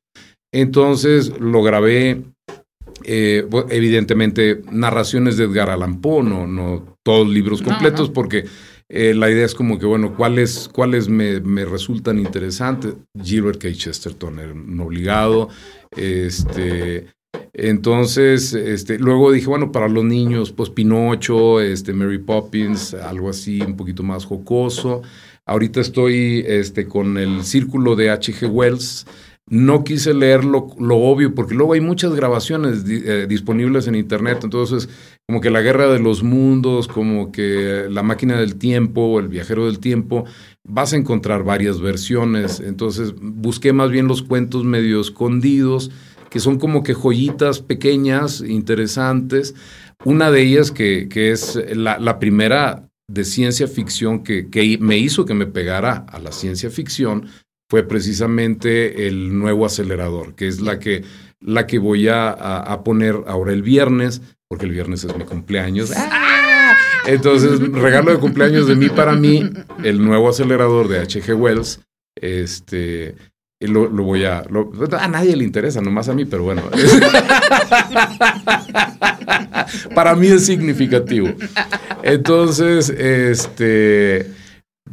[0.53, 2.23] Entonces lo grabé,
[3.05, 8.45] eh, evidentemente, narraciones de Edgar Allan Poe, no, no todos libros completos, porque
[8.89, 12.95] eh, la idea es como que, bueno, ¿cuáles, cuáles me, me resultan interesantes?
[13.23, 13.73] Gilbert K.
[13.73, 15.49] Chesterton era un obligado.
[15.97, 17.07] Este,
[17.53, 23.61] entonces, este, luego dije, bueno, para los niños, pues Pinocho, este, Mary Poppins, algo así,
[23.61, 25.03] un poquito más jocoso.
[25.47, 28.49] Ahorita estoy este, con el círculo de H.G.
[28.49, 29.07] Wells,
[29.51, 34.89] no quise leer lo, obvio, porque luego hay muchas grabaciones eh, disponibles en Internet, entonces
[35.27, 39.67] como que la guerra de los mundos, como que la máquina del tiempo, el viajero
[39.67, 40.25] del tiempo,
[40.65, 45.91] vas a encontrar varias versiones, entonces busqué más bien los cuentos medio escondidos,
[46.31, 49.57] que son como que joyitas pequeñas, interesantes.
[50.05, 54.97] Una de ellas que, que es la, la, primera de ciencia ficción que, que me
[54.97, 57.27] hizo que me pegara a la ciencia ficción,
[57.71, 61.05] fue precisamente el nuevo acelerador, que es la que,
[61.39, 65.93] la que voy a, poner ahora el viernes, porque el viernes es mi cumpleaños.
[65.97, 66.75] ¡Ah!
[67.07, 69.49] Entonces, regalo de cumpleaños de mí para mí,
[69.85, 71.33] el nuevo acelerador de H.G.
[71.39, 71.81] Wells.
[72.17, 73.15] Este,
[73.61, 74.43] lo, lo, voy a.
[74.99, 76.63] a nadie le interesa, nomás a mí, pero bueno.
[79.95, 81.29] para mí es significativo.
[82.03, 84.40] Entonces, este.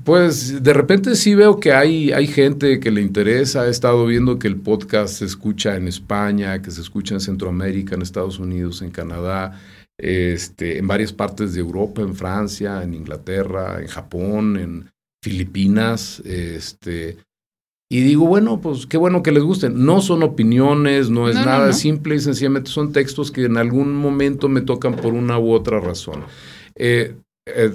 [0.07, 3.67] Pues de repente sí veo que hay, hay gente que le interesa.
[3.67, 7.93] He estado viendo que el podcast se escucha en España, que se escucha en Centroamérica,
[7.93, 9.59] en Estados Unidos, en Canadá,
[9.97, 14.89] este, en varias partes de Europa, en Francia, en Inglaterra, en Japón, en
[15.21, 16.21] Filipinas.
[16.21, 17.17] Este,
[17.91, 19.83] y digo, bueno, pues qué bueno que les gusten.
[19.83, 24.47] No son opiniones, no es nada, simple y sencillamente son textos que en algún momento
[24.47, 26.23] me tocan por una u otra razón.
[26.75, 27.26] Eh, eh,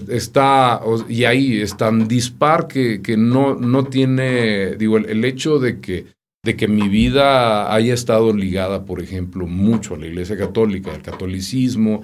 [0.08, 5.80] está, y ahí está tan dispar que, que no, no tiene, digo, el, hecho de
[5.80, 6.06] que,
[6.44, 11.02] de que mi vida haya estado ligada, por ejemplo, mucho a la Iglesia Católica, al
[11.02, 12.02] catolicismo,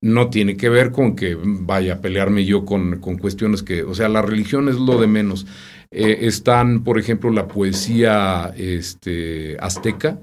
[0.00, 3.94] no tiene que ver con que vaya a pelearme yo con, con cuestiones que, o
[3.94, 5.46] sea, la religión es lo de menos.
[5.90, 10.20] Eh, están, por ejemplo, la poesía este, azteca,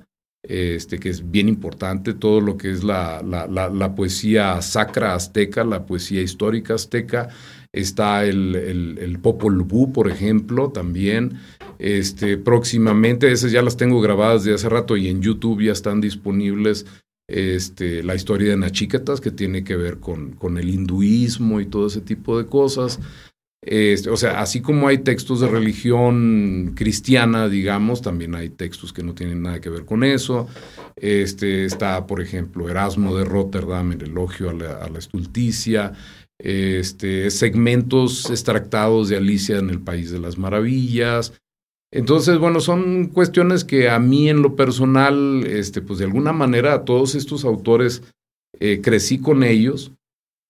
[0.47, 5.85] este, que es bien importante, todo lo que es la, la, poesía sacra azteca, la
[5.85, 7.29] poesía histórica azteca,
[7.73, 11.39] está el, el, Popol Vuh, por ejemplo, también.
[11.79, 15.99] Este, próximamente, esas ya las tengo grabadas de hace rato y en YouTube ya están
[15.99, 16.85] disponibles
[17.27, 21.87] este, la historia de Nachicatas, que tiene que ver con, con el hinduismo y todo
[21.87, 22.99] ese tipo de cosas.
[24.11, 29.15] O sea, así como hay textos de religión cristiana, digamos, también hay textos que no
[29.15, 30.47] tienen nada que ver con eso.
[30.95, 35.93] Este, está, por ejemplo, Erasmo de Rotterdam, el elogio a la, estulticia.
[36.37, 41.33] Este, segmentos extractados de Alicia en el País de las Maravillas.
[41.91, 46.73] Entonces, bueno, son cuestiones que a mí en lo personal, este, pues de alguna manera
[46.73, 48.03] a todos estos autores
[48.59, 49.91] eh, crecí con ellos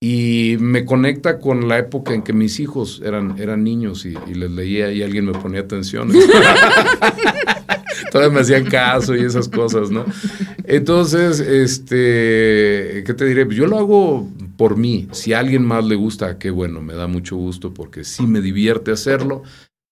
[0.02, 4.52] y me conecta con la época en que mis hijos eran, eran niños y, les
[4.52, 6.12] leía y alguien me ponía atención.
[8.12, 10.06] Todavía me hacían caso y esas cosas, ¿no?
[10.66, 13.48] Entonces, este, ¿qué te diré?
[13.50, 15.08] Yo lo hago por mí.
[15.12, 18.42] Si a alguien más le gusta, qué bueno, me da mucho gusto porque sí me
[18.42, 19.44] divierte hacerlo.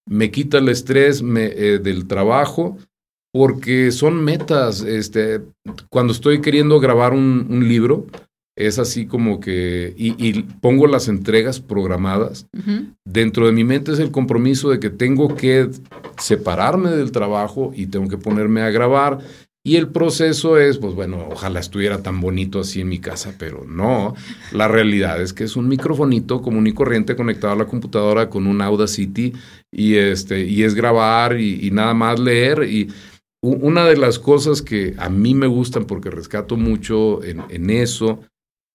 [0.06, 2.78] Me quita el estrés eh, del trabajo
[3.32, 4.82] porque son metas.
[4.82, 5.42] Este,
[5.90, 8.08] cuando estoy queriendo grabar un libro,
[8.56, 12.48] es así como que, y, pongo las entregas programadas.
[13.04, 15.70] Dentro de mi mente es el compromiso de que tengo que
[16.18, 19.20] separarme del trabajo y tengo que ponerme a grabar.
[19.66, 23.66] Y el proceso es, pues bueno, ojalá estuviera tan bonito así en mi casa, pero
[23.66, 24.14] no.
[24.52, 28.46] La realidad es que es un microfonito común y corriente conectado a la computadora con
[28.46, 29.34] un Audacity
[29.72, 32.64] y, este, y es grabar y, nada más leer.
[32.70, 32.92] Y
[33.42, 38.20] una de las cosas que a mí me gustan porque rescato mucho en, en eso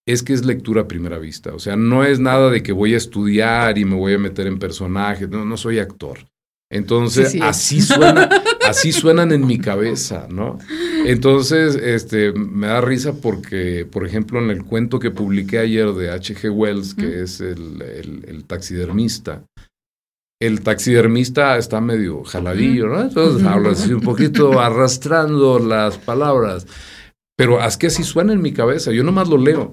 [0.09, 1.53] es que es lectura a primera vista.
[1.55, 4.47] O sea, no es nada de que voy a estudiar y me voy a meter
[4.47, 5.29] en personajes.
[5.29, 6.21] No, no soy actor.
[6.71, 8.29] Entonces, así suena,
[8.67, 10.59] así suenan en mi cabeza, ¿no?
[11.05, 16.11] Entonces, este, me da risa porque, por ejemplo, en el cuento que publiqué ayer de
[16.11, 16.51] H.G.
[16.51, 19.45] Wells, que es el, el, taxidermista,
[20.41, 23.03] el taxidermista está medio jaladillo, ¿no?
[23.03, 26.67] Entonces habla así un poquito arrastrando las palabras.
[27.39, 29.73] Pero haz que así suena en mi cabeza, yo nomás lo leo.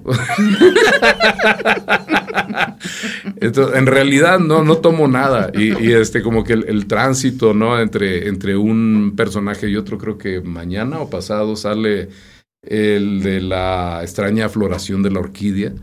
[3.41, 5.49] Entonces, en realidad no, no tomo nada.
[5.51, 7.79] Y, este, como que el, tránsito, ¿no?
[7.79, 12.09] Entre, entre un personaje y otro, creo que mañana o pasado sale
[12.61, 15.73] el de la extraña floración de la orquídea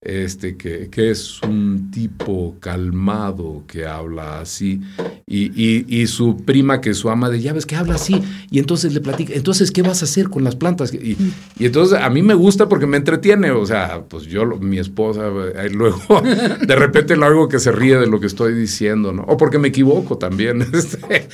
[0.00, 4.80] este, que, que, es un tipo calmado que habla así,
[5.26, 5.52] y,
[5.88, 8.92] y, su prima que es su ama de, ya ves que habla así, y entonces
[8.92, 10.94] le platica, entonces, ¿qué vas a hacer con las plantas?
[10.94, 11.16] Y,
[11.58, 15.28] y entonces a mí me gusta porque me entretiene, o sea, pues yo, mi esposa,
[15.72, 16.22] luego
[16.66, 19.22] de repente lo hago que se ríe de lo que estoy diciendo, ¿no?
[19.24, 20.66] O porque me equivoco también.
[20.76, 21.28] Este,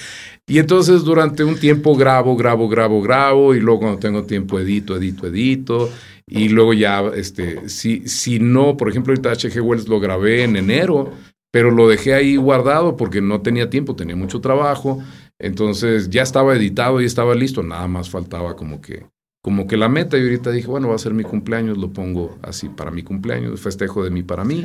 [0.46, 4.96] y entonces durante un tiempo grabo, grabo, grabo, grabo, y luego cuando tengo tiempo edito,
[4.96, 5.90] edito, edito.
[6.26, 9.60] Y luego ya, este, si, si no, por ejemplo, ahorita H.G.
[9.60, 11.12] Wells lo grabé en enero,
[11.52, 15.02] pero lo dejé ahí guardado porque no tenía tiempo, tenía mucho trabajo.
[15.38, 19.06] Entonces ya estaba editado y estaba listo, nada más faltaba como que,
[19.42, 22.38] como que la meta y ahorita dije, bueno, va a ser mi cumpleaños, lo pongo
[22.42, 24.64] así para mi cumpleaños, festejo de mí para mí,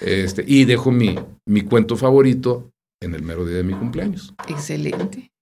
[0.00, 1.16] este, y dejo mi,
[1.46, 2.72] mi cuento favorito
[3.06, 4.34] en el mero día de mi cumpleaños.
[4.48, 5.32] Excelente.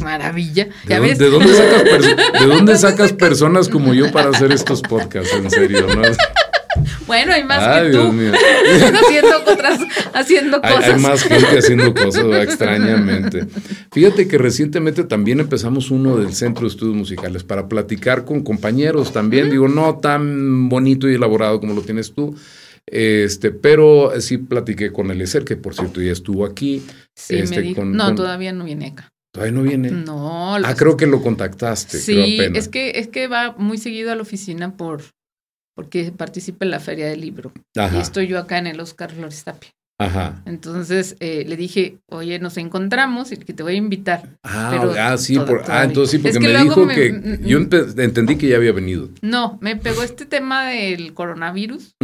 [0.00, 0.68] Maravilla.
[0.86, 2.02] ¿De, dónde, ¿de, dónde sacas
[2.40, 5.34] ¿De dónde sacas personas como yo para hacer estos podcasts?
[5.34, 6.02] En serio, ¿no?
[7.06, 7.98] Bueno, hay más que tú.
[8.00, 9.80] haciendo, otras,
[10.14, 10.84] haciendo cosas.
[10.84, 13.46] Hay, más gente haciendo cosas, extrañamente.
[13.92, 19.12] Fíjate que recientemente también empezamos uno del Centro de Estudios Musicales para platicar con compañeros
[19.12, 19.50] también.
[19.50, 22.34] Digo, no tan bonito y elaborado como lo tienes tú.
[22.86, 26.82] Este, pero sí platiqué con Eliezer, que por cierto ya estuvo aquí.
[27.14, 27.84] Sí, este, me dijo.
[27.84, 29.10] no, todavía no viene acá.
[29.32, 29.90] ¿Todavía no viene?
[29.90, 30.54] No.
[30.54, 31.98] Ah, creo que lo contactaste.
[31.98, 35.02] Sí, es que, es que va muy seguido a la oficina por
[35.74, 37.52] porque participa en la feria del libro.
[37.74, 39.70] Y estoy yo acá en el Oscar Flores Tapia.
[39.98, 40.42] Ajá.
[40.44, 44.36] Entonces eh, le dije, oye, nos encontramos y que te voy a invitar.
[44.42, 45.36] Ah, ah sí,
[45.68, 49.10] ah, entonces sí, porque me dijo que yo entendí que ya había venido.
[49.22, 51.94] No, me pegó este tema del coronavirus.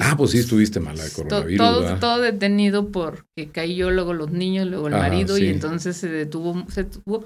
[0.00, 1.58] Ah, pues sí, estuviste mala de coronavirus.
[1.58, 6.08] Todo, todo detenido porque caí yo, luego los niños, luego el marido, y entonces se
[6.08, 7.24] detuvo, se detuvo.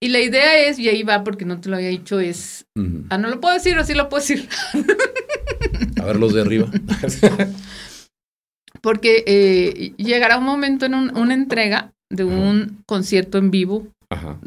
[0.00, 2.66] Y la idea es, y ahí va porque no te lo había dicho, es.
[3.08, 4.48] Ah, no lo puedo decir o sí lo puedo decir.
[6.00, 6.70] A ver los de arriba.
[8.82, 13.88] porque eh, llegará un momento en una entrega de un concierto en vivo.
[14.10, 14.38] Ajá.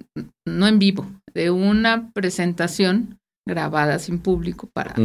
[0.47, 4.95] No en vivo, de una presentación grabada sin público para,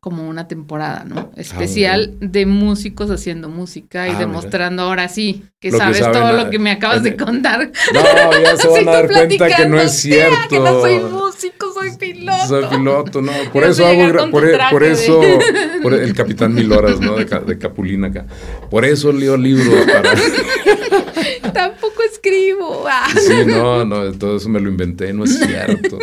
[0.00, 1.16] como una temporada, ¿no?
[1.16, 6.50] Ah, Especial de músicos haciendo música y ah, demostrando ahora sí que sabes todo lo
[6.50, 7.70] que me acabas de contar.
[7.92, 10.36] No, ya se van a dar cuenta que no es cierto.
[10.50, 12.46] Que no soy músico, soy piloto.
[12.46, 13.32] Soy piloto, no.
[13.52, 15.20] Por eso hago, por, e, por eso,
[15.82, 17.16] por el Capitán Mil Horas, ¿no?
[17.16, 18.26] De, de Capulina acá.
[18.70, 20.12] Por eso leo libros para...
[21.52, 22.84] Tampoco escribo.
[22.86, 23.08] Ah.
[23.14, 25.98] Sí, no, no, todo eso me lo inventé, no es cierto.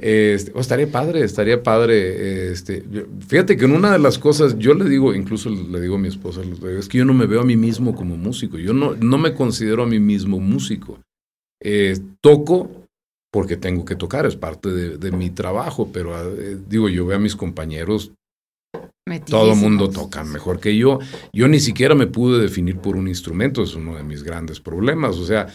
[0.00, 2.50] Este, oh, estaría padre, estaría padre.
[2.50, 2.84] Este,
[3.26, 6.08] fíjate que en una de las cosas, yo le digo, incluso le digo a mi
[6.08, 6.42] esposa,
[6.78, 8.58] es que yo no me veo a mí mismo como músico.
[8.58, 10.98] Yo no, no me considero a mí mismo músico.
[11.62, 12.70] Eh, toco
[13.32, 17.20] porque tengo que tocar, es parte de, mi trabajo, pero eh, digo, yo veo a
[17.20, 18.12] mis compañeros,
[19.26, 21.00] todo el mundo toca mejor que yo.
[21.32, 25.16] Yo ni siquiera me pude definir por un instrumento, es uno de mis grandes problemas.
[25.18, 25.48] O sea,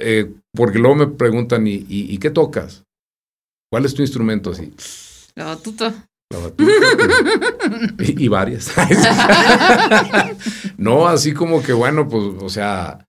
[0.00, 2.84] eh, porque luego me preguntan, ¿y qué tocas?
[3.72, 4.70] ¿Cuál es tu instrumento así?
[5.34, 6.06] La batuta.
[6.28, 6.72] La batuta.
[8.00, 8.70] y, varias.
[10.76, 13.08] no, así como que bueno, pues, o sea,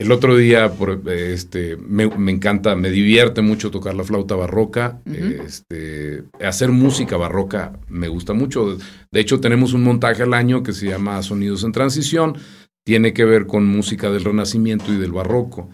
[0.00, 5.00] el otro día, por, este, me, encanta, me divierte mucho tocar la flauta barroca.
[5.06, 8.78] este, hacer música barroca me gusta mucho.
[9.12, 12.36] De hecho, tenemos un montaje al año que se llama Sonidos en Transición.
[12.84, 15.70] Tiene que ver con música del Renacimiento y del Barroco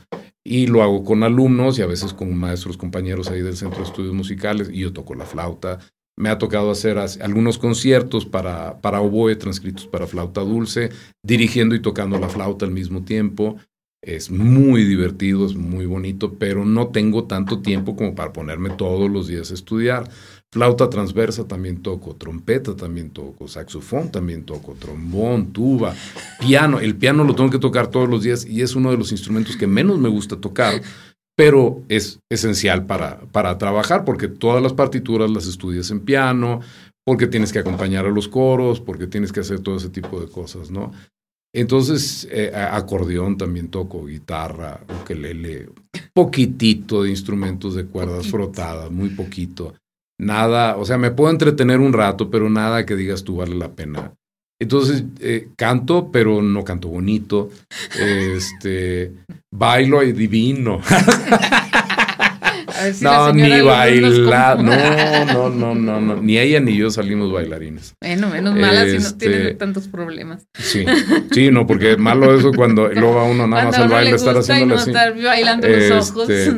[0.47, 3.89] y lo hago con alumnos y a veces con maestros, compañeros ahí del Centro de
[3.89, 5.81] Estudios Musicales y yo toco la flauta.
[6.17, 10.91] Me ha tocado hacer algunos conciertos para, para oboe transcritos para flauta dulce,
[11.23, 13.57] dirigiendo y tocando la flauta al mismo tiempo.
[14.01, 19.11] Es muy divertido, es muy bonito, pero no tengo tanto tiempo como para ponerme todos
[19.11, 20.09] los días a estudiar.
[20.57, 25.95] Flauta transversa también toco, trompeta también toco, saxofón también toco, trombón, tuba,
[26.41, 26.81] piano.
[26.81, 29.55] El piano lo tengo que tocar todos los días y es uno de los instrumentos
[29.55, 30.81] que menos me gusta tocar,
[31.37, 36.61] pero es esencial para, para trabajar porque todas las partituras las estudias en piano,
[37.05, 40.29] porque tienes que acompañar a los coros, porque tienes que hacer todo ese tipo de
[40.29, 40.91] cosas, ¿no?
[41.55, 45.69] Entonces, eh, acordeón también toco, guitarra, ukelele,
[46.15, 49.75] poquitito de instrumentos de cuerdas frotadas, muy poquito
[50.19, 53.73] nada, o sea, me puedo entretener un rato, pero nada que digas tú vale la
[53.73, 54.15] pena.
[54.59, 57.51] Entonces, eh, canto, pero no canto bonito.
[57.99, 59.13] Este,
[59.51, 60.81] bailo y divino.
[63.01, 64.63] no, ni bailar.
[64.63, 67.95] No, no, no, no, Ni ella ni yo salimos bailarines.
[68.01, 70.47] Bueno, menos mal así no tiene este, tantos problemas.
[70.55, 70.85] Sí,
[71.33, 74.75] sí, no, porque malo eso cuando luego a uno nada más al baile estar haciéndole
[74.75, 76.29] no Estar bailando los ojos.
[76.29, 76.55] Este,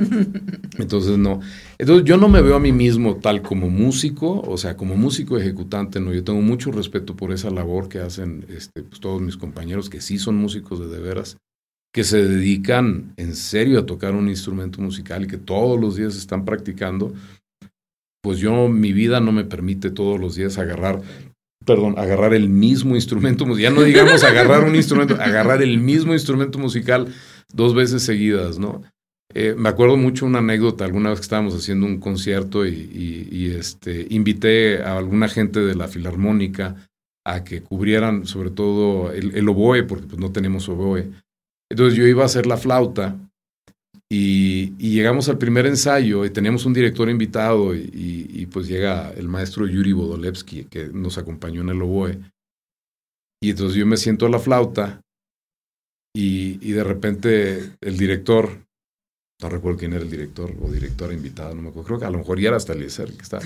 [0.79, 1.41] entonces, no.
[1.79, 5.39] Entonces yo no me veo a mí mismo tal como músico, o sea, como músico
[5.39, 6.13] ejecutante, no.
[6.13, 10.01] Yo tengo mucho respeto por esa labor que hacen este, pues, todos mis compañeros que
[10.01, 11.39] sí son músicos de de veras,
[11.93, 16.17] que se dedican en serio a tocar un instrumento musical y que todos los días
[16.17, 17.15] están practicando.
[18.23, 21.01] Pues yo, mi vida no me permite todos los días agarrar,
[21.65, 23.73] perdón, agarrar el mismo instrumento musical.
[23.73, 27.09] Ya no digamos agarrar un instrumento, agarrar el mismo instrumento musical
[27.53, 28.83] dos veces seguidas, ¿no?
[29.35, 34.07] Eh, me acuerdo mucho una anécdota, alguna vez que estábamos haciendo un concierto y, este,
[34.11, 36.89] invité a alguna gente de la Filarmónica
[37.27, 41.11] a que cubrieran sobre todo el, oboe, porque pues, no tenemos oboe.
[41.71, 43.17] Entonces yo iba a hacer la flauta
[44.11, 49.67] y, llegamos al primer ensayo y teníamos un director invitado y, pues llega el maestro
[49.67, 52.19] Yuri Bodolevsky que nos acompañó en el oboe.
[53.43, 55.03] Y entonces yo me siento a la flauta
[56.17, 58.49] y, y de repente el director,
[59.41, 62.11] no recuerdo quién era el director o directora invitada, no me acuerdo, creo que a
[62.11, 63.39] lo mejor ya era hasta Eliezer que está,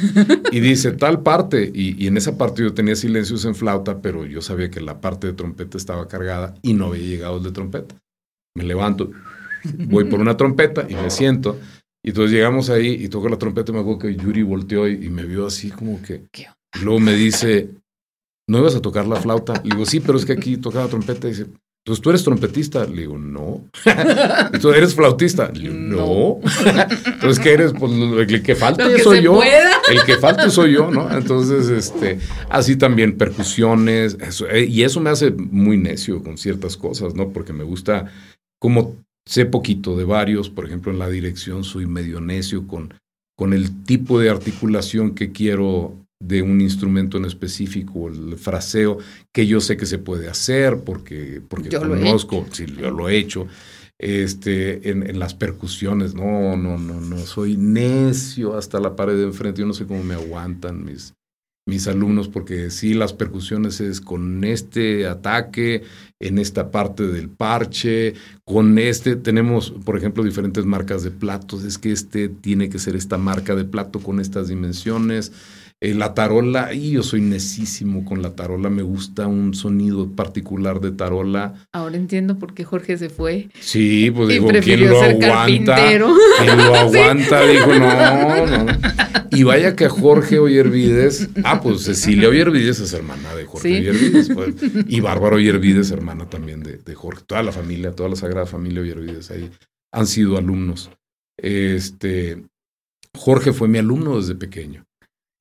[0.53, 4.25] y dice tal parte, y, y, en esa parte yo tenía silencios en flauta, pero
[4.25, 7.51] yo sabía que la parte de trompeta estaba cargada y no había llegado el de
[7.51, 7.97] trompeta.
[8.55, 9.11] Me levanto,
[9.65, 11.59] voy por una trompeta y me siento,
[12.05, 15.07] y entonces llegamos ahí y toco la trompeta y me acuerdo que Yuri volteó y,
[15.07, 16.27] y me vio así como que...
[16.81, 17.71] Luego me dice,
[18.49, 19.55] ¿no ibas a tocar la flauta?
[19.65, 21.29] Le digo, sí, pero es que aquí tocaba trompeta.
[21.29, 21.47] Y dice,
[21.85, 22.87] pues tú eres trompetista.
[22.87, 23.69] Le digo, no.
[24.55, 25.51] ¿Y tú eres flautista?
[25.53, 26.41] Le digo, no.
[27.07, 27.73] Entonces, ¿qué eres?
[27.79, 29.41] Pues el que falte soy yo.
[29.43, 31.11] El que falte soy yo, ¿no?
[31.15, 34.17] Entonces, este, así también percusiones.
[34.51, 37.31] Eh, y eso me hace muy necio con ciertas cosas, ¿no?
[37.31, 38.11] Porque me gusta,
[38.63, 42.95] como sé poquito de varios, por ejemplo, en la dirección soy medio necio con,
[43.37, 48.99] con el tipo de articulación que quiero de un instrumento en específico, el fraseo,
[49.35, 53.49] que yo sé que se puede hacer porque, porque conozco, si yo lo he hecho.
[53.99, 59.25] Este, en, en, las percusiones, no, no, no, no, soy necio hasta la pared de
[59.25, 61.15] enfrente, yo no sé cómo me aguantan mis,
[61.65, 65.83] mis alumnos, porque sí, las percusiones es con este ataque,
[66.19, 71.79] en esta parte del parche, con este, tenemos, por ejemplo, diferentes marcas de platos, es
[71.79, 75.33] que este tiene que ser esta marca de plato con estas dimensiones,
[75.85, 80.81] eh, la tarola, y yo soy necísimo con la tarola, me gusta un sonido particular
[80.81, 81.55] de tarola.
[81.73, 83.49] Ahora entiendo por qué Jorge se fue.
[83.59, 85.75] Sí, pues digo, ¿quién lo aguanta?
[85.75, 87.45] ¿Quién lo aguanta?
[87.45, 88.67] Dijo, no, no.
[89.33, 94.55] Y vaya que Jorge Oyervides, ah, pues Cecilia Oyervides es hermana de Jorge Oyervides, pues,
[94.87, 98.83] y Bárbara Oyervides, hermana también de, de, Jorge, toda la familia, toda la sagrada familia
[98.83, 99.51] Oyervides ahí
[99.91, 100.91] han sido alumnos.
[101.37, 102.45] Este,
[103.17, 104.85] Jorge fue mi alumno desde pequeño.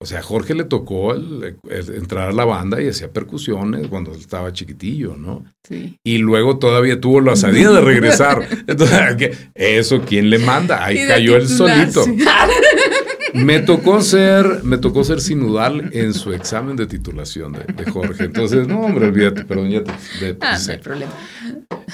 [0.02, 4.52] O sea, a Jorge le tocó entrar a la banda y hacía percusiones cuando estaba
[4.52, 5.46] chiquitillo, ¿no?
[5.62, 6.00] Sí.
[6.04, 8.48] Y luego todavía tuvo la salida de regresar.
[8.68, 10.84] Entonces, eso, ¿quién le manda?
[10.84, 12.04] Ahí cayó el solito.
[13.34, 18.26] Me tocó ser, me tocó ser sinudal en su examen de titulación de, Jorge.
[18.26, 19.92] Entonces, no, hombre, olvídate, perdón, ya te.
[20.42, 21.14] ah, no hay problema.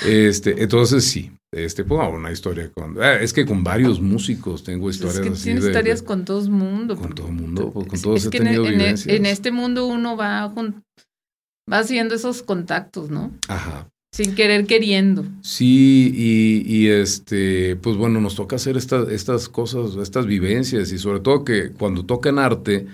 [0.03, 3.01] Este, entonces sí, este, pues una historia con.
[3.01, 6.50] Eh, es que con varios músicos tengo historias es que Tienes historias con todo el
[6.50, 6.98] mundo.
[6.98, 9.16] Con todo el mundo, pues, con todos he tenido en, vivencias.
[9.16, 13.32] En este mundo uno va, va haciendo esos contactos, ¿no?
[13.48, 13.90] Ajá.
[14.14, 15.26] Sin querer queriendo.
[15.42, 20.98] Sí, y, y, este, pues bueno, nos toca hacer estas, estas cosas, estas vivencias, y
[20.98, 22.88] sobre todo que cuando tocan arte,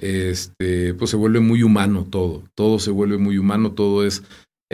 [0.00, 2.44] este, pues se vuelve muy humano todo.
[2.54, 4.22] Todo se vuelve muy humano, todo es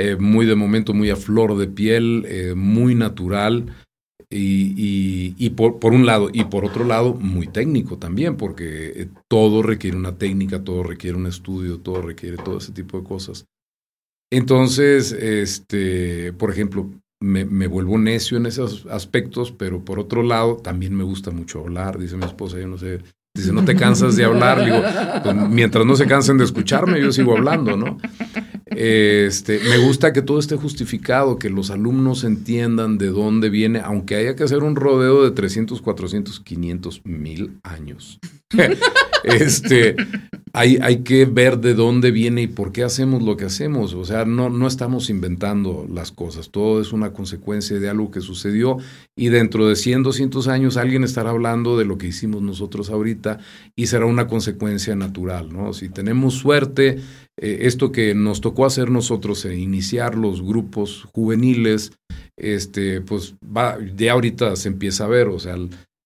[0.00, 3.66] eh, muy de momento, muy a flor de piel, eh, muy natural.
[4.30, 9.08] Y, y, por, por, un lado, y por otro lado, muy técnico también, porque eh,
[9.26, 13.46] todo requiere una técnica, todo requiere un estudio, todo requiere todo ese tipo de cosas.
[14.30, 20.58] Entonces, este, por ejemplo, me, me, vuelvo necio en esos aspectos, pero por otro lado,
[20.58, 23.00] también me gusta mucho hablar, dice mi esposa, yo no sé,
[23.34, 24.80] dice, no te cansas de hablar, digo,
[25.24, 27.98] pues, mientras no se cansen de escucharme, yo sigo hablando, ¿no?
[28.70, 34.16] Este, me gusta que todo esté justificado, que los alumnos entiendan de dónde viene, aunque
[34.16, 38.18] haya que hacer un rodeo de 300, 400, 500, mil años.
[39.24, 39.96] este,
[40.52, 43.94] hay, hay, que ver de dónde viene y por qué hacemos lo que hacemos.
[43.94, 46.50] O sea, no, no estamos inventando las cosas.
[46.50, 48.78] Todo es una consecuencia de algo que sucedió
[49.16, 53.38] y dentro de 100, 200 años alguien estará hablando de lo que hicimos nosotros ahorita
[53.76, 55.52] y será una consecuencia natural.
[55.52, 55.72] ¿no?
[55.72, 56.98] Si tenemos suerte,
[57.36, 61.92] eh, esto que nos tocó hacer nosotros, e iniciar los grupos juveniles,
[62.36, 65.56] este, pues va, ya ahorita se empieza a ver, o sea,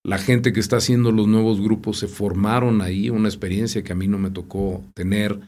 [0.04, 3.96] la gente que está haciendo los nuevos grupos se formaron ahí, una experiencia que a
[3.96, 5.38] mí no me tocó tener,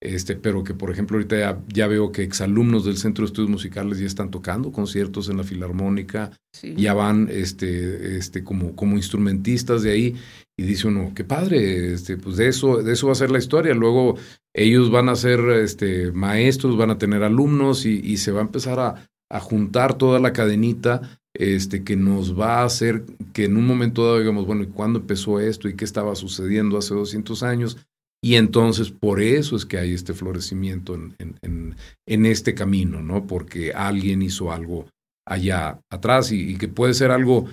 [0.00, 3.98] este, pero que por ejemplo ahorita ya, veo que exalumnos del Centro de Estudios Musicales
[3.98, 6.30] ya están tocando conciertos en la Filarmónica,
[6.76, 10.16] ya van este, este, como, como instrumentistas de ahí,
[10.56, 13.38] y dice uno, qué padre, este, pues de eso, de eso va a ser la
[13.38, 13.74] historia.
[13.74, 14.16] Luego
[14.52, 18.44] ellos van a ser este, maestros, van a tener alumnos y, y se va a
[18.44, 23.56] empezar a, a juntar toda la cadenita este, que nos va a hacer que en
[23.56, 27.44] un momento dado digamos, bueno, ¿y cuándo empezó esto y qué estaba sucediendo hace 200
[27.44, 27.78] años?
[28.20, 31.76] Y entonces por eso es que hay este florecimiento en, en,
[32.06, 33.28] en, este camino, ¿no?
[33.28, 34.86] Porque alguien hizo algo
[35.24, 37.46] allá atrás y, que puede ser algo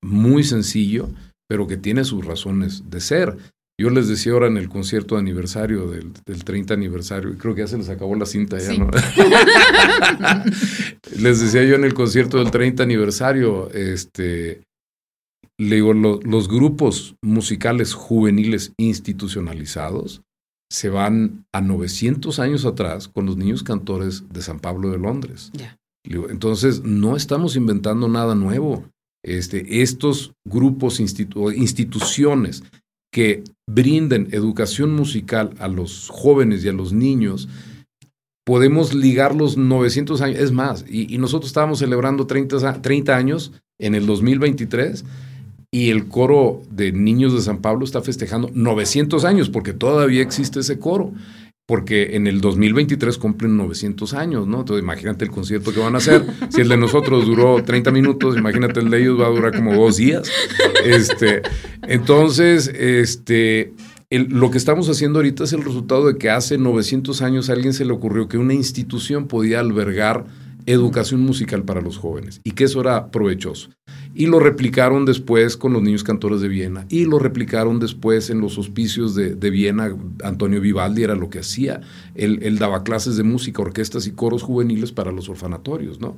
[0.00, 1.08] muy sencillo,
[1.48, 3.36] pero que tiene sus razones de ser.
[3.80, 6.12] Yo les decía ahora en el concierto de aniversario, del,
[6.44, 8.88] 30 aniversario, y creo que ya se les acabó la cinta ya, ¿no?
[11.18, 14.62] les decía yo en el concierto del 30 aniversario, este,
[15.58, 20.22] le digo, los grupos musicales juveniles institucionalizados
[20.70, 25.50] se van a 900 años atrás con los niños cantores de San Pablo de Londres.
[26.04, 28.84] entonces, no estamos inventando nada nuevo.
[29.24, 32.62] Este, estos grupos, instituciones
[33.14, 37.48] que brinden educación musical a los jóvenes y a los niños,
[38.44, 43.94] podemos ligar los 900 años, es más, y, nosotros estábamos celebrando 30, 30 años en
[43.94, 45.04] el 2023
[45.70, 50.58] y el coro de niños de San Pablo está festejando 900 años porque todavía existe
[50.58, 51.12] ese coro
[51.66, 54.60] porque en el 2023 cumplen 900 años, ¿no?
[54.60, 56.24] Entonces imagínate el concierto que van a hacer.
[56.50, 59.74] Si el de nosotros duró 30 minutos, imagínate el de ellos va a durar como
[59.74, 60.30] dos días.
[60.84, 61.40] Este,
[61.88, 63.72] entonces, este,
[64.10, 67.72] lo que estamos haciendo ahorita es el resultado de que hace 900 años a alguien
[67.72, 70.26] se le ocurrió que una institución podía albergar
[70.66, 73.70] educación musical para los jóvenes y que eso era provechoso.
[74.14, 78.40] Y lo replicaron después con los niños cantores de Viena y lo replicaron después en
[78.40, 79.96] los hospicios de, Viena.
[80.22, 81.80] Antonio Vivaldi era lo que hacía.
[82.14, 86.16] Él, daba clases de música, orquestas y coros juveniles para los orfanatorios, ¿no?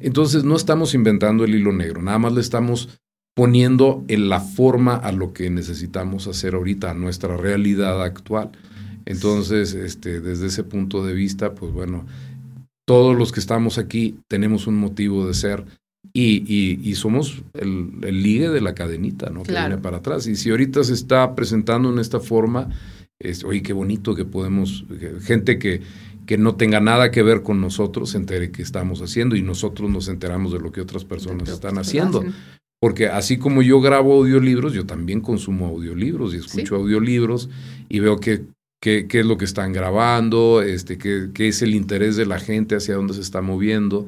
[0.00, 2.88] Entonces no estamos inventando el hilo negro, nada más le estamos
[3.34, 8.50] poniendo en la forma a lo que necesitamos hacer ahorita, a nuestra realidad actual.
[9.04, 12.06] Entonces, este, desde ese punto de vista, pues bueno,
[12.86, 15.64] todos los que estamos aquí tenemos un motivo de ser
[16.12, 19.42] y, y, somos el, el, ligue de la cadenita, ¿no?
[19.42, 20.26] Que viene para atrás.
[20.26, 22.70] Y si ahorita se está presentando en esta forma,
[23.18, 24.84] es, oye, qué bonito que podemos,
[25.22, 25.82] gente que,
[26.26, 29.90] que no tenga nada que ver con nosotros se entere qué estamos haciendo y nosotros
[29.90, 32.24] nos enteramos de lo que otras personas están haciendo.
[32.78, 37.48] Porque así como yo grabo audiolibros, yo también consumo audiolibros y escucho audiolibros
[37.88, 38.44] y veo que
[38.80, 42.76] qué, es lo que están grabando, este, qué, qué, es el interés de la gente,
[42.76, 44.06] hacia dónde se está moviendo.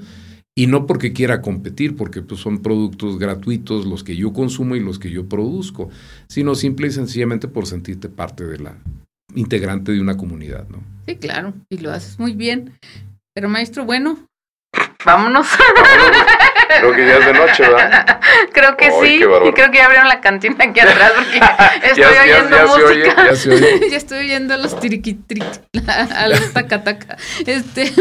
[0.59, 4.81] Y no porque quiera competir, porque pues, son productos gratuitos los que yo consumo y
[4.81, 5.89] los que yo produzco,
[6.27, 8.75] sino simple y sencillamente por sentirte parte de la
[9.37, 10.83] integrante de una comunidad, ¿no?
[11.07, 12.73] Sí, claro, y lo haces muy bien.
[13.37, 14.19] Pero maestro, bueno,
[15.05, 15.47] vámonos.
[16.81, 18.21] Creo que ya es de noche, ¿verdad?
[18.53, 19.15] Creo que sí.
[19.15, 21.41] Y creo que ya abrieron la cantina aquí atrás porque
[21.89, 23.89] estoy oyendo música.
[23.91, 25.21] ya, estoy oyendo a los tiriqui
[25.87, 27.17] a los tacataca.
[27.47, 27.93] Este.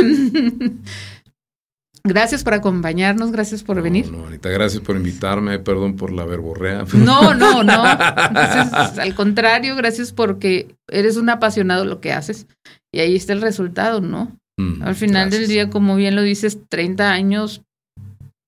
[2.08, 4.12] Gracias por acompañarnos, gracias por venir.
[4.12, 6.86] No, Anita, gracias por invitarme, perdón por la verborrea.
[6.94, 7.84] No, no, no.
[7.84, 12.48] al contrario, gracias porque eres un apasionado de lo que haces
[12.94, 14.38] y ahí está el resultado, ¿no?
[14.58, 17.62] Mm, al final del día, como bien lo dices, 30 años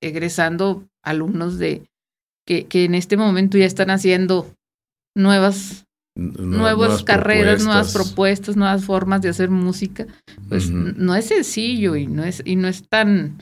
[0.02, 1.84] egresando alumnos de
[2.48, 4.52] que, que en este momento ya están haciendo
[5.16, 5.86] nuevas
[6.20, 10.06] nuevas, carreras, nuevas propuestas, nuevas formas de hacer música,
[10.48, 13.38] pues no es sencillo y no es, y no es tan,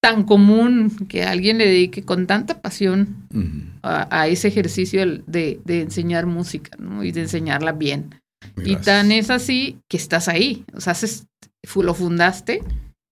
[0.00, 3.28] tan común que alguien le dedique con tanta pasión
[3.82, 7.04] a, ese ejercicio de, de enseñar música ¿no?
[7.04, 8.14] y de enseñarla bien.
[8.64, 11.26] Y tan es así que estás ahí, o sea, haces,
[11.74, 12.62] lo fundaste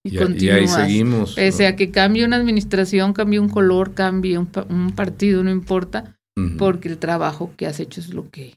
[0.03, 0.75] y, continúas.
[0.75, 1.35] ahí seguimos.
[1.35, 4.47] Pese a que cambie una administración, cambie un color, cambie un,
[4.95, 6.17] partido, no importa,
[6.57, 8.55] porque el trabajo que has hecho es lo que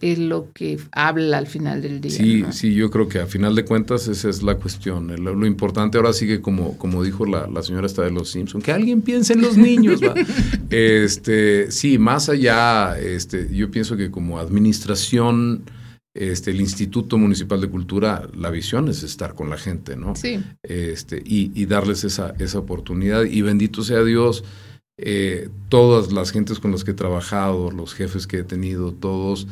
[0.00, 2.12] es lo que habla al final del día.
[2.12, 5.08] Sí, sí, yo creo que a final de cuentas esa es la cuestión.
[5.24, 8.72] Lo, importante ahora sigue como, como dijo la, la, señora esta de los Simpson, que
[8.72, 10.00] alguien piense en los niños.
[10.70, 15.64] este, sí, más allá, este, yo pienso que como administración
[16.14, 20.16] este, el Instituto Municipal de Cultura, la visión es estar con la gente, ¿no?
[20.16, 20.40] Sí.
[20.62, 23.24] Este, y, darles esa, esa oportunidad.
[23.24, 24.42] Y bendito sea Dios,
[24.96, 29.46] eh, todas las gentes con las que he trabajado, los jefes que he tenido, todos,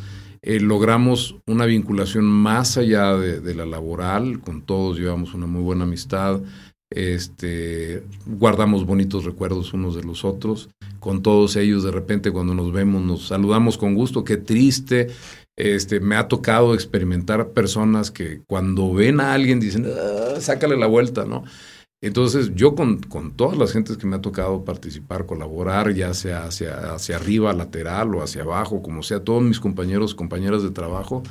[0.46, 5.82] eh, logramos una vinculación más allá de, la laboral, con todos llevamos una muy buena
[5.82, 6.40] amistad,
[6.88, 12.70] este, guardamos bonitos recuerdos unos de los otros, con todos ellos de repente cuando nos
[12.70, 15.08] vemos nos saludamos con gusto, qué triste,
[15.56, 20.86] este, me ha tocado experimentar personas que cuando ven a alguien dicen, ah, sácale la
[20.86, 21.42] vuelta, ¿no?
[22.02, 26.44] Entonces yo con, con, todas las gentes que me ha tocado participar, colaborar, ya sea
[26.44, 31.22] hacia, hacia arriba, lateral o hacia abajo, como sea, todos mis compañeros, compañeras de trabajo,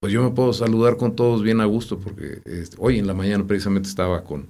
[0.00, 3.14] pues yo me puedo saludar con todos bien a gusto, porque este, hoy en la
[3.14, 4.48] mañana precisamente estaba con,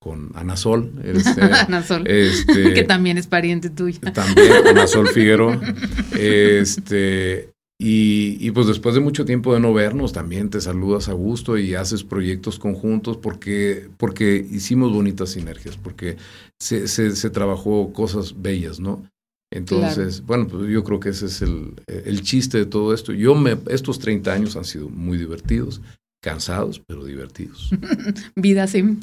[0.00, 0.92] con Ana Sol.
[1.02, 2.06] Este, Ana Sol.
[2.06, 4.12] Este, que también es pariente tuya.
[4.12, 5.60] También, Ana Sol Figueroa.
[6.18, 11.56] Este, y, pues después de mucho tiempo de no vernos, también te saludas a gusto
[11.56, 16.16] y haces proyectos conjuntos porque, porque hicimos bonitas sinergias, porque
[16.58, 19.04] se, se, trabajó cosas bellas, ¿no?
[19.52, 23.12] Entonces, bueno, pues yo creo que ese es el, el, chiste de todo esto.
[23.12, 25.80] Yo me, estos 30 años han sido muy divertidos,
[26.20, 27.70] cansados, pero divertidos.
[28.34, 29.00] Vida zen.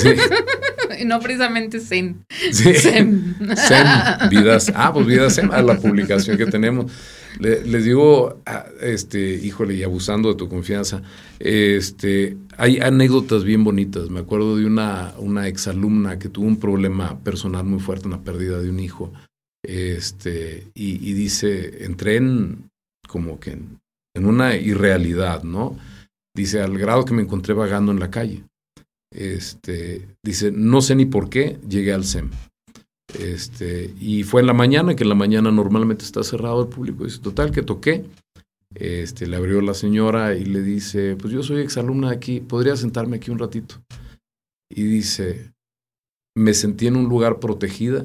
[0.00, 0.14] Sí.
[1.04, 2.24] no precisamente zen.
[2.52, 2.74] Sí.
[2.74, 3.36] Zen.
[4.30, 4.72] vidas.
[4.74, 6.92] Ah, pues vidas zen, a la publicación que tenemos.
[7.40, 11.02] Les digo, ah, este, híjole, y abusando de tu confianza,
[11.38, 14.10] este, hay anécdotas bien bonitas.
[14.10, 18.60] Me acuerdo de una, una exalumna que tuvo un problema personal muy fuerte, una pérdida
[18.60, 19.12] de un hijo
[19.64, 22.70] este, y, dice, entré en
[23.08, 25.76] como que en, una irrealidad, ¿no?
[26.36, 28.44] Dice, al grado que me encontré vagando en la calle.
[29.12, 32.30] Este, dice, no sé ni por qué llegué al SEM.
[33.18, 37.04] Este, y fue en la mañana, que en la mañana normalmente está cerrado el público.
[37.04, 38.04] Dice, total, que toqué.
[38.74, 42.74] Este, le abrió la señora y le dice, pues yo soy exalumna de aquí, ¿podría
[42.76, 43.76] sentarme aquí un ratito?
[44.68, 45.52] Y dice,
[46.36, 48.04] me sentí en un lugar protegida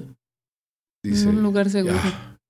[1.04, 1.96] Dice, un lugar seguro.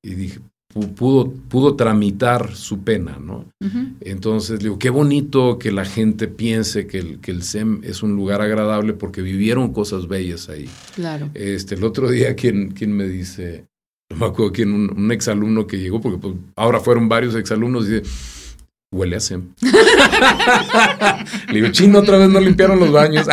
[0.03, 0.41] y dije,
[0.73, 3.45] pudo, pudo tramitar su pena, ¿no?
[4.01, 8.15] Entonces, digo, qué bonito que la gente piense que el, que el SEM es un
[8.15, 10.69] lugar agradable porque vivieron cosas bellas ahí.
[10.95, 11.29] Claro.
[11.33, 13.65] Este, el otro día, quien, quien me dice,
[14.11, 17.87] no me acuerdo quién, un, un exalumno que llegó, porque pues, ahora fueron varios exalumnos,
[17.87, 18.09] y dice,
[18.91, 19.53] Huele a SEM.
[21.49, 23.27] Le digo, chino, otra vez no limpiaron los baños.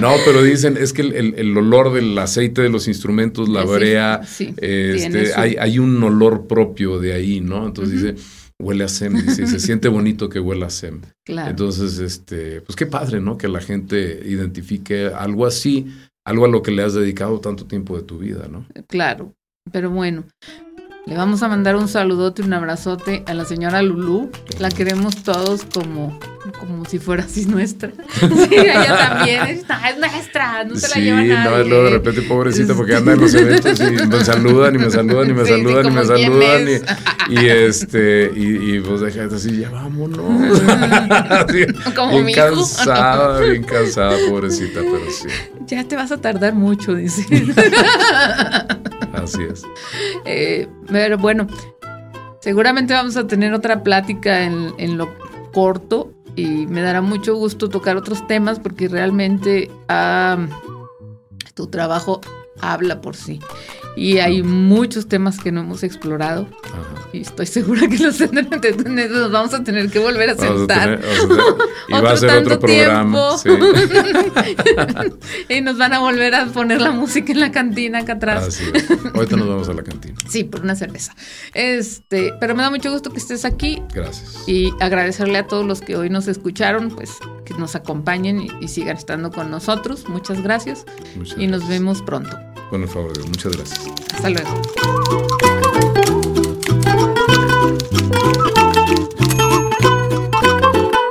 [0.00, 5.34] no, pero dicen, es que el, olor del aceite de los instrumentos, la brea, este,
[5.34, 7.66] hay, hay, un olor propio de ahí, ¿no?
[7.66, 8.14] Entonces dice,
[8.60, 11.00] huele a SEM, dice, se siente bonito que huela a SEM.
[11.24, 11.50] Claro.
[11.50, 13.36] Entonces, este, pues qué padre, ¿no?
[13.36, 15.88] Que la gente identifique algo así,
[16.24, 18.66] algo a lo que le has dedicado tanto tiempo de tu vida, ¿no?
[18.86, 19.34] Claro,
[19.70, 20.24] pero bueno,
[21.04, 24.30] le vamos a mandar un saludote, un abrazote a la señora Lulú.
[24.60, 26.18] La queremos todos como,
[26.58, 27.92] como si fuera así nuestra.
[28.42, 29.64] Sí, ella también es,
[29.98, 31.64] nuestra, no se la lleva nadie.
[31.64, 34.90] Sí, no, de repente pobrecita porque anda en los eventos y me saludan y me
[34.90, 36.68] saludan y me saludan y me saludan
[37.28, 40.18] y, y, este y, y pues deja así, ya vámonos.
[41.96, 45.28] como bien cansada, bien cansada, pobrecita, pero sí.
[45.66, 47.24] Ya te vas a tardar mucho, dice.
[49.12, 49.62] Así es.
[50.24, 51.46] Eh, pero bueno,
[52.40, 55.14] seguramente vamos a tener otra plática en, lo
[55.52, 60.46] corto y me dará mucho gusto tocar otros temas porque realmente ah,
[61.54, 62.20] tu trabajo
[62.60, 63.40] habla por sí
[63.96, 66.48] y hay muchos temas que no hemos explorado.
[67.12, 71.00] Y estoy segura que los, nos vamos a tener que volver a sentar.
[71.88, 73.36] y va a ser otro programa.
[75.48, 78.60] y nos van a volver a poner la música en la cantina acá atrás.
[79.14, 80.14] Ahorita nos vamos a la cantina.
[80.26, 81.14] Sí, por una cerveza.
[81.52, 83.82] Este, pero me da mucho gusto que estés aquí.
[83.94, 84.48] Gracias.
[84.48, 87.10] Y agradecerle a todos los que hoy nos escucharon, pues
[87.44, 90.08] que nos acompañen y sigan estando con nosotros.
[90.08, 90.84] Muchas gracias
[91.36, 92.36] y nos vemos pronto.
[92.70, 93.80] Con el favor muchas gracias.
[94.14, 94.62] Hasta luego.